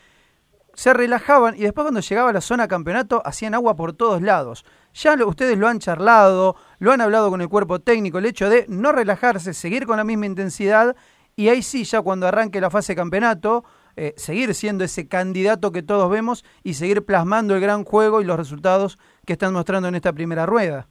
se 0.73 0.95
relajaban 0.95 1.55
y 1.57 1.61
después 1.61 1.85
cuando 1.85 2.01
llegaba 2.01 2.31
a 2.31 2.33
la 2.33 2.41
zona 2.41 2.69
campeonato 2.69 3.21
hacían 3.25 3.55
agua 3.55 3.77
por 3.77 3.93
todos 3.93 4.23
lados. 4.23 4.65
Ya 4.95 5.15
lo- 5.17 5.29
ustedes 5.29 5.59
lo 5.59 5.69
han 5.69 5.79
charlado, 5.79 6.57
lo 6.79 6.93
han 6.93 7.01
hablado 7.01 7.31
con 7.31 7.41
el 7.41 7.49
cuerpo 7.49 7.81
técnico, 7.81 8.19
el 8.19 8.27
hecho 8.27 8.49
de 8.51 8.67
no 8.69 8.93
relajarse, 8.93 9.55
seguir 9.55 9.87
con 9.87 9.97
la 9.97 10.05
misma 10.05 10.27
intensidad 10.27 10.97
y 11.37 11.51
ahí 11.51 11.61
sí, 11.61 11.85
ya 11.85 12.01
cuando 12.01 12.27
arranque 12.27 12.63
la 12.63 12.71
fase 12.71 12.97
campeonato, 12.97 13.63
eh, 13.95 14.15
seguir 14.17 14.55
siendo 14.55 14.85
ese 14.85 15.07
candidato 15.07 15.71
que 15.71 15.83
todos 15.83 16.11
vemos 16.11 16.45
y 16.65 16.75
seguir 16.75 17.05
plasmando 17.05 17.55
el 17.55 17.61
gran 17.61 17.85
juego 17.85 18.23
y 18.23 18.25
los 18.25 18.39
resultados 18.39 18.99
que 19.27 19.35
están 19.35 19.53
mostrando 19.53 19.89
en 19.89 19.95
esta 19.95 20.15
primera 20.15 20.47
rueda. 20.47 20.89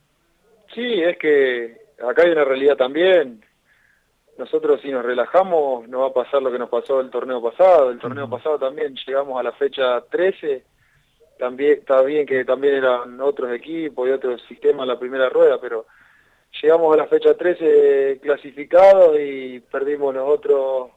Sí, 0.73 1.01
es 1.01 1.17
que 1.17 1.77
acá 2.07 2.23
hay 2.23 2.31
una 2.31 2.43
realidad 2.45 2.75
también. 2.77 3.43
Nosotros 4.37 4.81
si 4.81 4.91
nos 4.91 5.03
relajamos 5.03 5.87
no 5.87 6.01
va 6.01 6.07
a 6.07 6.13
pasar 6.13 6.43
lo 6.43 6.51
que 6.51 6.59
nos 6.59 6.69
pasó 6.69 6.99
el 6.99 7.09
torneo 7.09 7.41
pasado. 7.41 7.89
El 7.89 7.99
torneo 7.99 8.29
pasado 8.29 8.59
también 8.59 8.95
llegamos 9.07 9.39
a 9.39 9.43
la 9.43 9.53
fecha 9.53 10.01
13. 10.11 10.63
También 11.37 11.79
está 11.79 12.01
bien 12.01 12.25
que 12.25 12.45
también 12.45 12.75
eran 12.75 13.19
otros 13.19 13.51
equipos 13.51 14.07
y 14.07 14.11
otros 14.11 14.41
sistemas 14.47 14.83
en 14.83 14.89
la 14.89 14.99
primera 14.99 15.29
rueda, 15.29 15.59
pero 15.59 15.85
llegamos 16.61 16.93
a 16.93 16.97
la 16.97 17.07
fecha 17.07 17.35
13 17.35 18.19
clasificados 18.21 19.17
y 19.19 19.59
perdimos 19.59 20.15
los 20.15 20.27
otros 20.27 20.91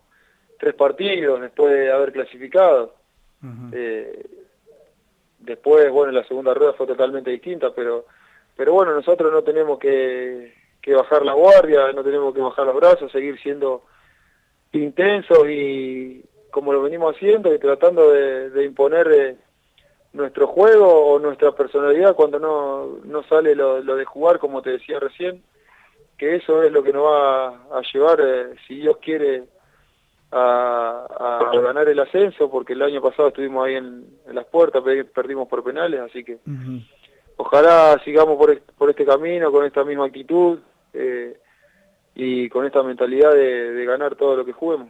tres 0.59 0.75
partidos 0.75 1.41
después 1.41 1.73
de 1.73 1.91
haber 1.91 2.13
clasificado. 2.13 2.95
Eh, 3.73 4.27
después, 5.41 5.91
bueno, 5.91 6.13
la 6.13 6.25
segunda 6.25 6.55
rueda 6.55 6.73
fue 6.75 6.87
totalmente 6.87 7.31
distinta, 7.31 7.71
pero 7.75 8.07
pero 8.59 8.73
bueno, 8.73 8.93
nosotros 8.93 9.33
no 9.33 9.43
tenemos 9.43 9.79
que, 9.79 10.53
que 10.83 10.93
bajar 10.93 11.25
la 11.25 11.33
guardia, 11.33 11.93
no 11.93 12.03
tenemos 12.03 12.35
que 12.35 12.41
bajar 12.41 12.67
los 12.67 12.75
brazos, 12.75 13.13
seguir 13.13 13.41
siendo 13.41 13.85
intensos 14.73 15.49
y 15.49 16.25
como 16.51 16.73
lo 16.73 16.83
venimos 16.83 17.15
haciendo 17.15 17.55
y 17.55 17.59
tratando 17.61 18.11
de, 18.11 18.51
de 18.51 18.65
imponer 18.65 19.13
eh, 19.13 19.37
nuestro 20.13 20.47
juego 20.47 20.87
o 21.13 21.19
nuestra 21.19 21.53
personalidad 21.53 22.15
cuando 22.15 22.39
no, 22.39 22.99
no 23.05 23.23
sale 23.25 23.55
lo, 23.55 23.81
lo 23.81 23.97
de 23.97 24.05
jugar, 24.05 24.39
como 24.39 24.63
te 24.63 24.71
decía 24.71 24.99
recién, 24.99 25.43
que 26.17 26.37
eso 26.37 26.63
es 26.63 26.73
lo 26.73 26.83
que 26.83 26.93
nos 26.93 27.05
va 27.05 27.49
a 27.49 27.83
llevar, 27.93 28.21
eh, 28.21 28.55
si 28.67 28.77
Dios 28.77 28.97
quiere, 28.99 29.45
a, 30.31 31.07
a 31.51 31.61
ganar 31.63 31.89
el 31.89 32.01
ascenso, 32.01 32.51
porque 32.51 32.73
el 32.75 32.83
año 32.83 33.01
pasado 33.01 33.29
estuvimos 33.29 33.67
ahí 33.67 33.77
en, 33.77 34.05
en 34.27 34.35
las 34.35 34.45
puertas, 34.47 34.83
pe- 34.83 35.05
perdimos 35.05 35.49
por 35.49 35.63
penales, 35.65 36.01
así 36.01 36.23
que 36.25 36.39
ojalá 37.37 37.99
sigamos 38.05 38.37
por, 38.37 38.61
por 38.77 38.91
este 38.91 39.05
camino, 39.07 39.51
con 39.53 39.65
esta 39.65 39.85
misma 39.85 40.07
actitud 40.07 40.59
eh, 40.93 41.39
y 42.15 42.49
con 42.49 42.67
esta 42.67 42.83
mentalidad 42.83 43.33
de, 43.33 43.73
de 43.73 43.85
ganar 43.85 44.17
todo 44.17 44.37
lo 44.37 44.45
que 44.45 44.53
juguemos. 44.53 44.89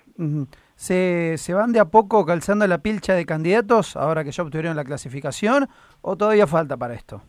¿Se, 0.78 1.36
¿Se 1.38 1.54
van 1.54 1.72
de 1.72 1.80
a 1.80 1.86
poco 1.86 2.24
calzando 2.24 2.64
la 2.68 2.78
pilcha 2.78 3.14
de 3.14 3.26
candidatos 3.26 3.96
ahora 3.96 4.22
que 4.22 4.30
ya 4.30 4.44
obtuvieron 4.44 4.76
la 4.76 4.84
clasificación 4.84 5.66
o 6.02 6.16
todavía 6.16 6.46
falta 6.46 6.76
para 6.76 6.94
esto? 6.94 7.20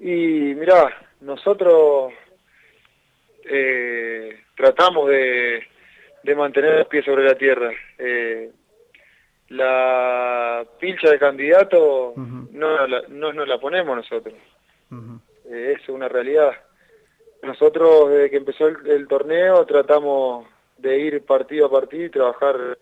Y 0.00 0.56
mirá, 0.56 0.92
nosotros 1.20 2.12
eh, 3.44 4.40
tratamos 4.56 5.08
de, 5.08 5.62
de 6.24 6.34
mantener 6.34 6.78
los 6.78 6.88
pies 6.88 7.04
sobre 7.04 7.26
la 7.26 7.36
tierra. 7.36 7.70
Eh, 7.96 8.50
la 9.50 10.66
pilcha 10.80 11.10
de 11.10 11.18
candidato 11.20 12.14
no, 12.16 12.86
la, 12.88 13.02
no 13.06 13.32
nos 13.32 13.46
la 13.46 13.60
ponemos 13.60 13.96
nosotros. 13.96 14.34
Eh, 15.48 15.76
es 15.78 15.88
una 15.88 16.08
realidad. 16.08 16.50
Nosotros, 17.44 18.10
desde 18.10 18.30
que 18.30 18.36
empezó 18.38 18.66
el, 18.66 18.84
el 18.90 19.06
torneo, 19.06 19.64
tratamos 19.64 20.48
de 20.82 20.98
ir 20.98 21.24
partido 21.24 21.66
a 21.66 21.70
partido 21.70 22.04
y 22.04 22.10
trabajar 22.10 22.78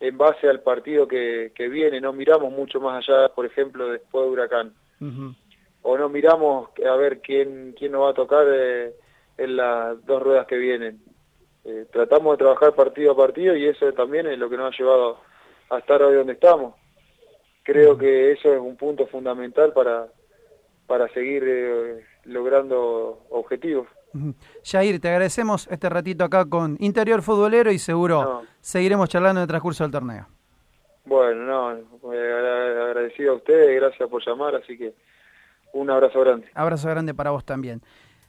en 0.00 0.18
base 0.18 0.48
al 0.48 0.60
partido 0.60 1.06
que, 1.06 1.52
que 1.54 1.68
viene. 1.68 2.00
No 2.00 2.12
miramos 2.12 2.52
mucho 2.52 2.80
más 2.80 3.06
allá, 3.06 3.28
por 3.28 3.46
ejemplo, 3.46 3.88
después 3.88 4.24
de 4.24 4.30
Huracán. 4.30 4.74
O 5.82 5.96
no 5.96 6.08
miramos 6.08 6.70
a 6.84 6.96
ver 6.96 7.20
quién, 7.20 7.74
quién 7.78 7.92
nos 7.92 8.02
va 8.02 8.10
a 8.10 8.14
tocar 8.14 8.46
eh, 8.48 8.92
en 9.38 9.56
las 9.56 10.04
dos 10.04 10.22
ruedas 10.22 10.46
que 10.46 10.56
vienen. 10.56 11.00
Eh, 11.64 11.86
tratamos 11.92 12.34
de 12.34 12.44
trabajar 12.44 12.74
partido 12.74 13.12
a 13.12 13.16
partido 13.16 13.56
y 13.56 13.66
eso 13.66 13.92
también 13.92 14.26
es 14.26 14.38
lo 14.38 14.48
que 14.48 14.56
nos 14.56 14.72
ha 14.72 14.76
llevado 14.76 15.18
a 15.70 15.78
estar 15.78 16.02
hoy 16.02 16.14
donde 16.14 16.34
estamos. 16.34 16.74
Creo 17.62 17.98
que 17.98 18.32
eso 18.32 18.52
es 18.52 18.60
un 18.60 18.76
punto 18.76 19.06
fundamental 19.06 19.72
para, 19.72 20.06
para 20.86 21.08
seguir 21.08 21.44
eh, 21.46 22.04
logrando 22.24 23.26
objetivos. 23.30 23.88
Jair, 24.64 25.00
te 25.00 25.08
agradecemos 25.08 25.68
este 25.70 25.88
ratito 25.88 26.24
acá 26.24 26.44
con 26.44 26.76
Interior 26.80 27.22
Futbolero 27.22 27.70
y 27.72 27.78
seguro 27.78 28.42
seguiremos 28.60 29.08
charlando 29.08 29.40
en 29.40 29.42
el 29.42 29.48
transcurso 29.48 29.84
del 29.84 29.90
torneo. 29.92 30.26
Bueno, 31.04 31.42
no, 31.44 31.68
agra- 32.10 32.84
agradecido 32.86 33.32
a 33.32 33.36
ustedes, 33.36 33.80
gracias 33.80 34.08
por 34.08 34.24
llamar, 34.26 34.56
así 34.56 34.76
que 34.76 34.92
un 35.72 35.88
abrazo 35.90 36.20
grande. 36.20 36.48
Abrazo 36.54 36.88
grande 36.88 37.14
para 37.14 37.30
vos 37.30 37.44
también. 37.44 37.80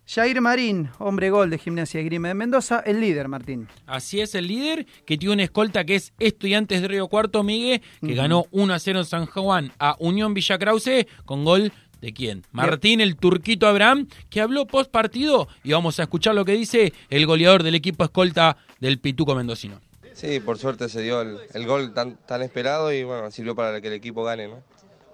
Jair 0.10 0.40
Marín, 0.40 0.90
hombre 1.00 1.30
gol 1.30 1.50
de 1.50 1.58
Gimnasia 1.58 2.00
y 2.00 2.06
Grima 2.06 2.30
de 2.30 2.34
Mendoza, 2.34 2.80
el 2.86 3.02
líder, 3.02 3.28
Martín. 3.28 3.68
Así 3.88 4.22
es 4.22 4.36
el 4.36 4.48
líder, 4.48 4.86
que 5.06 5.18
tiene 5.18 5.34
una 5.34 5.44
escolta 5.44 5.84
que 5.84 5.96
es 5.96 6.14
Estudiantes 6.18 6.82
de 6.82 6.88
Río 6.88 7.10
Cuarto, 7.10 7.44
Miguel, 7.44 7.82
que 8.00 8.14
ganó 8.16 8.46
1 8.52 8.74
a 8.74 8.80
0 8.80 9.00
en 9.00 9.06
San 9.06 9.26
Juan 9.26 9.72
a 9.80 9.98
Unión 10.00 10.34
Villa 10.34 10.58
Krause 10.58 11.08
con 11.26 11.44
gol 11.44 11.74
de 12.02 12.14
quién? 12.14 12.44
Martín 12.52 13.02
el 13.02 13.16
Turquito 13.16 13.68
Abraham, 13.68 14.08
que 14.30 14.42
habló 14.42 14.66
post 14.66 14.92
partido 14.92 15.48
y 15.64 15.72
vamos 15.72 16.00
a 16.00 16.04
escuchar 16.04 16.36
lo 16.36 16.46
que 16.46 16.54
dice 16.54 16.94
el 17.10 17.26
goleador 17.26 17.64
del 17.64 17.76
equipo 17.76 18.04
escolta 18.04 18.58
del 18.80 19.00
Pituco 19.00 19.36
Mendocino. 19.36 19.80
Sí, 20.14 20.40
por 20.40 20.58
suerte 20.58 20.90
se 20.90 21.02
dio 21.02 21.22
el, 21.22 21.38
el 21.54 21.68
gol 21.68 21.94
tan, 21.94 22.18
tan 22.26 22.42
esperado 22.42 22.92
y 22.92 23.04
bueno, 23.04 23.30
sirvió 23.30 23.56
para 23.56 23.80
que 23.82 23.88
el 23.88 23.94
equipo 23.94 24.24
gane, 24.24 24.48
¿no? 24.48 24.64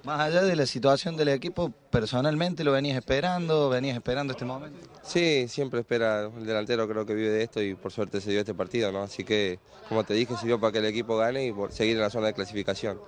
Más 0.03 0.19
allá 0.19 0.43
de 0.43 0.57
la 0.57 0.65
situación 0.65 1.15
del 1.15 1.29
equipo, 1.29 1.71
personalmente 1.89 2.65
lo 2.65 2.73
venías 2.73 2.97
esperando, 2.97 3.69
venías 3.69 3.95
esperando 3.95 4.33
este 4.33 4.43
momento. 4.43 4.77
Sí, 5.01 5.47
siempre 5.47 5.79
espera 5.79 6.25
el 6.25 6.45
delantero, 6.45 6.89
creo 6.89 7.05
que 7.05 7.13
vive 7.13 7.29
de 7.29 7.43
esto 7.43 7.61
y 7.61 7.73
por 7.73 7.93
suerte 7.93 8.19
se 8.19 8.31
dio 8.31 8.41
este 8.41 8.53
partido, 8.53 8.91
¿no? 8.91 9.03
Así 9.03 9.23
que, 9.23 9.59
como 9.87 10.03
te 10.03 10.13
dije, 10.13 10.35
sirvió 10.35 10.59
para 10.59 10.73
que 10.73 10.79
el 10.79 10.85
equipo 10.85 11.15
gane 11.15 11.45
y 11.45 11.53
por 11.53 11.71
seguir 11.71 11.95
en 11.95 12.01
la 12.01 12.09
zona 12.09 12.27
de 12.27 12.33
clasificación. 12.33 12.99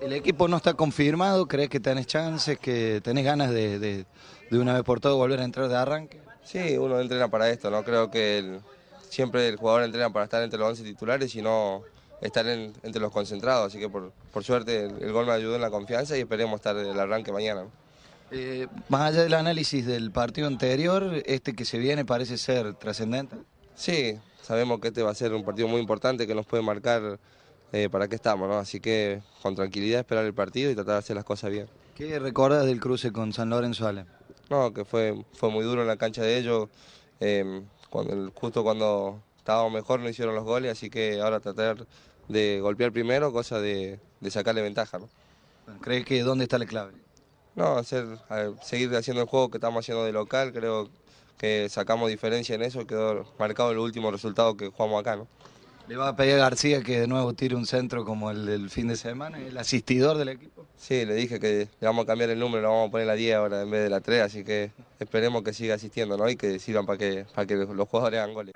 El 0.00 0.12
equipo 0.12 0.48
no 0.48 0.56
está 0.56 0.74
confirmado, 0.74 1.46
¿crees 1.46 1.68
que 1.68 1.80
tenés 1.80 2.06
chances, 2.06 2.58
que 2.58 3.00
tenés 3.02 3.24
ganas 3.24 3.50
de, 3.50 3.78
de, 3.78 4.04
de 4.50 4.58
una 4.58 4.74
vez 4.74 4.82
por 4.82 5.00
todo 5.00 5.16
volver 5.16 5.40
a 5.40 5.44
entrar 5.44 5.68
de 5.68 5.76
arranque? 5.76 6.20
Sí, 6.44 6.76
uno 6.76 7.00
entrena 7.00 7.28
para 7.28 7.48
esto, 7.50 7.70
¿no? 7.70 7.84
Creo 7.84 8.10
que 8.10 8.38
el- 8.38 8.60
siempre 9.08 9.46
el 9.48 9.56
jugador 9.56 9.82
entrena 9.84 10.10
para 10.12 10.24
estar 10.24 10.42
entre 10.42 10.58
los 10.58 10.68
11 10.70 10.82
titulares 10.82 11.34
y 11.36 11.42
no, 11.42 11.82
estar 12.20 12.46
en- 12.46 12.72
entre 12.82 13.00
los 13.00 13.12
concentrados. 13.12 13.66
Así 13.68 13.78
que 13.78 13.88
por, 13.88 14.12
por 14.32 14.42
suerte 14.44 14.84
el, 14.86 15.02
el 15.02 15.12
gol 15.12 15.26
me 15.26 15.32
ayudó 15.32 15.54
en 15.56 15.60
la 15.60 15.70
confianza 15.70 16.16
y 16.16 16.20
esperemos 16.20 16.56
estar 16.56 16.76
el 16.76 16.98
arranque 16.98 17.30
mañana. 17.32 17.64
Eh, 18.30 18.66
más 18.88 19.12
allá 19.12 19.22
del 19.24 19.34
análisis 19.34 19.84
del 19.86 20.10
partido 20.10 20.46
anterior, 20.46 21.22
este 21.26 21.54
que 21.54 21.64
se 21.64 21.78
viene 21.78 22.04
parece 22.04 22.38
ser 22.38 22.74
trascendente. 22.74 23.36
Sí, 23.76 24.16
sabemos 24.40 24.80
que 24.80 24.88
este 24.88 25.02
va 25.02 25.10
a 25.10 25.14
ser 25.14 25.34
un 25.34 25.44
partido 25.44 25.68
muy 25.68 25.80
importante 25.80 26.26
que 26.26 26.34
nos 26.34 26.46
puede 26.46 26.62
marcar 26.62 27.18
eh, 27.72 27.88
para 27.90 28.08
qué 28.08 28.14
estamos, 28.16 28.48
¿no? 28.48 28.58
Así 28.58 28.80
que 28.80 29.22
con 29.42 29.54
tranquilidad 29.54 30.00
esperar 30.00 30.24
el 30.24 30.34
partido 30.34 30.70
y 30.70 30.74
tratar 30.74 30.94
de 30.94 30.98
hacer 30.98 31.16
las 31.16 31.24
cosas 31.24 31.50
bien. 31.50 31.66
¿Qué 31.94 32.18
recuerdas 32.18 32.66
del 32.66 32.80
cruce 32.80 33.12
con 33.12 33.32
San 33.32 33.50
Lorenzo 33.50 33.86
Ale? 33.86 34.06
No, 34.50 34.72
que 34.72 34.84
fue, 34.84 35.24
fue 35.32 35.50
muy 35.50 35.64
duro 35.64 35.82
en 35.82 35.88
la 35.88 35.96
cancha 35.96 36.22
de 36.22 36.38
ellos. 36.38 36.68
eh, 37.20 37.62
cuando, 37.90 38.32
justo 38.34 38.62
cuando 38.62 39.22
estábamos 39.36 39.72
mejor 39.72 40.00
no 40.00 40.08
hicieron 40.08 40.34
los 40.34 40.44
goles, 40.44 40.72
así 40.72 40.88
que 40.88 41.20
ahora 41.20 41.40
tratar 41.40 41.86
de 42.28 42.58
golpear 42.60 42.90
primero, 42.92 43.32
cosa 43.32 43.60
de, 43.60 44.00
de 44.20 44.30
sacarle 44.30 44.62
ventaja, 44.62 44.98
¿no? 44.98 45.08
¿Crees 45.82 46.04
que 46.06 46.22
dónde 46.22 46.44
está 46.44 46.58
la 46.58 46.66
clave? 46.66 46.92
No, 47.54 47.76
hacer, 47.76 48.06
seguir 48.62 48.94
haciendo 48.96 49.22
el 49.22 49.28
juego 49.28 49.50
que 49.50 49.58
estamos 49.58 49.84
haciendo 49.84 50.04
de 50.04 50.12
local, 50.12 50.52
creo 50.52 50.88
que 51.36 51.68
sacamos 51.68 52.08
diferencia 52.08 52.54
en 52.54 52.62
eso, 52.62 52.86
quedó 52.86 53.26
marcado 53.38 53.72
el 53.72 53.78
último 53.78 54.10
resultado 54.10 54.56
que 54.56 54.68
jugamos 54.68 55.00
acá, 55.00 55.16
¿no? 55.16 55.26
¿Le 55.88 55.96
va 55.96 56.08
a 56.08 56.16
pedir 56.16 56.34
a 56.34 56.38
García 56.38 56.82
que 56.82 57.00
de 57.00 57.06
nuevo 57.06 57.34
tire 57.34 57.56
un 57.56 57.66
centro 57.66 58.04
como 58.04 58.30
el 58.30 58.46
del 58.46 58.70
fin 58.70 58.88
de 58.88 58.96
semana, 58.96 59.38
el 59.38 59.58
asistidor 59.58 60.16
del 60.16 60.28
equipo? 60.28 60.66
Sí, 60.76 61.04
le 61.04 61.14
dije 61.14 61.40
que 61.40 61.68
le 61.80 61.86
vamos 61.86 62.04
a 62.04 62.06
cambiar 62.06 62.30
el 62.30 62.38
número, 62.38 62.62
le 62.62 62.68
vamos 62.68 62.88
a 62.88 62.90
poner 62.90 63.06
la 63.06 63.14
10 63.14 63.34
ahora 63.36 63.62
en 63.62 63.70
vez 63.70 63.82
de 63.82 63.90
la 63.90 64.00
3, 64.00 64.22
así 64.22 64.44
que 64.44 64.70
esperemos 65.00 65.42
que 65.42 65.52
siga 65.52 65.74
asistiendo, 65.74 66.16
¿no? 66.16 66.28
Y 66.30 66.36
que 66.36 66.58
sirvan 66.58 66.86
para 66.86 66.98
que, 66.98 67.26
para 67.34 67.46
que 67.46 67.56
los 67.56 67.88
jugadores 67.88 68.20
hagan 68.20 68.34
goles. 68.34 68.52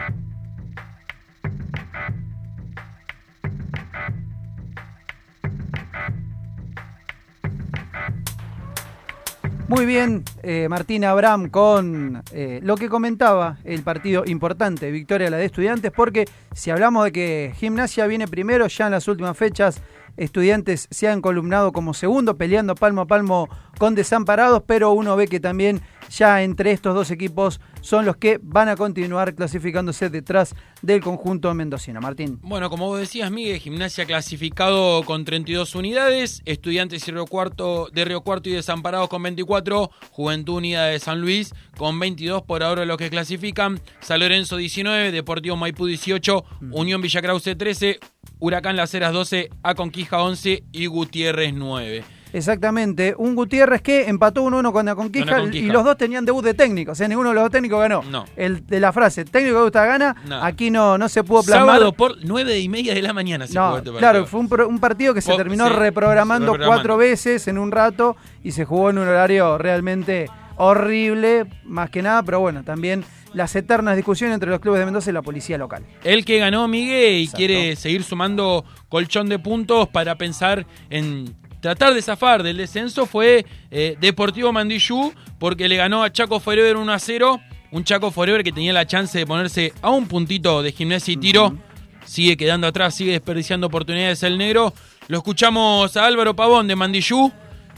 Muy 9.68 9.84
bien, 9.84 10.22
eh, 10.44 10.68
Martín 10.68 11.04
Abraham 11.04 11.48
con 11.48 12.22
eh, 12.30 12.60
lo 12.62 12.76
que 12.76 12.88
comentaba 12.88 13.58
el 13.64 13.82
partido 13.82 14.22
importante, 14.24 14.92
victoria 14.92 15.28
la 15.28 15.38
de 15.38 15.46
estudiantes, 15.46 15.90
porque 15.90 16.24
si 16.54 16.70
hablamos 16.70 17.02
de 17.02 17.10
que 17.10 17.52
gimnasia 17.56 18.06
viene 18.06 18.28
primero, 18.28 18.68
ya 18.68 18.86
en 18.86 18.92
las 18.92 19.08
últimas 19.08 19.36
fechas 19.36 19.82
estudiantes 20.16 20.86
se 20.92 21.08
han 21.08 21.20
columnado 21.20 21.72
como 21.72 21.94
segundo, 21.94 22.36
peleando 22.36 22.76
palmo 22.76 23.00
a 23.02 23.06
palmo 23.06 23.48
con 23.76 23.96
desamparados, 23.96 24.62
pero 24.64 24.92
uno 24.92 25.16
ve 25.16 25.26
que 25.26 25.40
también 25.40 25.80
ya 26.10 26.42
entre 26.42 26.72
estos 26.72 26.94
dos 26.94 27.10
equipos 27.10 27.60
son 27.80 28.04
los 28.04 28.16
que 28.16 28.38
van 28.42 28.68
a 28.68 28.76
continuar 28.76 29.34
clasificándose 29.34 30.10
detrás 30.10 30.54
del 30.82 31.00
conjunto 31.00 31.52
mendocino. 31.54 32.00
Martín. 32.00 32.38
Bueno, 32.42 32.68
como 32.68 32.86
vos 32.86 32.98
decías, 32.98 33.30
Miguel, 33.30 33.58
Gimnasia 33.58 34.06
clasificado 34.06 35.02
con 35.04 35.24
32 35.24 35.74
unidades, 35.74 36.42
Estudiantes 36.44 37.06
y 37.06 37.12
Río 37.12 37.26
Cuarto, 37.26 37.88
de 37.92 38.04
Río 38.04 38.22
Cuarto 38.22 38.48
y 38.48 38.52
Desamparados 38.52 39.08
con 39.08 39.22
24, 39.22 39.90
Juventud 40.10 40.54
Unida 40.54 40.86
de 40.86 40.98
San 40.98 41.20
Luis 41.20 41.54
con 41.76 41.98
22 41.98 42.42
por 42.42 42.62
ahora 42.62 42.84
los 42.84 42.96
que 42.96 43.10
clasifican, 43.10 43.80
San 44.00 44.20
Lorenzo 44.20 44.56
19, 44.56 45.12
Deportivo 45.12 45.56
Maipú 45.56 45.86
18, 45.86 46.44
Unión 46.72 47.00
Villa 47.00 47.22
Krause 47.22 47.56
13, 47.56 47.98
Huracán 48.38 48.76
Las 48.76 48.94
Heras 48.94 49.12
12, 49.12 49.50
Aconquija 49.62 50.22
11 50.22 50.64
y 50.72 50.86
Gutiérrez 50.86 51.54
9. 51.54 52.15
Exactamente, 52.36 53.14
un 53.16 53.34
Gutiérrez 53.34 53.80
que 53.80 54.08
empató 54.08 54.42
1-1 54.44 54.70
con 54.72 54.84
la 54.86 54.94
conquista, 54.94 55.42
y 55.52 55.62
los 55.62 55.82
dos 55.84 55.96
tenían 55.96 56.24
debut 56.24 56.44
de 56.44 56.52
técnico, 56.54 56.92
o 56.92 56.94
sea, 56.94 57.08
ninguno 57.08 57.30
de 57.30 57.34
los 57.36 57.44
dos 57.44 57.50
técnicos 57.50 57.80
ganó. 57.80 58.02
No. 58.02 58.24
El 58.36 58.66
de 58.66 58.78
la 58.78 58.92
frase, 58.92 59.24
técnico 59.24 59.56
que 59.56 59.62
gusta 59.64 59.86
gana, 59.86 60.14
No. 60.26 60.42
aquí 60.44 60.70
no, 60.70 60.98
no 60.98 61.08
se 61.08 61.24
pudo 61.24 61.42
plasmar. 61.42 61.76
Sábado 61.76 61.92
por 61.92 62.16
9 62.22 62.58
y 62.60 62.68
media 62.68 62.94
de 62.94 63.00
la 63.02 63.12
mañana 63.14 63.46
se 63.46 63.54
No, 63.54 63.64
jugó 63.66 63.76
este 63.78 63.90
partido. 63.90 63.98
claro, 63.98 64.26
fue 64.26 64.40
un, 64.40 64.48
pro- 64.48 64.68
un 64.68 64.78
partido 64.78 65.14
que 65.14 65.22
se 65.22 65.34
terminó 65.34 65.66
sí, 65.66 65.72
reprogramando 65.74 66.52
reprogramando. 66.52 66.66
cuatro 66.66 66.96
veces 66.98 67.48
en 67.48 67.56
un 67.58 67.72
rato 67.72 68.16
y 68.44 68.52
se 68.52 68.64
jugó 68.64 68.90
en 68.90 68.98
un 68.98 69.08
horario 69.08 69.56
realmente 69.58 70.28
horrible, 70.56 71.46
más 71.64 71.90
que 71.90 72.02
nada, 72.02 72.22
pero 72.22 72.40
bueno, 72.40 72.64
también 72.64 73.04
las 73.32 73.54
eternas 73.56 73.96
discusiones 73.96 74.34
entre 74.34 74.50
los 74.50 74.60
clubes 74.60 74.78
de 74.78 74.84
Mendoza 74.86 75.10
y 75.10 75.12
la 75.12 75.22
policía 75.22 75.58
local. 75.58 75.84
El 76.04 76.24
que 76.24 76.38
ganó 76.38 76.66
Miguel 76.68 77.16
y 77.22 77.28
quiere 77.28 77.76
seguir 77.76 78.02
sumando 78.04 78.64
colchón 78.88 79.28
de 79.28 79.38
puntos 79.38 79.88
para 79.88 80.16
pensar 80.16 80.66
en 80.90 81.34
tratar 81.60 81.94
de 81.94 82.02
zafar 82.02 82.42
del 82.42 82.56
descenso 82.56 83.06
fue 83.06 83.46
eh, 83.70 83.96
Deportivo 84.00 84.52
Mandillú 84.52 85.12
porque 85.38 85.68
le 85.68 85.76
ganó 85.76 86.02
a 86.02 86.12
Chaco 86.12 86.40
Forever 86.40 86.76
1 86.76 86.92
a 86.92 86.98
0. 86.98 87.40
Un 87.72 87.84
Chaco 87.84 88.10
Forever 88.10 88.42
que 88.42 88.52
tenía 88.52 88.72
la 88.72 88.86
chance 88.86 89.18
de 89.18 89.26
ponerse 89.26 89.72
a 89.82 89.90
un 89.90 90.06
puntito 90.06 90.62
de 90.62 90.72
gimnasia 90.72 91.12
y 91.12 91.16
tiro. 91.16 91.56
Sigue 92.04 92.36
quedando 92.36 92.66
atrás, 92.66 92.94
sigue 92.94 93.12
desperdiciando 93.12 93.66
oportunidades 93.66 94.22
el 94.22 94.38
negro. 94.38 94.72
Lo 95.08 95.18
escuchamos 95.18 95.96
a 95.96 96.06
Álvaro 96.06 96.34
Pavón 96.36 96.68
de 96.68 96.76
Mandillú 96.76 97.32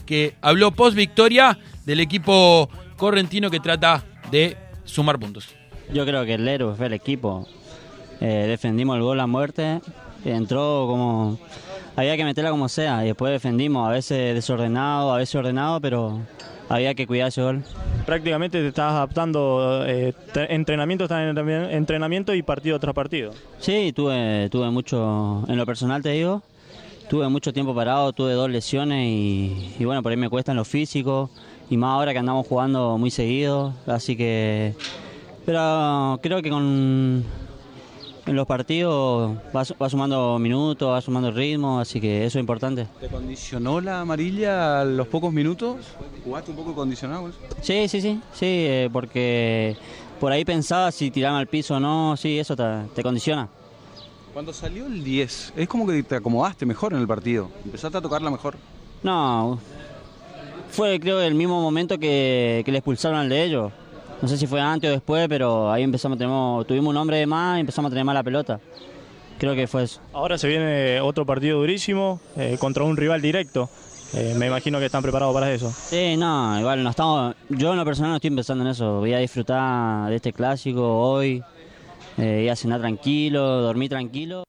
que 0.07 0.35
habló 0.41 0.71
post 0.71 0.97
victoria 0.97 1.59
del 1.85 2.01
equipo 2.01 2.71
correntino 2.97 3.51
que 3.51 3.61
trata 3.61 4.05
de 4.31 4.57
sumar 4.85 5.19
puntos. 5.19 5.49
Yo 5.93 6.05
creo 6.05 6.25
que 6.25 6.35
el 6.35 6.49
héroe 6.49 6.75
fue 6.75 6.87
el 6.87 6.95
equipo. 6.95 7.47
Eh, 8.21 8.47
defendimos 8.49 8.97
el 8.97 9.03
gol 9.03 9.21
a 9.21 9.27
muerte. 9.27 9.81
Entró 10.25 10.87
como. 10.89 11.39
Había 11.99 12.17
que 12.17 12.25
meterla 12.25 12.51
como 12.51 12.69
sea. 12.69 13.03
Y 13.03 13.09
después 13.09 13.33
defendimos, 13.33 13.89
a 13.89 13.91
veces 13.91 14.33
desordenado, 14.33 15.13
a 15.13 15.17
veces 15.17 15.35
ordenado, 15.35 15.81
pero 15.81 16.21
había 16.69 16.95
que 16.95 17.09
cuidar 17.09 17.27
ese 17.27 17.43
gol. 17.43 17.65
Prácticamente 18.07 18.61
te 18.61 18.69
estás 18.69 18.93
adaptando 18.93 19.85
eh, 19.85 20.15
entrenamiento 20.49 21.09
tras 21.09 21.37
entrenamiento 21.73 22.35
y 22.35 22.43
partido 22.43 22.79
tras 22.79 22.95
partido. 22.95 23.33
Sí, 23.59 23.93
tuve, 23.93 24.49
tuve 24.49 24.71
mucho. 24.71 25.45
En 25.49 25.57
lo 25.57 25.67
personal 25.67 26.01
te 26.01 26.11
digo, 26.11 26.41
tuve 27.11 27.29
mucho 27.29 27.53
tiempo 27.53 27.75
parado, 27.75 28.13
tuve 28.13 28.35
dos 28.35 28.49
lesiones 28.49 29.05
y, 29.05 29.75
y 29.77 29.85
bueno, 29.85 30.01
por 30.01 30.13
ahí 30.13 30.17
me 30.17 30.31
cuesta 30.31 30.53
en 30.53 30.57
lo 30.59 30.65
físico. 30.65 31.31
Y 31.69 31.77
más 31.77 31.95
ahora 31.95 32.13
que 32.13 32.21
andamos 32.21 32.47
jugando 32.47 32.97
muy 32.97 33.11
seguido. 33.11 33.75
Así 33.89 34.17
que. 34.17 34.73
Pero 35.45 36.21
creo 36.23 36.43
que 36.43 36.51
con. 36.51 37.25
En 38.29 38.37
los 38.37 38.47
partidos 38.47 39.37
va, 39.57 39.65
su- 39.65 39.75
va 39.81 39.89
sumando 39.89 40.39
minutos, 40.39 40.91
va 40.91 41.01
sumando 41.01 41.31
ritmo, 41.31 41.81
así 41.81 41.99
que 41.99 42.27
eso 42.27 42.39
es 42.39 42.43
importante. 42.43 42.87
¿Te 43.01 43.09
condicionó 43.09 43.81
la 43.81 44.01
amarilla 44.03 44.83
a 44.83 44.85
los 44.85 45.09
pocos 45.09 45.33
minutos? 45.33 45.77
¿Jugaste 46.25 46.51
un 46.51 46.57
poco 46.59 46.75
condicionado? 46.75 47.31
Sí, 47.63 47.89
sí, 47.89 48.03
sí, 48.03 48.21
sí, 48.35 48.45
eh, 48.47 48.91
porque 48.93 49.77
por 50.21 50.31
ahí 50.31 50.45
pensaba 50.45 50.93
si 50.93 51.11
tirarme 51.11 51.39
al 51.39 51.47
piso 51.47 51.77
o 51.77 51.81
no, 51.81 52.19
sí, 52.19 52.39
eso 52.39 52.55
te, 52.55 52.65
te 52.95 53.03
condiciona. 53.03 53.49
Cuando 54.35 54.53
salió 54.53 54.85
el 54.87 55.03
10, 55.03 55.55
es 55.57 55.67
como 55.67 55.87
que 55.87 56.03
te 56.03 56.17
acomodaste 56.17 56.67
mejor 56.67 56.93
en 56.93 56.99
el 57.01 57.09
partido. 57.09 57.49
Empezaste 57.65 57.97
a 57.97 58.03
tocarla 58.03 58.31
mejor. 58.31 58.57
No, 59.03 59.59
fue 60.71 61.01
creo 61.01 61.23
el 61.23 61.35
mismo 61.35 61.63
momento 61.63 61.99
que, 61.99 62.61
que 62.67 62.73
le 62.73 62.79
expulsaron 62.79 63.19
al 63.21 63.31
de 63.31 63.43
ellos. 63.45 63.73
No 64.21 64.27
sé 64.27 64.37
si 64.37 64.49
fue 64.49 64.61
antes 64.61 64.91
o 64.91 64.93
después, 64.93 65.29
pero 65.29 65.71
ahí 65.71 65.85
empezamos 65.85 66.17
a 66.17 66.19
tener, 66.19 66.65
tuvimos 66.67 66.91
un 66.91 66.97
hombre 66.97 67.19
de 67.19 67.27
más 67.27 67.57
y 67.57 67.61
empezamos 67.61 67.89
a 67.89 67.91
tener 67.91 68.05
más 68.05 68.15
la 68.15 68.25
pelota. 68.25 68.59
Creo 69.39 69.55
que 69.55 69.69
fue 69.69 69.85
eso. 69.85 70.01
Ahora 70.13 70.37
se 70.39 70.49
viene 70.49 71.01
otro 71.01 71.25
partido 71.25 71.61
durísimo 71.61 72.21
eh, 72.37 72.57
contra 72.59 72.83
un 72.83 72.97
rival 72.97 73.23
directo. 73.23 73.71
Eh, 74.15 74.35
me 74.37 74.47
imagino 74.47 74.81
que 74.81 74.87
están 74.87 75.03
preparados 75.03 75.33
para 75.33 75.53
eso. 75.53 75.71
Sí, 75.71 76.17
no, 76.17 76.59
igual 76.59 76.83
no 76.83 76.91
estamos. 76.91 77.37
Yo 77.49 77.71
en 77.71 77.79
lo 77.79 77.85
personal 77.85 78.11
no 78.11 78.17
estoy 78.17 78.31
pensando 78.31 78.65
en 78.65 78.71
eso. 78.71 78.99
Voy 78.99 79.15
a 79.15 79.19
disfrutar 79.19 80.11
de 80.11 80.17
este 80.17 80.33
clásico 80.33 80.83
hoy. 80.83 81.43
Eh, 82.17 82.43
ir 82.45 82.51
a 82.51 82.57
cenar 82.57 82.81
tranquilo, 82.81 83.63
dormir 83.63 83.91
tranquilo. 83.91 84.43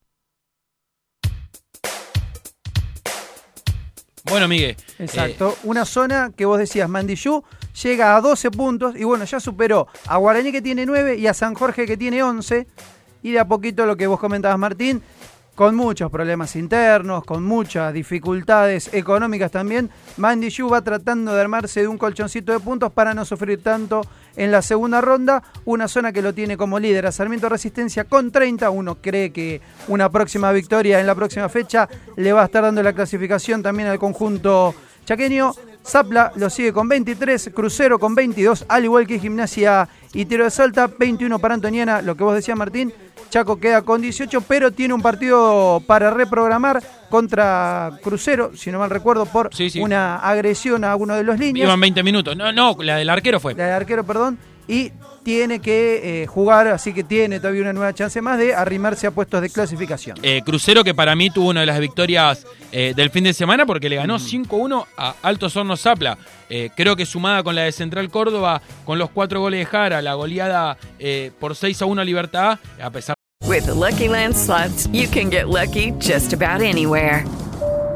Bueno, 4.24 4.48
Miguel. 4.48 4.76
Exacto, 4.98 5.56
una 5.64 5.84
zona 5.84 6.32
que 6.36 6.44
vos 6.44 6.58
decías, 6.58 6.88
Mandillú 6.88 7.44
llega 7.82 8.16
a 8.16 8.20
12 8.20 8.50
puntos 8.50 8.96
y 8.96 9.04
bueno, 9.04 9.24
ya 9.24 9.40
superó 9.40 9.88
a 10.06 10.16
Guaraní 10.16 10.52
que 10.52 10.62
tiene 10.62 10.86
9 10.86 11.16
y 11.16 11.26
a 11.26 11.34
San 11.34 11.54
Jorge 11.54 11.86
que 11.86 11.96
tiene 11.96 12.22
11 12.22 12.66
y 13.22 13.32
de 13.32 13.38
a 13.38 13.46
poquito 13.46 13.86
lo 13.86 13.96
que 13.96 14.06
vos 14.06 14.18
comentabas 14.18 14.58
Martín, 14.58 15.02
con 15.54 15.74
muchos 15.74 16.10
problemas 16.10 16.56
internos, 16.56 17.22
con 17.24 17.44
muchas 17.44 17.92
dificultades 17.92 18.94
económicas 18.94 19.50
también, 19.50 19.90
Mandillú 20.16 20.70
va 20.70 20.80
tratando 20.80 21.34
de 21.34 21.40
armarse 21.42 21.82
de 21.82 21.88
un 21.88 21.98
colchoncito 21.98 22.52
de 22.52 22.60
puntos 22.60 22.90
para 22.92 23.12
no 23.12 23.26
sufrir 23.26 23.62
tanto 23.62 24.00
en 24.36 24.52
la 24.52 24.62
segunda 24.62 25.02
ronda, 25.02 25.42
una 25.66 25.86
zona 25.86 26.12
que 26.12 26.22
lo 26.22 26.32
tiene 26.32 26.56
como 26.56 26.78
líder 26.78 27.06
a 27.06 27.12
Sarmiento 27.12 27.50
Resistencia 27.50 28.04
con 28.04 28.30
30, 28.30 28.70
uno. 28.70 28.94
Cree 29.02 29.32
que 29.32 29.60
una 29.88 30.10
próxima 30.10 30.50
victoria 30.52 30.98
en 30.98 31.06
la 31.06 31.14
próxima 31.14 31.48
fecha 31.50 31.88
le 32.16 32.32
va 32.32 32.40
a 32.40 32.44
estar 32.46 32.62
dando 32.62 32.82
la 32.82 32.94
clasificación 32.94 33.62
también 33.62 33.90
al 33.90 33.98
conjunto 33.98 34.74
chaqueño. 35.10 35.52
Zapla 35.84 36.30
lo 36.36 36.50
sigue 36.50 36.72
con 36.72 36.88
23, 36.88 37.50
Crucero 37.52 37.98
con 37.98 38.14
22, 38.14 38.66
al 38.68 38.84
igual 38.84 39.06
que 39.06 39.18
Gimnasia 39.18 39.88
y 40.12 40.26
Tiro 40.26 40.44
de 40.44 40.50
Salta, 40.50 40.86
21 40.86 41.38
para 41.38 41.54
Antoniana, 41.54 42.02
lo 42.02 42.14
que 42.14 42.22
vos 42.22 42.34
decías 42.34 42.56
Martín, 42.56 42.92
Chaco 43.30 43.58
queda 43.58 43.82
con 43.82 44.00
18, 44.02 44.42
pero 44.42 44.70
tiene 44.70 44.92
un 44.92 45.00
partido 45.00 45.82
para 45.86 46.10
reprogramar 46.10 46.82
contra 47.08 47.92
Crucero, 48.02 48.52
si 48.54 48.70
no 48.70 48.78
mal 48.78 48.90
recuerdo, 48.90 49.24
por 49.24 49.50
una 49.80 50.16
agresión 50.16 50.84
a 50.84 50.94
uno 50.94 51.16
de 51.16 51.24
los 51.24 51.38
líneas. 51.38 51.66
Iban 51.66 51.80
20 51.80 52.02
minutos. 52.02 52.36
No, 52.36 52.52
no, 52.52 52.76
la 52.80 52.96
del 52.96 53.08
arquero 53.08 53.40
fue. 53.40 53.54
La 53.54 53.64
del 53.64 53.74
arquero, 53.74 54.04
perdón. 54.04 54.38
Y 54.68 54.92
tiene 55.22 55.60
que 55.60 56.22
eh, 56.22 56.26
jugar, 56.26 56.68
así 56.68 56.92
que 56.92 57.04
tiene 57.04 57.40
todavía 57.40 57.62
una 57.62 57.72
nueva 57.72 57.92
chance 57.92 58.20
más 58.22 58.38
de 58.38 58.54
arrimarse 58.54 59.06
a 59.06 59.10
puestos 59.10 59.42
de 59.42 59.50
clasificación. 59.50 60.16
Eh, 60.22 60.42
Crucero 60.44 60.82
que 60.82 60.94
para 60.94 61.14
mí 61.14 61.30
tuvo 61.30 61.50
una 61.50 61.60
de 61.60 61.66
las 61.66 61.78
victorias 61.78 62.46
eh, 62.72 62.94
del 62.96 63.10
fin 63.10 63.24
de 63.24 63.34
semana 63.34 63.66
porque 63.66 63.88
le 63.88 63.96
ganó 63.96 64.18
5-1 64.18 64.86
a 64.96 65.14
Altos 65.22 65.56
Hornos 65.56 65.80
Zapla. 65.82 66.18
Eh, 66.48 66.70
creo 66.74 66.96
que 66.96 67.06
sumada 67.06 67.42
con 67.42 67.54
la 67.54 67.62
de 67.62 67.72
Central 67.72 68.10
Córdoba, 68.10 68.62
con 68.84 68.98
los 68.98 69.10
cuatro 69.10 69.40
goles 69.40 69.60
de 69.60 69.66
Jara, 69.66 70.02
la 70.02 70.14
goleada 70.14 70.76
eh, 70.98 71.30
por 71.38 71.52
6-1 71.52 72.00
a 72.00 72.04
Libertad, 72.04 72.58
a 72.82 72.90
pesar 72.90 73.14
With 73.46 73.66
the 73.66 73.74
Lucky 73.74 74.08
Land 74.08 74.36
slots, 74.36 74.88
you 74.92 75.08
can 75.08 75.30
get 75.30 75.48
lucky 75.48 75.92
just 75.98 76.32
about 76.32 76.60
anywhere. 76.62 77.24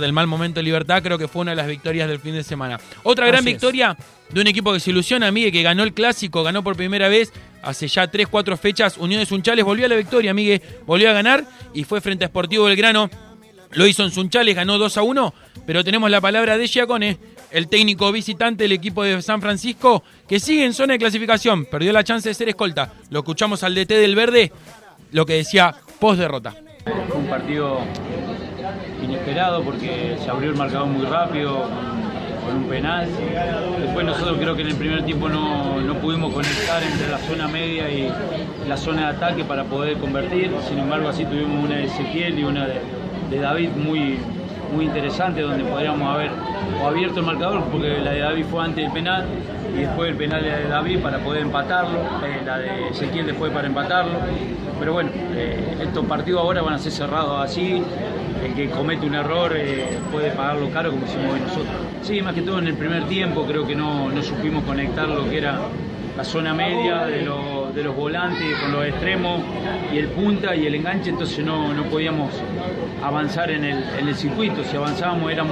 Del 0.00 0.12
mal 0.12 0.26
momento 0.26 0.60
de 0.60 0.64
Libertad, 0.64 1.02
creo 1.02 1.18
que 1.18 1.28
fue 1.28 1.42
una 1.42 1.52
de 1.52 1.56
las 1.56 1.66
victorias 1.66 2.08
del 2.08 2.18
fin 2.18 2.34
de 2.34 2.42
semana. 2.42 2.78
Otra 3.02 3.26
gran 3.26 3.40
Así 3.40 3.48
es. 3.48 3.54
victoria 3.54 3.96
de 4.30 4.40
un 4.40 4.46
equipo 4.46 4.72
que 4.72 4.80
se 4.80 4.90
ilusiona, 4.90 5.30
Migue, 5.30 5.52
que 5.52 5.62
ganó 5.62 5.82
el 5.82 5.92
clásico, 5.92 6.42
ganó 6.42 6.62
por 6.62 6.76
primera 6.76 7.08
vez 7.08 7.32
hace 7.62 7.88
ya 7.88 8.06
3, 8.06 8.28
4 8.28 8.56
fechas. 8.56 8.96
Unión 8.98 9.20
de 9.20 9.26
Sunchales 9.26 9.64
volvió 9.64 9.86
a 9.86 9.88
la 9.88 9.96
victoria, 9.96 10.32
Migue, 10.32 10.62
volvió 10.86 11.10
a 11.10 11.12
ganar 11.12 11.44
y 11.74 11.84
fue 11.84 12.00
frente 12.00 12.24
a 12.24 12.28
Sportivo 12.28 12.64
Belgrano. 12.64 13.10
Lo 13.72 13.86
hizo 13.86 14.04
en 14.04 14.10
Sunchales, 14.10 14.54
ganó 14.54 14.78
2 14.78 14.96
a 14.96 15.02
1, 15.02 15.34
pero 15.66 15.82
tenemos 15.82 16.10
la 16.10 16.20
palabra 16.20 16.56
de 16.56 16.68
Giacone, 16.68 17.18
el 17.50 17.68
técnico 17.68 18.10
visitante 18.12 18.64
del 18.64 18.72
equipo 18.72 19.02
de 19.02 19.20
San 19.20 19.40
Francisco, 19.42 20.04
que 20.28 20.38
sigue 20.38 20.64
en 20.64 20.72
zona 20.72 20.94
de 20.94 21.00
clasificación, 21.00 21.64
perdió 21.66 21.92
la 21.92 22.04
chance 22.04 22.28
de 22.28 22.34
ser 22.34 22.48
escolta. 22.48 22.92
Lo 23.10 23.20
escuchamos 23.20 23.62
al 23.64 23.74
DT 23.74 23.94
del 23.94 24.14
Verde, 24.14 24.52
lo 25.10 25.26
que 25.26 25.34
decía 25.34 25.74
post 25.98 26.20
derrota. 26.20 26.54
Un 27.14 27.26
partido 27.26 27.80
inesperado 29.06 29.62
porque 29.62 30.16
se 30.22 30.30
abrió 30.30 30.50
el 30.50 30.56
marcador 30.56 30.88
muy 30.88 31.06
rápido 31.06 31.64
con 32.46 32.56
un 32.56 32.64
penal. 32.64 33.08
Después 33.80 34.04
nosotros 34.04 34.38
creo 34.38 34.54
que 34.54 34.62
en 34.62 34.68
el 34.68 34.76
primer 34.76 35.04
tiempo 35.04 35.28
no, 35.28 35.80
no 35.80 35.94
pudimos 35.94 36.32
conectar 36.32 36.82
entre 36.82 37.08
la 37.08 37.18
zona 37.18 37.48
media 37.48 37.90
y 37.90 38.10
la 38.68 38.76
zona 38.76 39.10
de 39.10 39.16
ataque 39.16 39.44
para 39.44 39.64
poder 39.64 39.98
convertir. 39.98 40.50
Sin 40.68 40.78
embargo, 40.78 41.08
así 41.08 41.24
tuvimos 41.24 41.64
una 41.64 41.76
de 41.76 41.84
Ezequiel 41.84 42.38
y 42.38 42.44
una 42.44 42.66
de, 42.66 42.80
de 43.30 43.40
David 43.40 43.70
muy, 43.70 44.18
muy 44.72 44.86
interesante 44.86 45.42
donde 45.42 45.64
podríamos 45.64 46.14
haber 46.14 46.30
abierto 46.84 47.20
el 47.20 47.26
marcador 47.26 47.64
porque 47.64 47.98
la 47.98 48.12
de 48.12 48.20
David 48.20 48.44
fue 48.50 48.64
antes 48.64 48.84
del 48.84 48.92
penal 48.92 49.24
y 49.76 49.80
después 49.80 50.10
el 50.10 50.16
penal 50.16 50.42
de 50.42 50.68
David 50.68 51.00
para 51.00 51.18
poder 51.18 51.42
empatarlo, 51.42 51.98
eh, 52.24 52.42
la 52.44 52.58
de 52.58 52.88
Ezequiel 52.88 53.26
después 53.26 53.52
para 53.52 53.66
empatarlo. 53.66 54.18
Pero 54.78 54.92
bueno, 54.92 55.10
eh, 55.34 55.76
estos 55.80 56.04
partidos 56.06 56.42
ahora 56.42 56.62
van 56.62 56.74
a 56.74 56.78
ser 56.78 56.92
cerrados 56.92 57.42
así. 57.42 57.82
El 58.44 58.54
que 58.54 58.68
comete 58.68 59.06
un 59.06 59.14
error 59.14 59.52
eh, 59.56 59.98
puede 60.12 60.30
pagarlo 60.30 60.70
caro 60.70 60.90
como 60.90 61.04
hicimos 61.06 61.40
nosotros. 61.40 61.74
Sí, 62.02 62.22
más 62.22 62.34
que 62.34 62.42
todo 62.42 62.58
en 62.58 62.68
el 62.68 62.74
primer 62.74 63.04
tiempo 63.04 63.44
creo 63.44 63.66
que 63.66 63.74
no, 63.74 64.10
no 64.10 64.22
supimos 64.22 64.64
conectar 64.64 65.08
lo 65.08 65.28
que 65.28 65.38
era 65.38 65.58
la 66.16 66.24
zona 66.24 66.54
media 66.54 67.04
de, 67.04 67.22
lo- 67.22 67.70
de 67.74 67.82
los 67.82 67.94
volantes 67.94 68.56
con 68.58 68.72
los 68.72 68.86
extremos 68.86 69.42
y 69.92 69.98
el 69.98 70.08
punta 70.08 70.54
y 70.56 70.66
el 70.66 70.74
enganche, 70.74 71.10
entonces 71.10 71.44
no, 71.44 71.74
no 71.74 71.82
podíamos 71.84 72.30
avanzar 73.02 73.50
en 73.50 73.64
el, 73.64 73.84
en 73.98 74.08
el 74.08 74.14
circuito. 74.14 74.64
Si 74.64 74.76
avanzábamos 74.76 75.30
era 75.30 75.44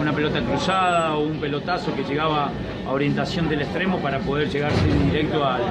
una 0.00 0.12
pelota 0.12 0.40
cruzada 0.40 1.14
o 1.16 1.24
un 1.24 1.38
pelotazo 1.38 1.94
que 1.96 2.04
llegaba 2.04 2.50
a 2.90 2.92
orientación 2.92 3.48
del 3.48 3.62
extremo 3.62 3.98
para 3.98 4.18
poder 4.18 4.48
llegar 4.50 4.72
sin 4.72 5.10
directo 5.10 5.44
al, 5.44 5.62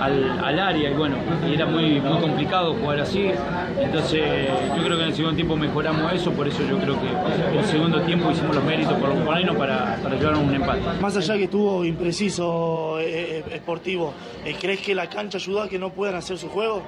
al, 0.00 0.40
al 0.42 0.58
área 0.58 0.90
y 0.90 0.94
bueno, 0.94 1.16
y 1.46 1.52
era 1.52 1.66
muy, 1.66 2.00
muy 2.00 2.18
complicado 2.18 2.74
jugar 2.74 3.00
así. 3.00 3.30
Entonces 3.78 4.48
yo 4.74 4.82
creo 4.82 4.96
que 4.96 5.02
en 5.02 5.08
el 5.10 5.14
segundo 5.14 5.36
tiempo 5.36 5.56
mejoramos 5.56 6.12
eso, 6.14 6.32
por 6.32 6.48
eso 6.48 6.62
yo 6.66 6.78
creo 6.78 6.96
que 6.98 7.08
en 7.52 7.58
el 7.58 7.64
segundo 7.66 8.00
tiempo 8.02 8.30
hicimos 8.30 8.56
los 8.56 8.64
méritos 8.64 8.94
por 8.94 9.10
lo 9.10 9.16
menos 9.16 9.54
para, 9.56 9.96
para 10.02 10.16
llevar 10.16 10.36
un 10.36 10.54
empate. 10.54 10.80
Más 11.00 11.14
allá 11.16 11.36
que 11.36 11.44
estuvo 11.44 11.84
impreciso 11.84 12.98
eh, 13.00 13.44
eh, 13.46 13.56
Sportivo, 13.58 14.14
eh, 14.44 14.56
¿crees 14.58 14.80
que 14.80 14.94
la 14.94 15.08
cancha 15.08 15.36
ayudó 15.36 15.62
a 15.62 15.68
que 15.68 15.78
no 15.78 15.90
puedan 15.90 16.14
hacer 16.14 16.38
su 16.38 16.48
juego? 16.48 16.82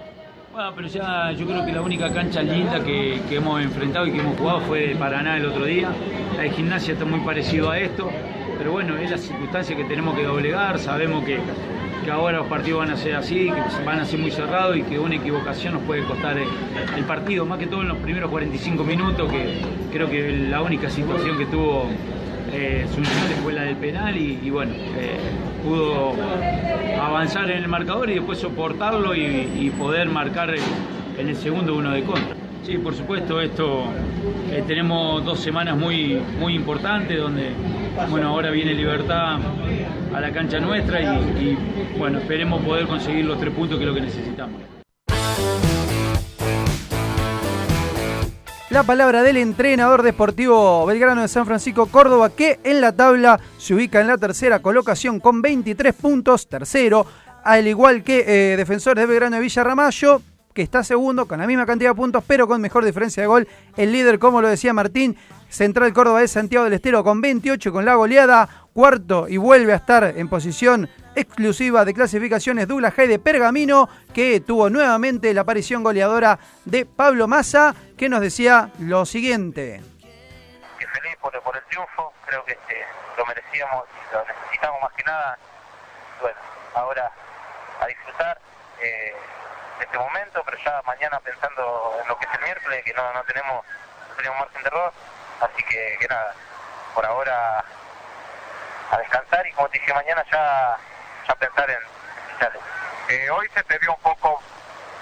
Bueno, 0.54 0.72
pero 0.74 0.88
ya 0.88 1.32
yo 1.32 1.46
creo 1.46 1.64
que 1.64 1.72
la 1.72 1.82
única 1.82 2.10
cancha 2.10 2.42
linda 2.42 2.82
que, 2.82 3.20
que 3.28 3.36
hemos 3.36 3.62
enfrentado 3.62 4.06
y 4.06 4.12
que 4.12 4.18
hemos 4.18 4.38
jugado 4.38 4.60
fue 4.60 4.88
de 4.88 4.96
Paraná 4.96 5.36
el 5.36 5.46
otro 5.46 5.64
día. 5.66 5.88
La 6.36 6.42
de 6.42 6.50
gimnasia 6.50 6.92
está 6.94 7.04
muy 7.06 7.20
parecido 7.20 7.70
a 7.70 7.78
esto, 7.78 8.10
pero 8.62 8.74
bueno, 8.74 8.96
es 8.96 9.10
la 9.10 9.18
circunstancia 9.18 9.76
que 9.76 9.82
tenemos 9.82 10.14
que 10.14 10.22
doblegar. 10.22 10.78
Sabemos 10.78 11.24
que, 11.24 11.36
que 12.04 12.10
ahora 12.12 12.38
los 12.38 12.46
partidos 12.46 12.78
van 12.78 12.92
a 12.92 12.96
ser 12.96 13.16
así, 13.16 13.46
que 13.46 13.84
van 13.84 13.98
a 13.98 14.04
ser 14.04 14.20
muy 14.20 14.30
cerrados 14.30 14.76
y 14.76 14.84
que 14.84 15.00
una 15.00 15.16
equivocación 15.16 15.74
nos 15.74 15.82
puede 15.82 16.04
costar 16.04 16.38
el, 16.38 17.04
partido, 17.04 17.44
más 17.44 17.58
que 17.58 17.66
todo 17.66 17.82
en 17.82 17.88
los 17.88 17.98
primeros 17.98 18.30
45 18.30 18.84
minutos, 18.84 19.28
que 19.32 19.62
creo 19.92 20.08
que 20.08 20.30
la 20.48 20.62
única 20.62 20.88
situación 20.90 21.38
que 21.38 21.46
tuvo 21.46 21.88
eh, 22.52 22.86
fue 23.42 23.52
la 23.52 23.62
del 23.62 23.74
penal 23.78 24.16
y, 24.16 24.48
bueno, 24.48 24.74
eh, 24.96 25.18
pudo 25.64 26.12
avanzar 27.00 27.50
en 27.50 27.64
el 27.64 27.68
marcador 27.68 28.10
y 28.10 28.14
después 28.14 28.38
soportarlo 28.38 29.12
y, 29.16 29.72
poder 29.76 30.08
marcar 30.08 30.54
en 31.18 31.28
el 31.28 31.34
segundo 31.34 31.74
uno 31.74 31.90
de 31.90 32.04
contra. 32.04 32.36
Sí, 32.64 32.78
por 32.78 32.94
supuesto, 32.94 33.40
esto 33.40 33.86
eh, 34.52 34.62
tenemos 34.68 35.24
dos 35.24 35.40
semanas 35.40 35.76
muy, 35.76 36.20
muy 36.38 36.54
importantes 36.54 37.18
donde, 37.18 37.50
bueno, 38.08 38.28
ahora 38.28 38.50
viene 38.50 38.74
Libertad 38.74 39.38
a 40.14 40.20
la 40.20 40.32
cancha 40.32 40.60
nuestra 40.60 41.00
y, 41.00 41.56
bueno, 41.98 42.18
esperemos 42.18 42.62
poder 42.62 42.86
conseguir 42.86 43.24
los 43.24 43.38
tres 43.38 43.54
puntos 43.54 43.78
que 43.78 43.84
es 43.84 43.88
lo 43.88 43.94
que 43.94 44.00
necesitamos. 44.00 44.60
La 48.70 48.84
palabra 48.84 49.22
del 49.22 49.36
entrenador 49.36 50.02
deportivo 50.02 50.86
Belgrano 50.86 51.20
de 51.20 51.28
San 51.28 51.44
Francisco 51.44 51.86
Córdoba, 51.86 52.30
que 52.30 52.58
en 52.64 52.80
la 52.80 52.92
tabla 52.92 53.38
se 53.58 53.74
ubica 53.74 54.00
en 54.00 54.06
la 54.06 54.16
tercera 54.16 54.60
colocación 54.60 55.20
con 55.20 55.42
23 55.42 55.92
puntos, 55.94 56.48
tercero, 56.48 57.04
al 57.44 57.66
igual 57.66 58.02
que 58.02 58.24
eh, 58.26 58.56
Defensores 58.56 59.02
de 59.02 59.06
Belgrano 59.06 59.36
de 59.36 59.42
Villarramayo, 59.42 60.22
que 60.54 60.62
está 60.62 60.84
segundo 60.84 61.26
con 61.26 61.40
la 61.40 61.46
misma 61.46 61.66
cantidad 61.66 61.90
de 61.90 61.96
puntos, 61.96 62.24
pero 62.26 62.46
con 62.46 62.60
mejor 62.60 62.84
diferencia 62.84 63.22
de 63.22 63.26
gol. 63.26 63.48
El 63.76 63.92
líder, 63.92 64.18
como 64.18 64.40
lo 64.40 64.48
decía 64.48 64.72
Martín, 64.72 65.16
Central 65.48 65.92
Córdoba 65.92 66.20
de 66.20 66.28
Santiago 66.28 66.64
del 66.64 66.74
Estero 66.74 67.04
con 67.04 67.20
28 67.20 67.72
con 67.72 67.84
la 67.84 67.94
goleada, 67.94 68.48
cuarto 68.72 69.28
y 69.28 69.36
vuelve 69.36 69.72
a 69.72 69.76
estar 69.76 70.04
en 70.16 70.28
posición 70.28 70.88
exclusiva 71.14 71.84
de 71.84 71.92
clasificaciones 71.92 72.66
Douglas 72.66 72.98
Hay 72.98 73.06
de 73.06 73.18
Pergamino, 73.18 73.88
que 74.14 74.40
tuvo 74.40 74.70
nuevamente 74.70 75.32
la 75.34 75.42
aparición 75.42 75.82
goleadora 75.82 76.38
de 76.64 76.86
Pablo 76.86 77.28
Massa, 77.28 77.74
que 77.96 78.08
nos 78.08 78.20
decía 78.20 78.70
lo 78.78 79.04
siguiente. 79.04 79.82
que 80.78 80.86
feliz 80.86 81.16
por, 81.20 81.38
por 81.42 81.56
el 81.56 81.62
triunfo, 81.64 82.12
creo 82.26 82.44
que 82.44 82.52
este, 82.52 82.76
lo 83.16 83.26
merecíamos 83.26 83.84
y 83.88 84.14
lo 84.14 84.24
necesitamos 84.24 84.80
más 84.80 84.92
que 84.94 85.02
nada. 85.04 85.38
Bueno, 86.20 86.38
ahora 86.74 87.12
a 87.80 87.86
disfrutar 87.86 88.38
eh, 88.82 89.12
este 89.92 90.02
momento, 90.02 90.42
pero 90.42 90.56
ya 90.64 90.80
mañana 90.86 91.20
pensando 91.20 91.98
en 92.00 92.08
lo 92.08 92.16
que 92.16 92.24
es 92.24 92.32
el 92.32 92.40
miércoles, 92.40 92.82
que 92.82 92.94
no, 92.94 93.12
no 93.12 93.22
tenemos, 93.24 93.62
no 94.08 94.14
tenemos 94.14 94.38
margen 94.38 94.62
de 94.62 94.68
error, 94.68 94.92
así 95.42 95.62
que, 95.64 95.96
que 96.00 96.08
nada, 96.08 96.34
por 96.94 97.04
ahora 97.04 97.62
a 98.90 98.96
descansar 98.96 99.46
y 99.46 99.52
como 99.52 99.68
te 99.68 99.78
dije 99.78 99.92
mañana 99.92 100.24
ya, 100.32 100.78
ya 101.28 101.34
pensar 101.34 101.68
en. 101.68 101.78
Eh, 103.08 103.30
hoy 103.30 103.46
se 103.52 103.62
te 103.64 103.78
vio 103.80 103.92
un 103.92 104.00
poco 104.00 104.40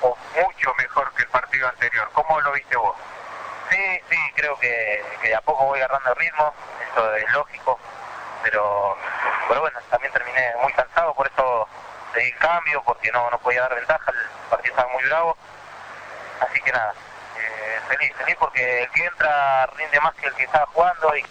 o 0.00 0.18
mucho 0.42 0.74
mejor 0.74 1.12
que 1.14 1.22
el 1.22 1.28
partido 1.28 1.68
anterior. 1.68 2.10
¿Cómo 2.12 2.40
lo 2.40 2.50
viste 2.50 2.76
vos? 2.76 2.96
Sí, 3.70 4.00
sí, 4.10 4.16
creo 4.34 4.58
que, 4.58 5.04
que 5.22 5.28
de 5.28 5.36
a 5.36 5.40
poco 5.40 5.66
voy 5.66 5.78
agarrando 5.78 6.14
ritmo, 6.14 6.52
eso 6.90 7.14
es 7.14 7.30
lógico, 7.30 7.78
pero, 8.42 8.96
pero 9.46 9.60
bueno, 9.60 9.78
también 9.88 10.12
terminé 10.12 10.52
muy 10.60 10.72
cansado, 10.72 11.14
por 11.14 11.28
eso 11.28 11.68
seguí 12.14 12.28
el 12.28 12.36
cambio, 12.36 12.82
porque 12.84 13.10
no, 13.12 13.30
no 13.30 13.38
podía 13.38 13.62
dar 13.62 13.74
ventaja, 13.74 14.10
el 14.10 14.48
partido 14.48 14.74
estaba 14.74 14.92
muy 14.92 15.04
bravo, 15.04 15.36
así 16.40 16.60
que 16.60 16.72
nada, 16.72 16.94
eh, 17.38 17.80
feliz, 17.88 18.12
feliz 18.16 18.36
porque 18.38 18.82
el 18.82 18.90
que 18.90 19.04
entra 19.04 19.66
rinde 19.66 20.00
más 20.00 20.14
que 20.14 20.26
el 20.26 20.34
que 20.34 20.44
estaba 20.44 20.66
jugando 20.66 21.16
y 21.16 21.22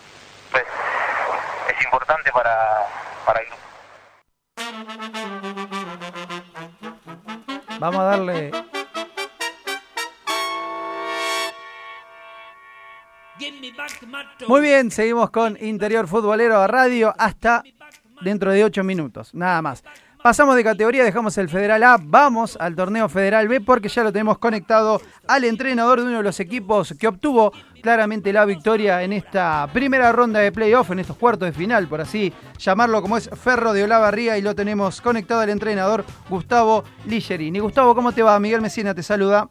pues 0.52 0.64
es 1.70 1.84
importante 1.86 2.32
para, 2.32 2.88
para 3.26 3.40
el 3.42 3.46
grupo. 3.48 3.70
Vamos 7.80 8.02
a 8.02 8.04
darle. 8.04 8.52
Muy 14.48 14.62
bien, 14.62 14.92
seguimos 14.92 15.30
con 15.30 15.58
Interior 15.62 16.08
Futbolero 16.08 16.60
a 16.60 16.68
Radio 16.68 17.14
hasta 17.18 17.64
dentro 18.22 18.52
de 18.52 18.66
8 18.66 18.84
minutos, 18.84 19.34
nada 19.34 19.62
más. 19.62 19.84
Pasamos 20.22 20.58
de 20.58 20.66
categoría, 20.66 21.06
dejamos 21.06 21.38
el 21.38 21.48
Federal 21.48 21.82
A, 21.82 21.98
vamos 21.98 22.58
al 22.60 22.76
torneo 22.76 23.08
Federal 23.08 23.48
B 23.48 23.62
porque 23.62 23.88
ya 23.88 24.04
lo 24.04 24.12
tenemos 24.12 24.38
conectado 24.38 25.00
al 25.30 25.46
entrenador 25.46 26.02
de 26.02 26.08
uno 26.08 26.18
de 26.18 26.24
los 26.24 26.42
equipos 26.42 26.94
que 27.00 27.08
obtuvo 27.08 27.54
claramente 27.82 28.34
la 28.34 28.44
victoria 28.44 29.02
en 29.02 29.14
esta 29.14 29.70
primera 29.72 30.12
ronda 30.12 30.42
de 30.42 30.52
playoff, 30.52 30.92
en 30.92 31.00
estos 31.00 31.16
cuartos 31.16 31.48
de 31.48 31.54
final, 31.54 31.88
por 31.88 32.02
así 32.02 32.34
llamarlo, 32.58 33.02
como 33.02 33.16
es 33.16 33.30
Ferro 33.30 33.72
de 33.72 33.86
Olavarría, 33.86 34.38
y 34.38 34.42
lo 34.42 34.54
tenemos 34.56 35.00
conectado 35.00 35.40
al 35.40 35.52
entrenador 35.52 36.04
Gustavo 36.30 36.84
Ligerini. 37.08 37.60
Gustavo, 37.60 37.96
¿cómo 37.96 38.12
te 38.12 38.22
va? 38.22 38.38
Miguel 38.42 38.62
Mesina 38.62 38.94
te 38.94 39.04
saluda. 39.04 39.48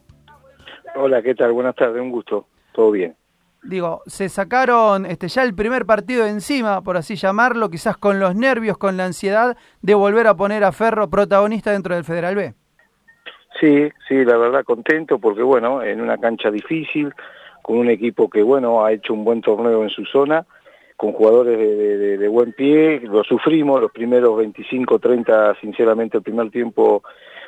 Hola, 0.97 1.23
¿qué 1.23 1.35
tal? 1.35 1.53
Buenas 1.53 1.77
tardes, 1.77 2.03
un 2.03 2.11
gusto. 2.11 2.47
Todo 2.73 2.91
bien. 2.91 3.17
Digo, 3.63 4.03
se 4.07 4.29
sacaron 4.29 5.05
este, 5.05 5.29
ya 5.29 5.43
el 5.43 5.55
primer 5.55 5.85
partido 5.85 6.25
de 6.25 6.31
encima, 6.31 6.81
por 6.83 6.97
así 6.97 7.17
llamarlo, 7.17 7.69
quizás 7.69 7.97
con 7.97 8.21
los 8.21 8.35
nervios, 8.35 8.79
con 8.79 8.97
la 8.97 9.05
ansiedad 9.05 9.57
de 9.83 9.95
volver 9.95 10.27
a 10.29 10.35
poner 10.37 10.65
a 10.65 10.73
Ferro 10.73 11.11
protagonista 11.11 11.73
dentro 11.73 11.95
del 11.95 12.05
Federal 12.05 12.37
B. 12.37 12.55
Sí, 13.61 13.89
sí, 14.07 14.25
la 14.25 14.37
verdad 14.37 14.63
contento 14.65 15.19
porque 15.19 15.43
bueno, 15.43 15.83
en 15.83 16.01
una 16.01 16.19
cancha 16.19 16.51
difícil, 16.51 17.13
con 17.63 17.79
un 17.79 17.91
equipo 17.91 18.31
que 18.31 18.43
bueno, 18.43 18.85
ha 18.85 18.93
hecho 18.93 19.13
un 19.13 19.25
buen 19.25 19.41
torneo 19.41 19.83
en 19.83 19.91
su 19.91 20.05
zona, 20.05 20.47
con 20.97 21.13
jugadores 21.13 21.59
de, 21.59 22.19
de- 22.19 22.29
buen 22.29 22.53
pie, 22.53 23.01
lo 23.01 23.25
sufrimos 23.25 23.81
los 23.81 23.91
primeros 23.91 24.37
25, 24.39 24.99
30, 24.99 25.57
sinceramente 25.61 26.19
el 26.19 26.23
primer 26.23 26.51
tiempo 26.51 27.03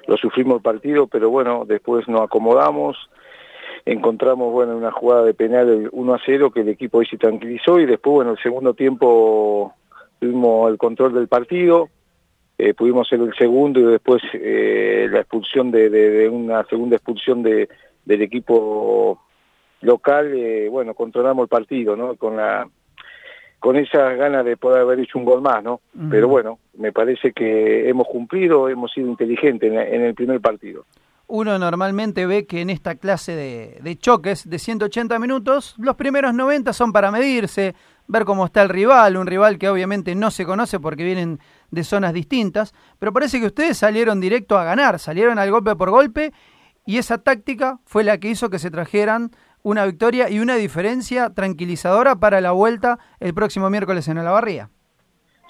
lo 0.07 0.17
sufrimos 0.17 0.57
el 0.57 0.63
partido, 0.63 1.07
pero 1.07 1.31
bueno, 1.31 1.65
después 1.67 2.09
nos 2.09 2.23
acomodamos, 2.23 2.97
encontramos 3.85 4.53
bueno 4.53 4.77
una 4.77 4.91
jugada 4.93 5.25
de 5.25 5.35
penal 5.35 5.69
el 5.69 5.89
1 5.93 6.15
a 6.15 6.21
0 6.25 6.51
que 6.51 6.61
el 6.61 6.69
equipo 6.69 7.01
ahí 7.01 7.07
se 7.07 7.17
tranquilizó 7.17 7.79
y 7.81 7.87
después 7.87 8.15
bueno 8.15 8.33
el 8.33 8.39
segundo 8.39 8.75
tiempo 8.75 9.75
tuvimos 10.19 10.71
el 10.71 10.79
control 10.79 11.15
del 11.15 11.29
partido 11.29 11.89
eh, 12.59 12.75
pudimos 12.75 13.09
ser 13.09 13.21
el 13.21 13.35
segundo 13.35 13.81
y 13.81 13.85
después 13.85 14.23
eh, 14.35 15.09
la 15.11 15.21
expulsión 15.21 15.71
de, 15.71 15.89
de- 15.89 16.11
de 16.11 16.29
una 16.29 16.63
segunda 16.65 16.97
expulsión 16.97 17.43
de, 17.43 17.69
del 18.05 18.23
equipo 18.23 19.19
local 19.81 20.33
eh, 20.35 20.69
bueno 20.71 20.93
controlamos 20.95 21.45
el 21.45 21.49
partido 21.49 21.97
no 21.97 22.17
con 22.17 22.37
la 22.37 22.69
con 23.59 23.77
esas 23.77 24.17
ganas 24.17 24.45
de 24.45 24.57
poder 24.57 24.83
haber 24.83 25.01
hecho 25.01 25.19
un 25.19 25.25
gol 25.25 25.41
más 25.41 25.63
no 25.65 25.81
pero 26.11 26.29
bueno 26.29 26.59
me 26.79 26.93
parece 26.93 27.33
que 27.33 27.89
hemos 27.89 28.07
cumplido 28.07 28.69
hemos 28.69 28.93
sido 28.93 29.09
inteligentes 29.09 29.73
en, 29.73 29.79
en 29.79 30.03
el 30.03 30.15
primer 30.15 30.41
partido 30.41 30.85
Uno 31.31 31.59
normalmente 31.59 32.27
ve 32.27 32.45
que 32.45 32.61
en 32.61 32.71
esta 32.71 32.97
clase 32.97 33.37
de, 33.37 33.79
de 33.83 33.97
choques 33.97 34.51
de 34.51 34.59
180 34.59 35.19
minutos, 35.21 35.77
los 35.79 35.95
primeros 35.95 36.35
90 36.35 36.73
son 36.73 36.93
para 36.93 37.13
medirse, 37.13 37.75
ver 38.09 38.25
cómo 38.25 38.47
está 38.47 38.63
el 38.63 38.69
rival, 38.69 39.17
un 39.17 39.27
rival 39.27 39.57
que 39.57 39.69
obviamente 39.69 40.15
no 40.17 40.33
se 40.33 40.45
conoce 40.45 40.81
porque 40.81 41.05
vienen 41.05 41.39
de 41.71 41.85
zonas 41.85 42.13
distintas, 42.13 42.75
pero 42.99 43.13
parece 43.13 43.39
que 43.39 43.47
ustedes 43.47 43.79
salieron 43.79 44.21
directo 44.21 44.59
a 44.59 44.65
ganar, 44.65 44.99
salieron 44.99 45.39
al 45.39 45.51
golpe 45.51 45.77
por 45.77 45.91
golpe 45.91 46.33
y 46.85 46.99
esa 46.99 47.19
táctica 47.19 47.79
fue 47.85 48.03
la 48.03 48.19
que 48.19 48.29
hizo 48.29 48.51
que 48.51 48.59
se 48.59 48.71
trajeran 48.71 49.31
una 49.63 49.87
victoria 49.87 50.29
y 50.29 50.41
una 50.41 50.57
diferencia 50.57 51.31
tranquilizadora 51.31 52.17
para 52.17 52.41
la 52.41 52.51
vuelta 52.51 52.99
el 53.21 53.35
próximo 53.35 53.71
miércoles 53.71 54.09
en 54.09 54.19
Olavarría. 54.19 54.71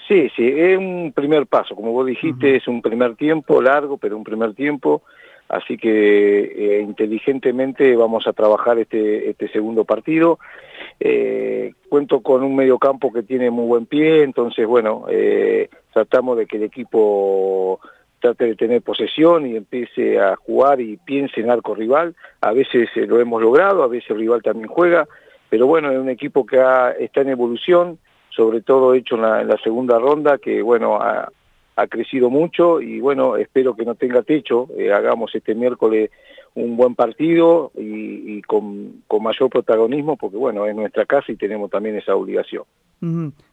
Sí, 0.09 0.29
sí, 0.35 0.43
es 0.45 0.77
un 0.77 1.13
primer 1.15 1.47
paso, 1.47 1.77
como 1.77 1.93
vos 1.93 2.05
dijiste, 2.05 2.57
es 2.57 2.67
un 2.67 2.83
primer 2.83 3.15
tiempo 3.15 3.63
largo, 3.63 3.97
pero 3.97 4.17
un 4.17 4.25
primer 4.25 4.55
tiempo, 4.55 5.03
así 5.51 5.77
que 5.77 6.41
eh, 6.41 6.81
inteligentemente 6.81 7.95
vamos 7.97 8.27
a 8.27 8.33
trabajar 8.33 8.79
este, 8.79 9.29
este 9.31 9.49
segundo 9.49 9.85
partido. 9.85 10.39
Eh, 10.99 11.73
cuento 11.89 12.21
con 12.21 12.43
un 12.43 12.55
mediocampo 12.57 13.13
que 13.13 13.23
tiene 13.23 13.51
muy 13.51 13.67
buen 13.67 13.87
pie, 13.87 14.23
entonces 14.23 14.67
bueno, 14.67 15.07
eh, 15.11 15.69
tratamos 15.93 16.39
de 16.39 16.47
que 16.47 16.57
el 16.57 16.63
equipo 16.65 17.81
trate 18.21 18.45
de 18.47 18.55
tener 18.57 18.83
posesión 18.83 19.47
y 19.47 19.57
empiece 19.57 20.19
a 20.21 20.37
jugar 20.37 20.81
y 20.81 20.99
piense 20.99 21.41
en 21.41 21.51
arco 21.51 21.75
rival. 21.75 22.15
A 22.43 22.53
veces 22.53 22.89
eh, 22.97 23.07
lo 23.07 23.19
hemos 23.21 23.41
logrado, 23.43 23.83
a 23.83 23.89
veces 23.89 24.11
el 24.11 24.19
rival 24.19 24.43
también 24.43 24.69
juega, 24.69 25.09
pero 25.49 25.67
bueno, 25.67 25.91
es 25.91 25.99
un 25.99 26.11
equipo 26.11 26.45
que 26.45 26.59
ha- 26.61 26.93
está 26.93 27.23
en 27.23 27.31
evolución, 27.31 27.99
sobre 28.29 28.61
todo 28.61 28.95
hecho 28.95 29.17
en 29.17 29.23
la, 29.23 29.41
en 29.41 29.49
la 29.49 29.57
segunda 29.59 29.99
ronda, 29.99 30.39
que 30.39 30.63
bueno, 30.63 30.97
ha, 30.97 31.31
ha 31.81 31.87
crecido 31.87 32.31
mucho 32.31 32.81
y 32.81 33.01
bueno, 33.01 33.37
espero 33.37 33.75
que 33.75 33.85
no 33.85 33.95
tenga 33.95 34.23
techo, 34.23 34.69
eh, 34.77 34.93
hagamos 34.93 35.35
este 35.35 35.55
miércoles 35.55 36.11
un 36.55 36.77
buen 36.77 36.95
partido 36.95 37.71
y, 37.77 38.39
y 38.39 38.43
con, 38.43 39.03
mayor 39.21 39.51
protagonismo, 39.51 40.17
porque 40.17 40.37
bueno, 40.37 40.67
es 40.67 40.75
nuestra 40.75 41.07
casa 41.07 41.31
y 41.31 41.37
tenemos 41.37 41.71
también 41.71 41.97
esa 41.97 42.15
obligación. 42.15 42.65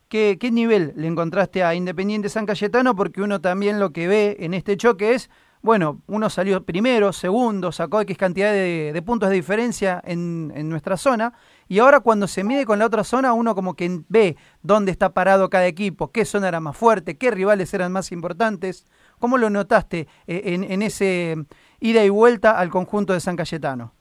¿Qué, 0.10 0.38
¿Qué 0.40 0.52
nivel 0.52 0.94
le 0.96 1.08
encontraste 1.08 1.64
a 1.64 1.76
Independiente 1.76 2.30
San 2.30 2.46
Cayetano? 2.46 2.96
Porque 2.96 3.22
uno 3.22 3.40
también 3.40 3.80
lo 3.80 3.92
que 3.92 4.08
ve 4.08 4.38
en 4.40 4.54
este 4.54 4.78
choque 4.78 5.14
es, 5.14 5.30
bueno, 5.62 6.02
uno 6.08 6.30
salió 6.30 6.64
primero, 6.64 7.14
segundo, 7.14 7.72
sacó 7.72 8.02
X 8.02 8.18
cantidad 8.18 8.52
de, 8.52 8.92
de 8.94 9.02
puntos 9.02 9.30
de 9.30 9.36
diferencia 9.36 10.02
en, 10.06 10.52
en 10.56 10.70
nuestra 10.70 10.98
zona, 10.98 11.34
y 11.68 11.80
ahora 11.80 12.00
cuando 12.00 12.28
se 12.28 12.44
mide 12.44 12.66
con 12.66 12.80
la 12.80 12.86
otra 12.86 13.04
zona, 13.04 13.34
uno 13.34 13.56
como 13.56 13.76
que 13.76 14.02
ve 14.10 14.36
dónde 14.62 14.92
está 14.92 15.14
parado 15.14 15.50
cada 15.50 15.68
equipo, 15.68 16.12
qué 16.12 16.26
zona 16.26 16.48
era 16.48 16.60
más 16.60 16.76
fuerte, 16.78 17.18
qué 17.18 17.32
rivales 17.32 17.74
eran 17.74 17.92
más 17.92 18.12
importantes. 18.12 18.86
¿Cómo 19.20 19.38
lo 19.38 19.50
notaste 19.50 20.08
eh, 20.28 20.42
en, 20.46 20.64
en 20.64 20.82
ese 20.82 21.36
ida 21.80 22.04
y 22.06 22.10
vuelta 22.10 22.60
al 22.60 22.70
conjunto 22.70 23.14
de 23.14 23.20
San 23.20 23.36
Cayetano? 23.36 23.94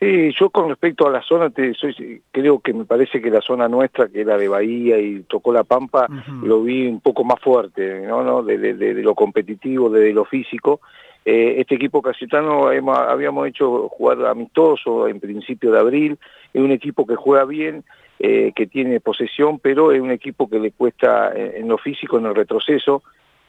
Sí, 0.00 0.32
yo 0.38 0.50
con 0.50 0.68
respecto 0.68 1.06
a 1.06 1.10
la 1.10 1.22
zona, 1.22 1.50
te, 1.50 1.72
soy, 1.74 2.20
creo 2.32 2.58
que 2.58 2.74
me 2.74 2.84
parece 2.84 3.22
que 3.22 3.30
la 3.30 3.40
zona 3.40 3.68
nuestra, 3.68 4.08
que 4.08 4.22
era 4.22 4.36
de 4.36 4.48
Bahía 4.48 4.98
y 4.98 5.22
tocó 5.22 5.52
la 5.52 5.62
Pampa, 5.64 6.08
lo 6.42 6.62
vi 6.62 6.86
un 6.88 7.00
poco 7.00 7.22
más 7.24 7.40
fuerte, 7.40 8.00
¿no? 8.06 8.22
¿no? 8.24 8.42
De, 8.42 8.58
de- 8.58 8.74
de- 8.74 8.94
de 8.94 9.02
lo 9.02 9.14
competitivo, 9.14 9.88
de, 9.88 10.12
lo 10.12 10.24
físico. 10.24 10.80
Eh, 11.24 11.54
este 11.60 11.76
equipo 11.76 12.02
casitano 12.02 12.70
hemos- 12.70 12.98
habíamos 12.98 13.48
hecho 13.48 13.88
jugar 13.88 14.24
amistoso 14.26 15.08
en 15.08 15.20
principio 15.20 15.72
de 15.72 15.78
abril, 15.80 16.18
es 16.52 16.62
un 16.62 16.70
equipo 16.70 17.06
que 17.06 17.16
juega 17.16 17.44
bien, 17.44 17.82
eh, 18.18 18.52
que 18.54 18.66
tiene 18.66 19.00
posesión, 19.00 19.58
pero 19.58 19.90
es 19.92 20.00
un 20.00 20.10
equipo 20.10 20.48
que 20.48 20.58
le 20.60 20.70
cuesta 20.72 21.32
en, 21.34 21.62
en 21.62 21.68
lo 21.68 21.78
físico, 21.78 22.18
en 22.18 22.26
el 22.26 22.34
retroceso, 22.34 23.02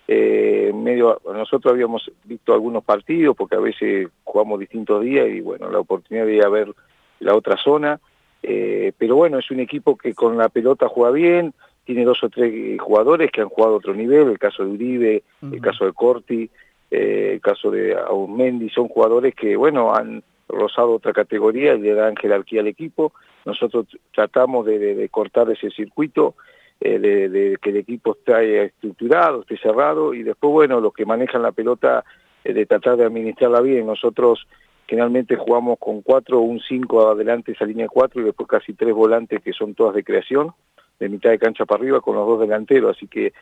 eh, 0.07 0.71
medio 0.73 1.19
nosotros 1.33 1.73
habíamos 1.73 2.11
visto 2.23 2.53
algunos 2.53 2.83
partidos 2.83 3.35
porque 3.35 3.55
a 3.55 3.59
veces 3.59 4.07
jugamos 4.23 4.59
distintos 4.59 5.03
días 5.03 5.27
y 5.27 5.41
bueno 5.41 5.69
la 5.71 5.79
oportunidad 5.79 6.27
de 6.27 6.35
ir 6.35 6.43
a 6.43 6.49
ver 6.49 6.71
la 7.19 7.35
otra 7.35 7.57
zona. 7.57 7.99
Eh, 8.43 8.91
pero 8.97 9.15
bueno 9.15 9.39
es 9.39 9.49
un 9.49 9.59
equipo 9.59 9.97
que 9.97 10.13
con 10.13 10.37
la 10.37 10.49
pelota 10.49 10.87
juega 10.87 11.09
bien 11.11 11.53
tiene 11.83 12.03
dos 12.05 12.23
o 12.23 12.29
tres 12.29 12.79
jugadores 12.79 13.31
que 13.31 13.41
han 13.41 13.49
jugado 13.49 13.73
a 13.73 13.77
otro 13.77 13.95
nivel 13.95 14.29
el 14.29 14.37
caso 14.37 14.63
de 14.63 14.69
Uribe 14.71 15.23
el 15.41 15.61
caso 15.61 15.85
de 15.85 15.93
Corti 15.93 16.49
el 16.95 17.41
caso 17.41 17.71
de 17.71 17.95
Aumendi 17.95 18.69
son 18.69 18.87
jugadores 18.87 19.33
que 19.35 19.55
bueno 19.55 19.93
han 19.93 20.23
rozado 20.47 20.93
otra 20.93 21.13
categoría 21.13 21.73
y 21.73 21.81
le 21.81 21.93
dan 21.93 22.15
jerarquía 22.15 22.61
al 22.61 22.67
equipo 22.67 23.13
nosotros 23.45 23.85
tratamos 24.13 24.65
de, 24.65 25.07
cortar 25.09 25.49
ese 25.51 25.69
circuito 25.69 26.35
eh, 26.81 26.99
de, 26.99 27.57
que 27.61 27.69
el 27.69 27.77
equipo 27.77 28.13
esté 28.17 28.65
estructurado, 28.65 29.41
esté 29.41 29.57
cerrado 29.57 30.13
y 30.13 30.23
después, 30.23 30.51
bueno, 30.51 30.81
los 30.81 30.93
que 30.93 31.05
manejan 31.05 31.43
la 31.43 31.51
pelota, 31.51 32.03
eh, 32.43 32.53
de 32.53 32.65
tratar 32.65 32.97
de 32.97 33.05
administrarla 33.05 33.61
bien. 33.61 33.85
Nosotros 33.85 34.47
generalmente 34.87 35.35
jugamos 35.35 35.77
con 35.79 36.01
cuatro 36.01 36.39
un 36.39 36.59
cinco 36.59 37.07
adelante 37.07 37.51
esa 37.51 37.65
línea 37.65 37.87
cuatro 37.87 38.21
y 38.21 38.25
después 38.25 38.49
casi 38.49 38.73
tres 38.73 38.93
volantes 38.93 39.41
que 39.41 39.53
son 39.53 39.75
todas 39.75 39.95
de 39.95 40.03
creación, 40.03 40.53
de 40.99 41.09
mitad 41.09 41.29
de 41.29 41.39
cancha 41.39 41.65
para 41.65 41.81
arriba 41.81 42.01
con 42.01 42.15
los 42.15 42.27
dos 42.27 42.39
delanteros, 42.39 42.97
así 42.97 43.07
que 43.07 43.33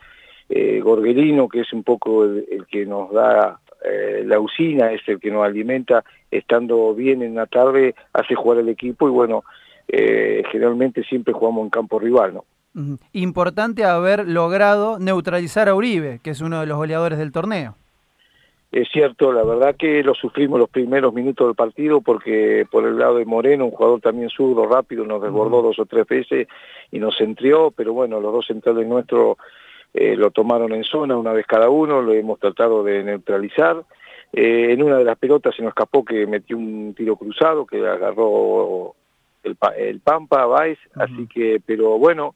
eh, 0.48 0.80
Gorgelino, 0.80 1.48
que 1.48 1.60
es 1.60 1.72
un 1.72 1.82
poco 1.82 2.24
el, 2.24 2.46
el 2.50 2.66
que 2.66 2.86
nos 2.86 3.12
da 3.12 3.60
eh, 3.84 4.22
la 4.24 4.40
usina, 4.40 4.92
es 4.92 5.02
el 5.06 5.20
que 5.20 5.30
nos 5.30 5.44
alimenta, 5.44 6.04
estando 6.30 6.94
bien 6.94 7.22
en 7.22 7.34
la 7.34 7.46
tarde, 7.46 7.94
hace 8.12 8.34
jugar 8.34 8.58
el 8.58 8.70
equipo 8.70 9.06
y 9.06 9.10
bueno, 9.10 9.44
eh, 9.88 10.42
generalmente 10.50 11.02
siempre 11.04 11.34
jugamos 11.34 11.64
en 11.64 11.70
campo 11.70 11.98
rival, 11.98 12.34
¿no? 12.34 12.44
Importante 13.12 13.84
haber 13.84 14.26
logrado 14.26 14.98
neutralizar 14.98 15.68
a 15.68 15.74
Uribe, 15.74 16.18
que 16.24 16.30
es 16.30 16.40
uno 16.40 16.60
de 16.60 16.66
los 16.66 16.76
goleadores 16.76 17.18
del 17.18 17.30
torneo. 17.30 17.76
Es 18.72 18.88
cierto, 18.90 19.32
la 19.32 19.44
verdad 19.44 19.76
que 19.76 20.02
lo 20.02 20.14
sufrimos 20.14 20.58
los 20.58 20.68
primeros 20.68 21.14
minutos 21.14 21.46
del 21.46 21.54
partido 21.54 22.00
porque 22.00 22.66
por 22.68 22.84
el 22.84 22.98
lado 22.98 23.18
de 23.18 23.24
Moreno, 23.24 23.66
un 23.66 23.70
jugador 23.70 24.00
también 24.00 24.30
zurdo, 24.30 24.66
rápido, 24.66 25.04
nos 25.04 25.22
desbordó 25.22 25.62
dos 25.62 25.78
o 25.78 25.86
tres 25.86 26.04
veces 26.08 26.48
y 26.90 26.98
nos 26.98 27.16
centrió, 27.16 27.70
pero 27.70 27.92
bueno, 27.92 28.18
los 28.18 28.32
dos 28.32 28.46
centrales 28.46 28.88
nuestros 28.88 29.36
eh, 29.94 30.16
lo 30.16 30.30
tomaron 30.32 30.72
en 30.74 30.84
zona 30.84 31.16
una 31.16 31.32
vez 31.32 31.46
cada 31.46 31.70
uno, 31.70 32.02
lo 32.02 32.12
hemos 32.12 32.38
tratado 32.40 32.82
de 32.82 33.02
neutralizar. 33.04 33.84
Eh, 34.32 34.72
en 34.72 34.82
una 34.82 34.98
de 34.98 35.04
las 35.04 35.16
pelotas 35.16 35.54
se 35.54 35.62
nos 35.62 35.70
escapó 35.70 36.04
que 36.04 36.26
metió 36.26 36.56
un 36.58 36.92
tiro 36.94 37.14
cruzado 37.16 37.64
que 37.64 37.78
agarró 37.86 38.94
el, 39.44 39.56
el 39.78 40.00
Pampa, 40.00 40.44
Baez, 40.46 40.78
así 40.96 41.28
que, 41.32 41.60
pero 41.64 41.98
bueno, 41.98 42.34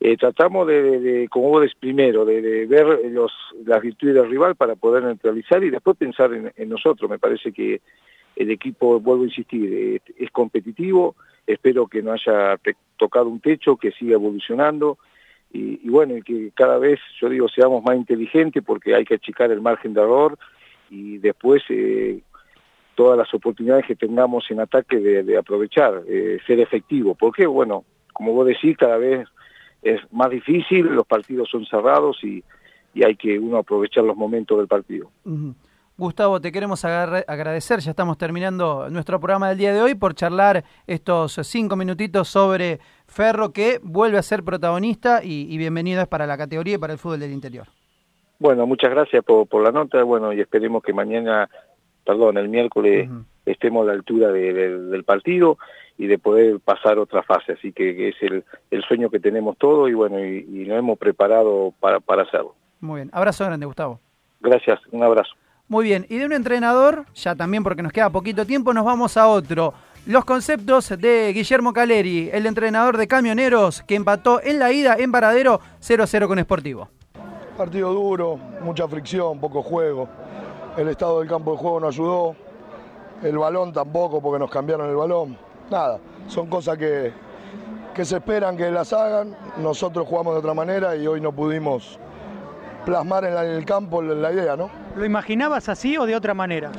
eh, 0.00 0.16
tratamos 0.16 0.66
de, 0.66 0.82
de- 0.82 0.98
de, 1.00 1.28
como 1.28 1.50
vos 1.50 1.60
decís 1.60 1.76
primero, 1.78 2.24
de, 2.24 2.40
de 2.42 2.66
ver 2.66 2.86
los, 3.12 3.30
las 3.64 3.80
virtudes 3.80 4.14
del 4.14 4.30
rival 4.30 4.56
para 4.56 4.74
poder 4.74 5.04
neutralizar 5.04 5.62
y 5.62 5.70
después 5.70 5.96
pensar 5.96 6.32
en, 6.32 6.50
en 6.56 6.68
nosotros. 6.68 7.08
Me 7.08 7.18
parece 7.18 7.52
que 7.52 7.80
el 8.34 8.50
equipo, 8.50 8.98
vuelvo 8.98 9.22
a 9.24 9.26
insistir, 9.26 9.70
eh, 9.72 10.00
es 10.18 10.30
competitivo, 10.30 11.14
espero 11.46 11.86
que 11.86 12.02
no 12.02 12.12
haya 12.12 12.58
tocado 12.96 13.28
un 13.28 13.40
techo, 13.40 13.76
que 13.76 13.92
siga 13.92 14.14
evolucionando. 14.14 14.98
Y, 15.52 15.86
y 15.86 15.88
bueno, 15.88 16.16
y 16.16 16.22
que 16.22 16.50
cada 16.54 16.78
vez, 16.78 17.00
yo 17.20 17.28
digo, 17.28 17.48
seamos 17.48 17.82
más 17.82 17.96
inteligentes 17.96 18.62
porque 18.64 18.94
hay 18.94 19.04
que 19.04 19.14
achicar 19.14 19.50
el 19.50 19.60
margen 19.60 19.94
de 19.94 20.00
error 20.00 20.38
y 20.90 21.18
después 21.18 21.62
eh, 21.68 22.20
todas 22.94 23.18
las 23.18 23.32
oportunidades 23.34 23.86
que 23.86 23.96
tengamos 23.96 24.50
en 24.50 24.60
ataque 24.60 24.98
de, 24.98 25.22
de 25.22 25.36
aprovechar, 25.36 26.02
eh, 26.06 26.38
ser 26.46 26.60
efectivo. 26.60 27.14
Porque, 27.14 27.46
bueno, 27.46 27.84
como 28.12 28.32
vos 28.32 28.46
decís, 28.46 28.76
cada 28.76 28.98
vez 28.98 29.26
es 29.82 30.00
más 30.12 30.30
difícil, 30.30 30.86
los 30.86 31.06
partidos 31.06 31.48
son 31.48 31.64
cerrados 31.66 32.22
y, 32.22 32.44
y 32.94 33.04
hay 33.04 33.16
que 33.16 33.38
uno 33.38 33.58
aprovechar 33.58 34.04
los 34.04 34.16
momentos 34.16 34.58
del 34.58 34.68
partido. 34.68 35.10
Gustavo, 36.00 36.40
te 36.40 36.50
queremos 36.50 36.82
agradecer, 36.84 37.80
ya 37.80 37.90
estamos 37.90 38.16
terminando 38.16 38.88
nuestro 38.88 39.20
programa 39.20 39.50
del 39.50 39.58
día 39.58 39.74
de 39.74 39.82
hoy, 39.82 39.94
por 39.94 40.14
charlar 40.14 40.64
estos 40.86 41.34
cinco 41.42 41.76
minutitos 41.76 42.26
sobre 42.26 42.80
Ferro, 43.06 43.52
que 43.52 43.78
vuelve 43.82 44.16
a 44.16 44.22
ser 44.22 44.42
protagonista 44.42 45.22
y, 45.22 45.46
y 45.52 45.58
bienvenido 45.58 46.00
es 46.00 46.08
para 46.08 46.26
la 46.26 46.38
categoría 46.38 46.76
y 46.76 46.78
para 46.78 46.94
el 46.94 46.98
fútbol 46.98 47.20
del 47.20 47.32
interior. 47.32 47.66
Bueno, 48.38 48.66
muchas 48.66 48.90
gracias 48.90 49.22
por, 49.22 49.46
por 49.46 49.62
la 49.62 49.72
nota, 49.72 50.02
bueno, 50.02 50.32
y 50.32 50.40
esperemos 50.40 50.82
que 50.82 50.94
mañana, 50.94 51.50
perdón, 52.04 52.38
el 52.38 52.48
miércoles 52.48 53.10
estemos 53.44 53.82
a 53.82 53.88
la 53.88 53.92
altura 53.92 54.28
de- 54.32 54.54
de- 54.54 54.78
del 54.78 55.04
partido 55.04 55.58
y 55.98 56.06
de 56.06 56.18
poder 56.18 56.60
pasar 56.60 56.98
otra 56.98 57.22
fase, 57.22 57.52
así 57.52 57.72
que, 57.74 57.94
que 57.94 58.08
es 58.08 58.16
el, 58.22 58.42
el 58.70 58.82
sueño 58.84 59.10
que 59.10 59.20
tenemos 59.20 59.58
todos 59.58 59.90
y 59.90 59.92
bueno, 59.92 60.18
y, 60.24 60.38
y 60.50 60.64
nos 60.66 60.78
hemos 60.78 60.98
preparado 60.98 61.74
para, 61.78 62.00
para 62.00 62.22
hacerlo. 62.22 62.54
Muy 62.80 63.00
bien, 63.00 63.10
abrazo 63.12 63.44
grande, 63.44 63.66
Gustavo. 63.66 64.00
Gracias, 64.40 64.80
un 64.92 65.02
abrazo. 65.02 65.34
Muy 65.70 65.84
bien, 65.84 66.04
y 66.08 66.18
de 66.18 66.26
un 66.26 66.32
entrenador, 66.32 67.06
ya 67.14 67.36
también 67.36 67.62
porque 67.62 67.80
nos 67.80 67.92
queda 67.92 68.10
poquito 68.10 68.44
tiempo, 68.44 68.74
nos 68.74 68.84
vamos 68.84 69.16
a 69.16 69.28
otro. 69.28 69.72
Los 70.04 70.24
conceptos 70.24 70.88
de 70.98 71.32
Guillermo 71.32 71.72
Caleri, 71.72 72.28
el 72.32 72.46
entrenador 72.46 72.96
de 72.96 73.06
camioneros 73.06 73.80
que 73.82 73.94
empató 73.94 74.42
en 74.42 74.58
la 74.58 74.72
ida 74.72 74.96
en 74.98 75.12
Varadero 75.12 75.60
0-0 75.80 76.26
con 76.26 76.40
Sportivo. 76.40 76.88
Partido 77.56 77.92
duro, 77.92 78.36
mucha 78.64 78.88
fricción, 78.88 79.38
poco 79.38 79.62
juego. 79.62 80.08
El 80.76 80.88
estado 80.88 81.20
del 81.20 81.28
campo 81.28 81.52
de 81.52 81.58
juego 81.58 81.78
no 81.78 81.86
ayudó. 81.86 82.34
El 83.22 83.38
balón 83.38 83.72
tampoco 83.72 84.20
porque 84.20 84.40
nos 84.40 84.50
cambiaron 84.50 84.90
el 84.90 84.96
balón. 84.96 85.38
Nada, 85.70 86.00
son 86.26 86.48
cosas 86.48 86.78
que, 86.78 87.12
que 87.94 88.04
se 88.04 88.16
esperan 88.16 88.56
que 88.56 88.72
las 88.72 88.92
hagan. 88.92 89.36
Nosotros 89.58 90.08
jugamos 90.08 90.34
de 90.34 90.40
otra 90.40 90.52
manera 90.52 90.96
y 90.96 91.06
hoy 91.06 91.20
no 91.20 91.30
pudimos 91.30 91.96
plasmar 92.84 93.24
en, 93.24 93.36
el 93.36 93.64
campo 93.64 94.02
la 94.02 94.32
idea, 94.32 94.56
¿no? 94.56 94.79
¿Lo 94.96 95.04
imaginabas 95.04 95.68
así 95.68 95.96
o 95.96 96.06
de 96.06 96.16
otra 96.16 96.34
manera? 96.34 96.70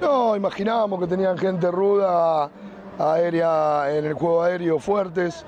No, 0.00 0.36
imaginábamos 0.36 1.00
que 1.00 1.06
tenían 1.06 1.38
gente 1.38 1.70
ruda, 1.70 2.50
aérea, 2.98 3.90
en 3.90 4.04
el 4.04 4.14
juego 4.14 4.42
aéreo 4.42 4.78
fuertes. 4.78 5.44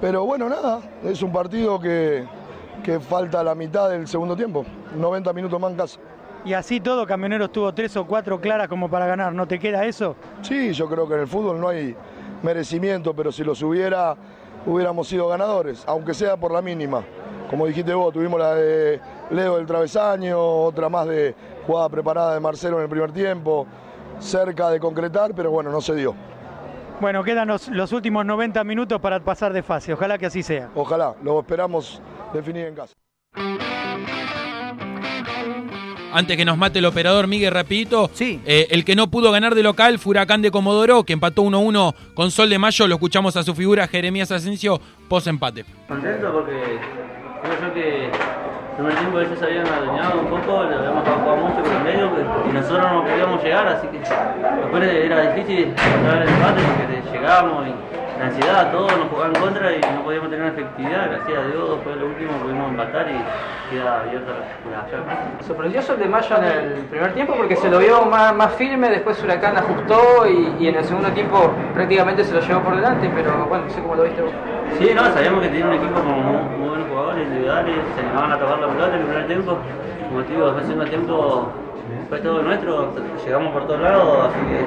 Pero 0.00 0.24
bueno, 0.24 0.48
nada, 0.48 0.80
es 1.04 1.22
un 1.22 1.32
partido 1.32 1.80
que, 1.80 2.26
que 2.84 3.00
falta 3.00 3.42
la 3.42 3.54
mitad 3.54 3.88
del 3.88 4.06
segundo 4.06 4.36
tiempo. 4.36 4.64
90 4.94 5.32
minutos 5.32 5.58
más 5.58 5.70
en 5.70 5.76
casa. 5.76 5.98
Y 6.44 6.52
así 6.52 6.80
todo, 6.80 7.06
Camioneros 7.06 7.50
tuvo 7.50 7.72
tres 7.74 7.96
o 7.96 8.06
cuatro 8.06 8.40
claras 8.40 8.68
como 8.68 8.88
para 8.88 9.06
ganar. 9.06 9.32
¿No 9.32 9.48
te 9.48 9.58
queda 9.58 9.84
eso? 9.84 10.14
Sí, 10.42 10.72
yo 10.72 10.88
creo 10.88 11.08
que 11.08 11.14
en 11.14 11.20
el 11.20 11.26
fútbol 11.26 11.60
no 11.60 11.68
hay 11.68 11.96
merecimiento, 12.42 13.14
pero 13.14 13.32
si 13.32 13.42
los 13.42 13.62
hubiera, 13.62 14.14
hubiéramos 14.66 15.08
sido 15.08 15.26
ganadores, 15.26 15.82
aunque 15.88 16.14
sea 16.14 16.36
por 16.36 16.52
la 16.52 16.62
mínima. 16.62 17.02
Como 17.48 17.66
dijiste 17.66 17.94
vos, 17.94 18.12
tuvimos 18.12 18.40
la 18.40 18.54
de 18.54 19.00
Leo 19.30 19.56
del 19.56 19.66
travesaño, 19.66 20.38
otra 20.38 20.88
más 20.88 21.06
de 21.06 21.34
jugada 21.66 21.88
preparada 21.88 22.34
de 22.34 22.40
Marcelo 22.40 22.76
en 22.78 22.84
el 22.84 22.88
primer 22.88 23.12
tiempo, 23.12 23.66
cerca 24.18 24.70
de 24.70 24.80
concretar, 24.80 25.34
pero 25.34 25.50
bueno, 25.50 25.70
no 25.70 25.80
se 25.80 25.94
dio. 25.94 26.14
Bueno, 27.00 27.22
quedan 27.22 27.48
los, 27.48 27.68
los 27.68 27.92
últimos 27.92 28.24
90 28.24 28.64
minutos 28.64 29.00
para 29.00 29.20
pasar 29.20 29.52
de 29.52 29.62
fase. 29.62 29.92
Ojalá 29.92 30.18
que 30.18 30.26
así 30.26 30.42
sea. 30.42 30.70
Ojalá, 30.74 31.14
lo 31.22 31.38
esperamos 31.40 32.00
definir 32.32 32.66
en 32.66 32.74
casa. 32.74 32.94
Antes 36.12 36.38
que 36.38 36.46
nos 36.46 36.56
mate 36.56 36.78
el 36.78 36.86
operador 36.86 37.26
Miguel 37.26 37.52
rapidito, 37.52 38.10
eh, 38.18 38.68
el 38.70 38.86
que 38.86 38.96
no 38.96 39.10
pudo 39.10 39.30
ganar 39.32 39.54
de 39.54 39.62
local 39.62 39.98
fue 39.98 40.12
Huracán 40.12 40.40
de 40.40 40.50
Comodoro, 40.50 41.04
que 41.04 41.12
empató 41.12 41.42
1-1 41.42 41.94
con 42.14 42.30
Sol 42.30 42.48
de 42.48 42.58
Mayo, 42.58 42.88
lo 42.88 42.94
escuchamos 42.94 43.36
a 43.36 43.42
su 43.42 43.54
figura 43.54 43.86
Jeremías 43.86 44.32
Asensio, 44.32 44.80
post 45.10 45.26
empate. 45.26 45.66
Contento 45.86 46.32
porque 46.32 46.80
creo 47.42 47.60
yo 47.60 47.74
que 47.74 48.04
el 48.06 48.10
primer 48.76 48.94
tiempo 48.96 49.20
ellos 49.20 49.38
se 49.38 49.44
habían 49.44 49.66
adueñado 49.66 50.20
un 50.20 50.26
poco, 50.26 50.64
le 50.64 50.76
habíamos 50.76 51.04
jugado 51.08 51.36
mucho 51.36 51.62
con 51.62 51.72
el 51.76 51.84
medio 51.84 52.10
y 52.48 52.52
nosotros 52.52 52.92
no 52.92 53.04
podíamos 53.04 53.42
llegar, 53.42 53.66
así 53.68 53.86
que 53.88 53.98
después 53.98 54.82
era 54.82 55.32
difícil 55.32 55.74
encontrar 55.74 56.22
el 56.22 56.28
empate 56.28 56.60
porque 56.62 57.10
llegábamos 57.12 57.66
y 57.68 57.74
la 58.18 58.26
ansiedad, 58.26 58.72
todo 58.72 58.86
nos 58.88 59.08
jugaba 59.08 59.28
en 59.28 59.40
contra 59.40 59.72
y 59.72 59.80
no 59.80 60.02
podíamos 60.02 60.30
tener 60.30 60.46
efectividad, 60.46 61.10
gracias 61.10 61.38
a 61.38 61.46
Dios 61.46 61.84
de 61.84 61.96
lo 61.96 62.06
último 62.06 62.32
pudimos 62.42 62.70
empatar 62.70 63.06
y 63.08 63.74
queda 63.74 64.00
abierta 64.00 64.32
la, 64.32 64.82
la 64.82 64.90
llave. 64.90 65.04
Sorprendió 65.46 65.82
Sol 65.82 65.98
de 65.98 66.06
Mayo 66.06 66.36
en 66.36 66.44
el 66.44 66.72
primer 66.86 67.12
tiempo 67.12 67.34
porque 67.36 67.56
se 67.56 67.68
lo 67.68 67.78
vio 67.78 68.04
más, 68.06 68.34
más 68.34 68.52
firme, 68.54 68.88
después 68.88 69.22
Huracán 69.22 69.56
ajustó 69.56 70.26
y, 70.26 70.64
y 70.64 70.68
en 70.68 70.76
el 70.76 70.84
segundo 70.84 71.10
tiempo 71.10 71.50
prácticamente 71.74 72.24
se 72.24 72.34
lo 72.34 72.40
llevó 72.40 72.60
por 72.60 72.76
delante, 72.76 73.10
pero 73.14 73.46
bueno, 73.46 73.64
no 73.64 73.70
sé 73.70 73.82
cómo 73.82 73.94
lo 73.96 74.04
viste 74.04 74.22
vos. 74.22 74.32
Sí, 74.78 74.90
no, 74.94 75.04
sabíamos 75.12 75.42
que 75.42 75.48
tenía 75.48 75.66
un 75.66 75.74
equipo 75.74 75.94
con 75.94 76.06
muy, 76.06 76.58
muy 76.58 76.68
buenos 76.68 76.88
jugadores 76.88 77.26
individuales, 77.26 77.76
se 77.94 78.00
animaban 78.00 78.32
a 78.32 78.38
tocar 78.38 78.58
la 78.58 78.68
pelota 78.68 78.94
en 78.94 79.00
el 79.00 79.06
primer 79.06 79.26
tiempo. 79.26 79.58
Como 80.08 80.22
te 80.22 80.32
digo, 80.32 80.44
después 80.46 80.68
del 80.68 80.76
segundo 80.76 80.90
tiempo 80.90 81.52
fue 82.08 82.18
todo 82.20 82.42
nuestro, 82.42 82.92
llegamos 83.24 83.52
por 83.52 83.66
todos 83.66 83.80
lados, 83.80 84.28
así 84.28 84.38
que 84.46 84.58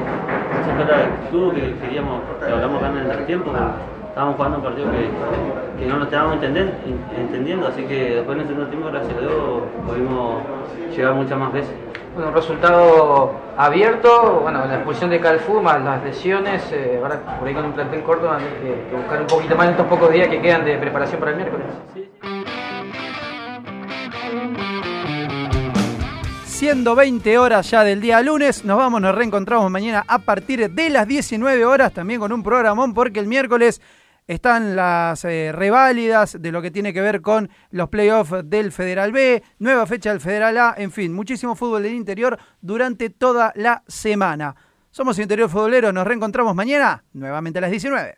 esa 0.61 0.75
fue 0.75 0.85
la 0.85 1.03
actitud 1.03 1.53
que 1.53 1.75
queríamos, 1.79 2.21
que 2.45 2.51
hablamos 2.51 2.83
acá 2.83 2.89
en 2.89 2.97
el 2.97 3.25
que 3.25 3.33
estábamos 4.09 4.35
jugando 4.35 4.57
un 4.57 4.63
partido 4.63 4.87
que, 4.91 5.79
que 5.79 5.85
no 5.89 5.97
lo 5.97 6.03
estábamos 6.03 6.35
entenden- 6.37 6.73
entendiendo, 7.17 7.67
así 7.67 7.83
que 7.83 8.15
después 8.15 8.35
en 8.35 8.41
el 8.41 8.47
segundo 8.47 8.69
tiempo, 8.69 8.89
gracias 8.89 9.17
a 9.17 9.21
Dios, 9.21 9.33
pudimos 9.87 10.35
llegar 10.95 11.13
muchas 11.13 11.37
más 11.37 11.53
veces. 11.53 11.73
Bueno, 12.15 12.29
un 12.29 12.35
resultado 12.35 13.31
abierto, 13.55 14.39
bueno, 14.41 14.65
la 14.65 14.75
expulsión 14.75 15.09
de 15.11 15.19
Calfu 15.21 15.61
más 15.61 15.81
las 15.81 16.03
lesiones, 16.03 16.69
eh, 16.73 16.99
ahora 17.01 17.19
por 17.37 17.47
ahí 17.47 17.53
con 17.53 17.65
un 17.65 17.71
plantel 17.73 18.01
corto 18.01 18.25
van 18.27 18.37
a 18.37 18.39
tener 18.39 18.53
que, 18.57 18.89
que 18.89 18.95
buscar 18.95 19.21
un 19.21 19.27
poquito 19.27 19.55
más 19.55 19.65
en 19.67 19.71
estos 19.71 19.85
pocos 19.85 20.11
días 20.11 20.27
que 20.27 20.41
quedan 20.41 20.65
de 20.65 20.77
preparación 20.77 21.19
para 21.19 21.31
el 21.31 21.37
miércoles. 21.37 21.67
Siendo 26.59 26.93
20 26.93 27.37
horas 27.37 27.71
ya 27.71 27.85
del 27.85 28.01
día 28.01 28.21
lunes, 28.21 28.65
nos 28.65 28.77
vamos, 28.77 28.99
nos 28.99 29.15
reencontramos 29.15 29.71
mañana 29.71 30.03
a 30.05 30.19
partir 30.19 30.69
de 30.69 30.89
las 30.89 31.07
19 31.07 31.63
horas, 31.63 31.93
también 31.93 32.19
con 32.19 32.33
un 32.33 32.43
programón, 32.43 32.93
porque 32.93 33.21
el 33.21 33.27
miércoles 33.27 33.81
están 34.27 34.75
las 34.75 35.23
eh, 35.23 35.53
reválidas 35.53 36.35
de 36.37 36.51
lo 36.51 36.61
que 36.61 36.69
tiene 36.69 36.91
que 36.91 36.99
ver 36.99 37.21
con 37.21 37.49
los 37.71 37.87
playoffs 37.87 38.41
del 38.43 38.73
Federal 38.73 39.13
B, 39.13 39.41
nueva 39.59 39.85
fecha 39.85 40.09
del 40.09 40.19
Federal 40.19 40.57
A, 40.57 40.75
en 40.77 40.91
fin, 40.91 41.13
muchísimo 41.13 41.55
fútbol 41.55 41.83
del 41.83 41.93
interior 41.93 42.37
durante 42.59 43.09
toda 43.09 43.53
la 43.55 43.81
semana. 43.87 44.53
Somos 44.91 45.17
Interior 45.17 45.49
Futbolero, 45.49 45.93
nos 45.93 46.05
reencontramos 46.05 46.53
mañana, 46.53 47.05
nuevamente 47.13 47.59
a 47.59 47.61
las 47.61 47.71
19. 47.71 48.17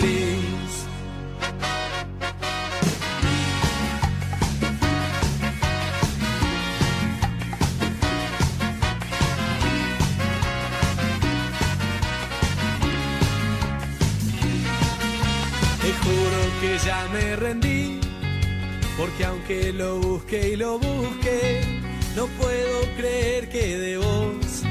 Que 16.61 16.77
ya 16.77 17.07
me 17.11 17.35
rendí, 17.35 17.99
porque 18.95 19.25
aunque 19.25 19.73
lo 19.73 19.99
busque 19.99 20.49
y 20.49 20.55
lo 20.55 20.77
busque, 20.77 21.61
no 22.15 22.27
puedo 22.27 22.81
creer 22.97 23.49
que 23.49 23.77
de 23.77 23.97
vos 23.97 24.63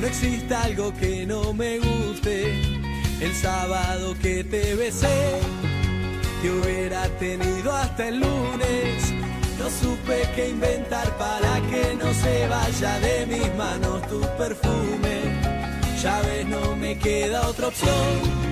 no 0.00 0.06
exista 0.08 0.64
algo 0.64 0.92
que 0.94 1.24
no 1.24 1.54
me 1.54 1.78
guste. 1.78 2.52
El 3.20 3.32
sábado 3.36 4.16
que 4.20 4.42
te 4.42 4.74
besé, 4.74 5.38
te 6.42 6.50
hubiera 6.50 7.06
tenido 7.20 7.72
hasta 7.72 8.08
el 8.08 8.18
lunes. 8.18 9.14
No 9.60 9.70
supe 9.70 10.28
qué 10.34 10.48
inventar 10.48 11.16
para 11.18 11.60
que 11.70 11.94
no 11.94 12.12
se 12.14 12.48
vaya 12.48 12.98
de 12.98 13.26
mis 13.26 13.54
manos 13.54 14.02
tu 14.08 14.20
perfume. 14.36 15.40
Ya 16.02 16.20
ves, 16.22 16.46
no 16.48 16.74
me 16.74 16.98
queda 16.98 17.46
otra 17.46 17.68
opción. 17.68 18.51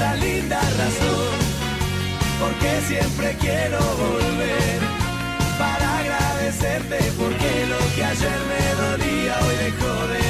esa 0.00 0.16
linda 0.16 0.58
razón 0.78 1.38
porque 2.40 2.80
siempre 2.88 3.36
quiero 3.38 3.78
volver 3.96 4.80
para 5.58 5.98
agradecerte 5.98 6.98
porque 7.18 7.66
lo 7.66 7.94
que 7.94 8.04
ayer 8.04 8.40
me 8.50 8.64
dolía 8.82 9.38
hoy 9.44 9.56
dejó 9.56 10.06
de 10.06 10.29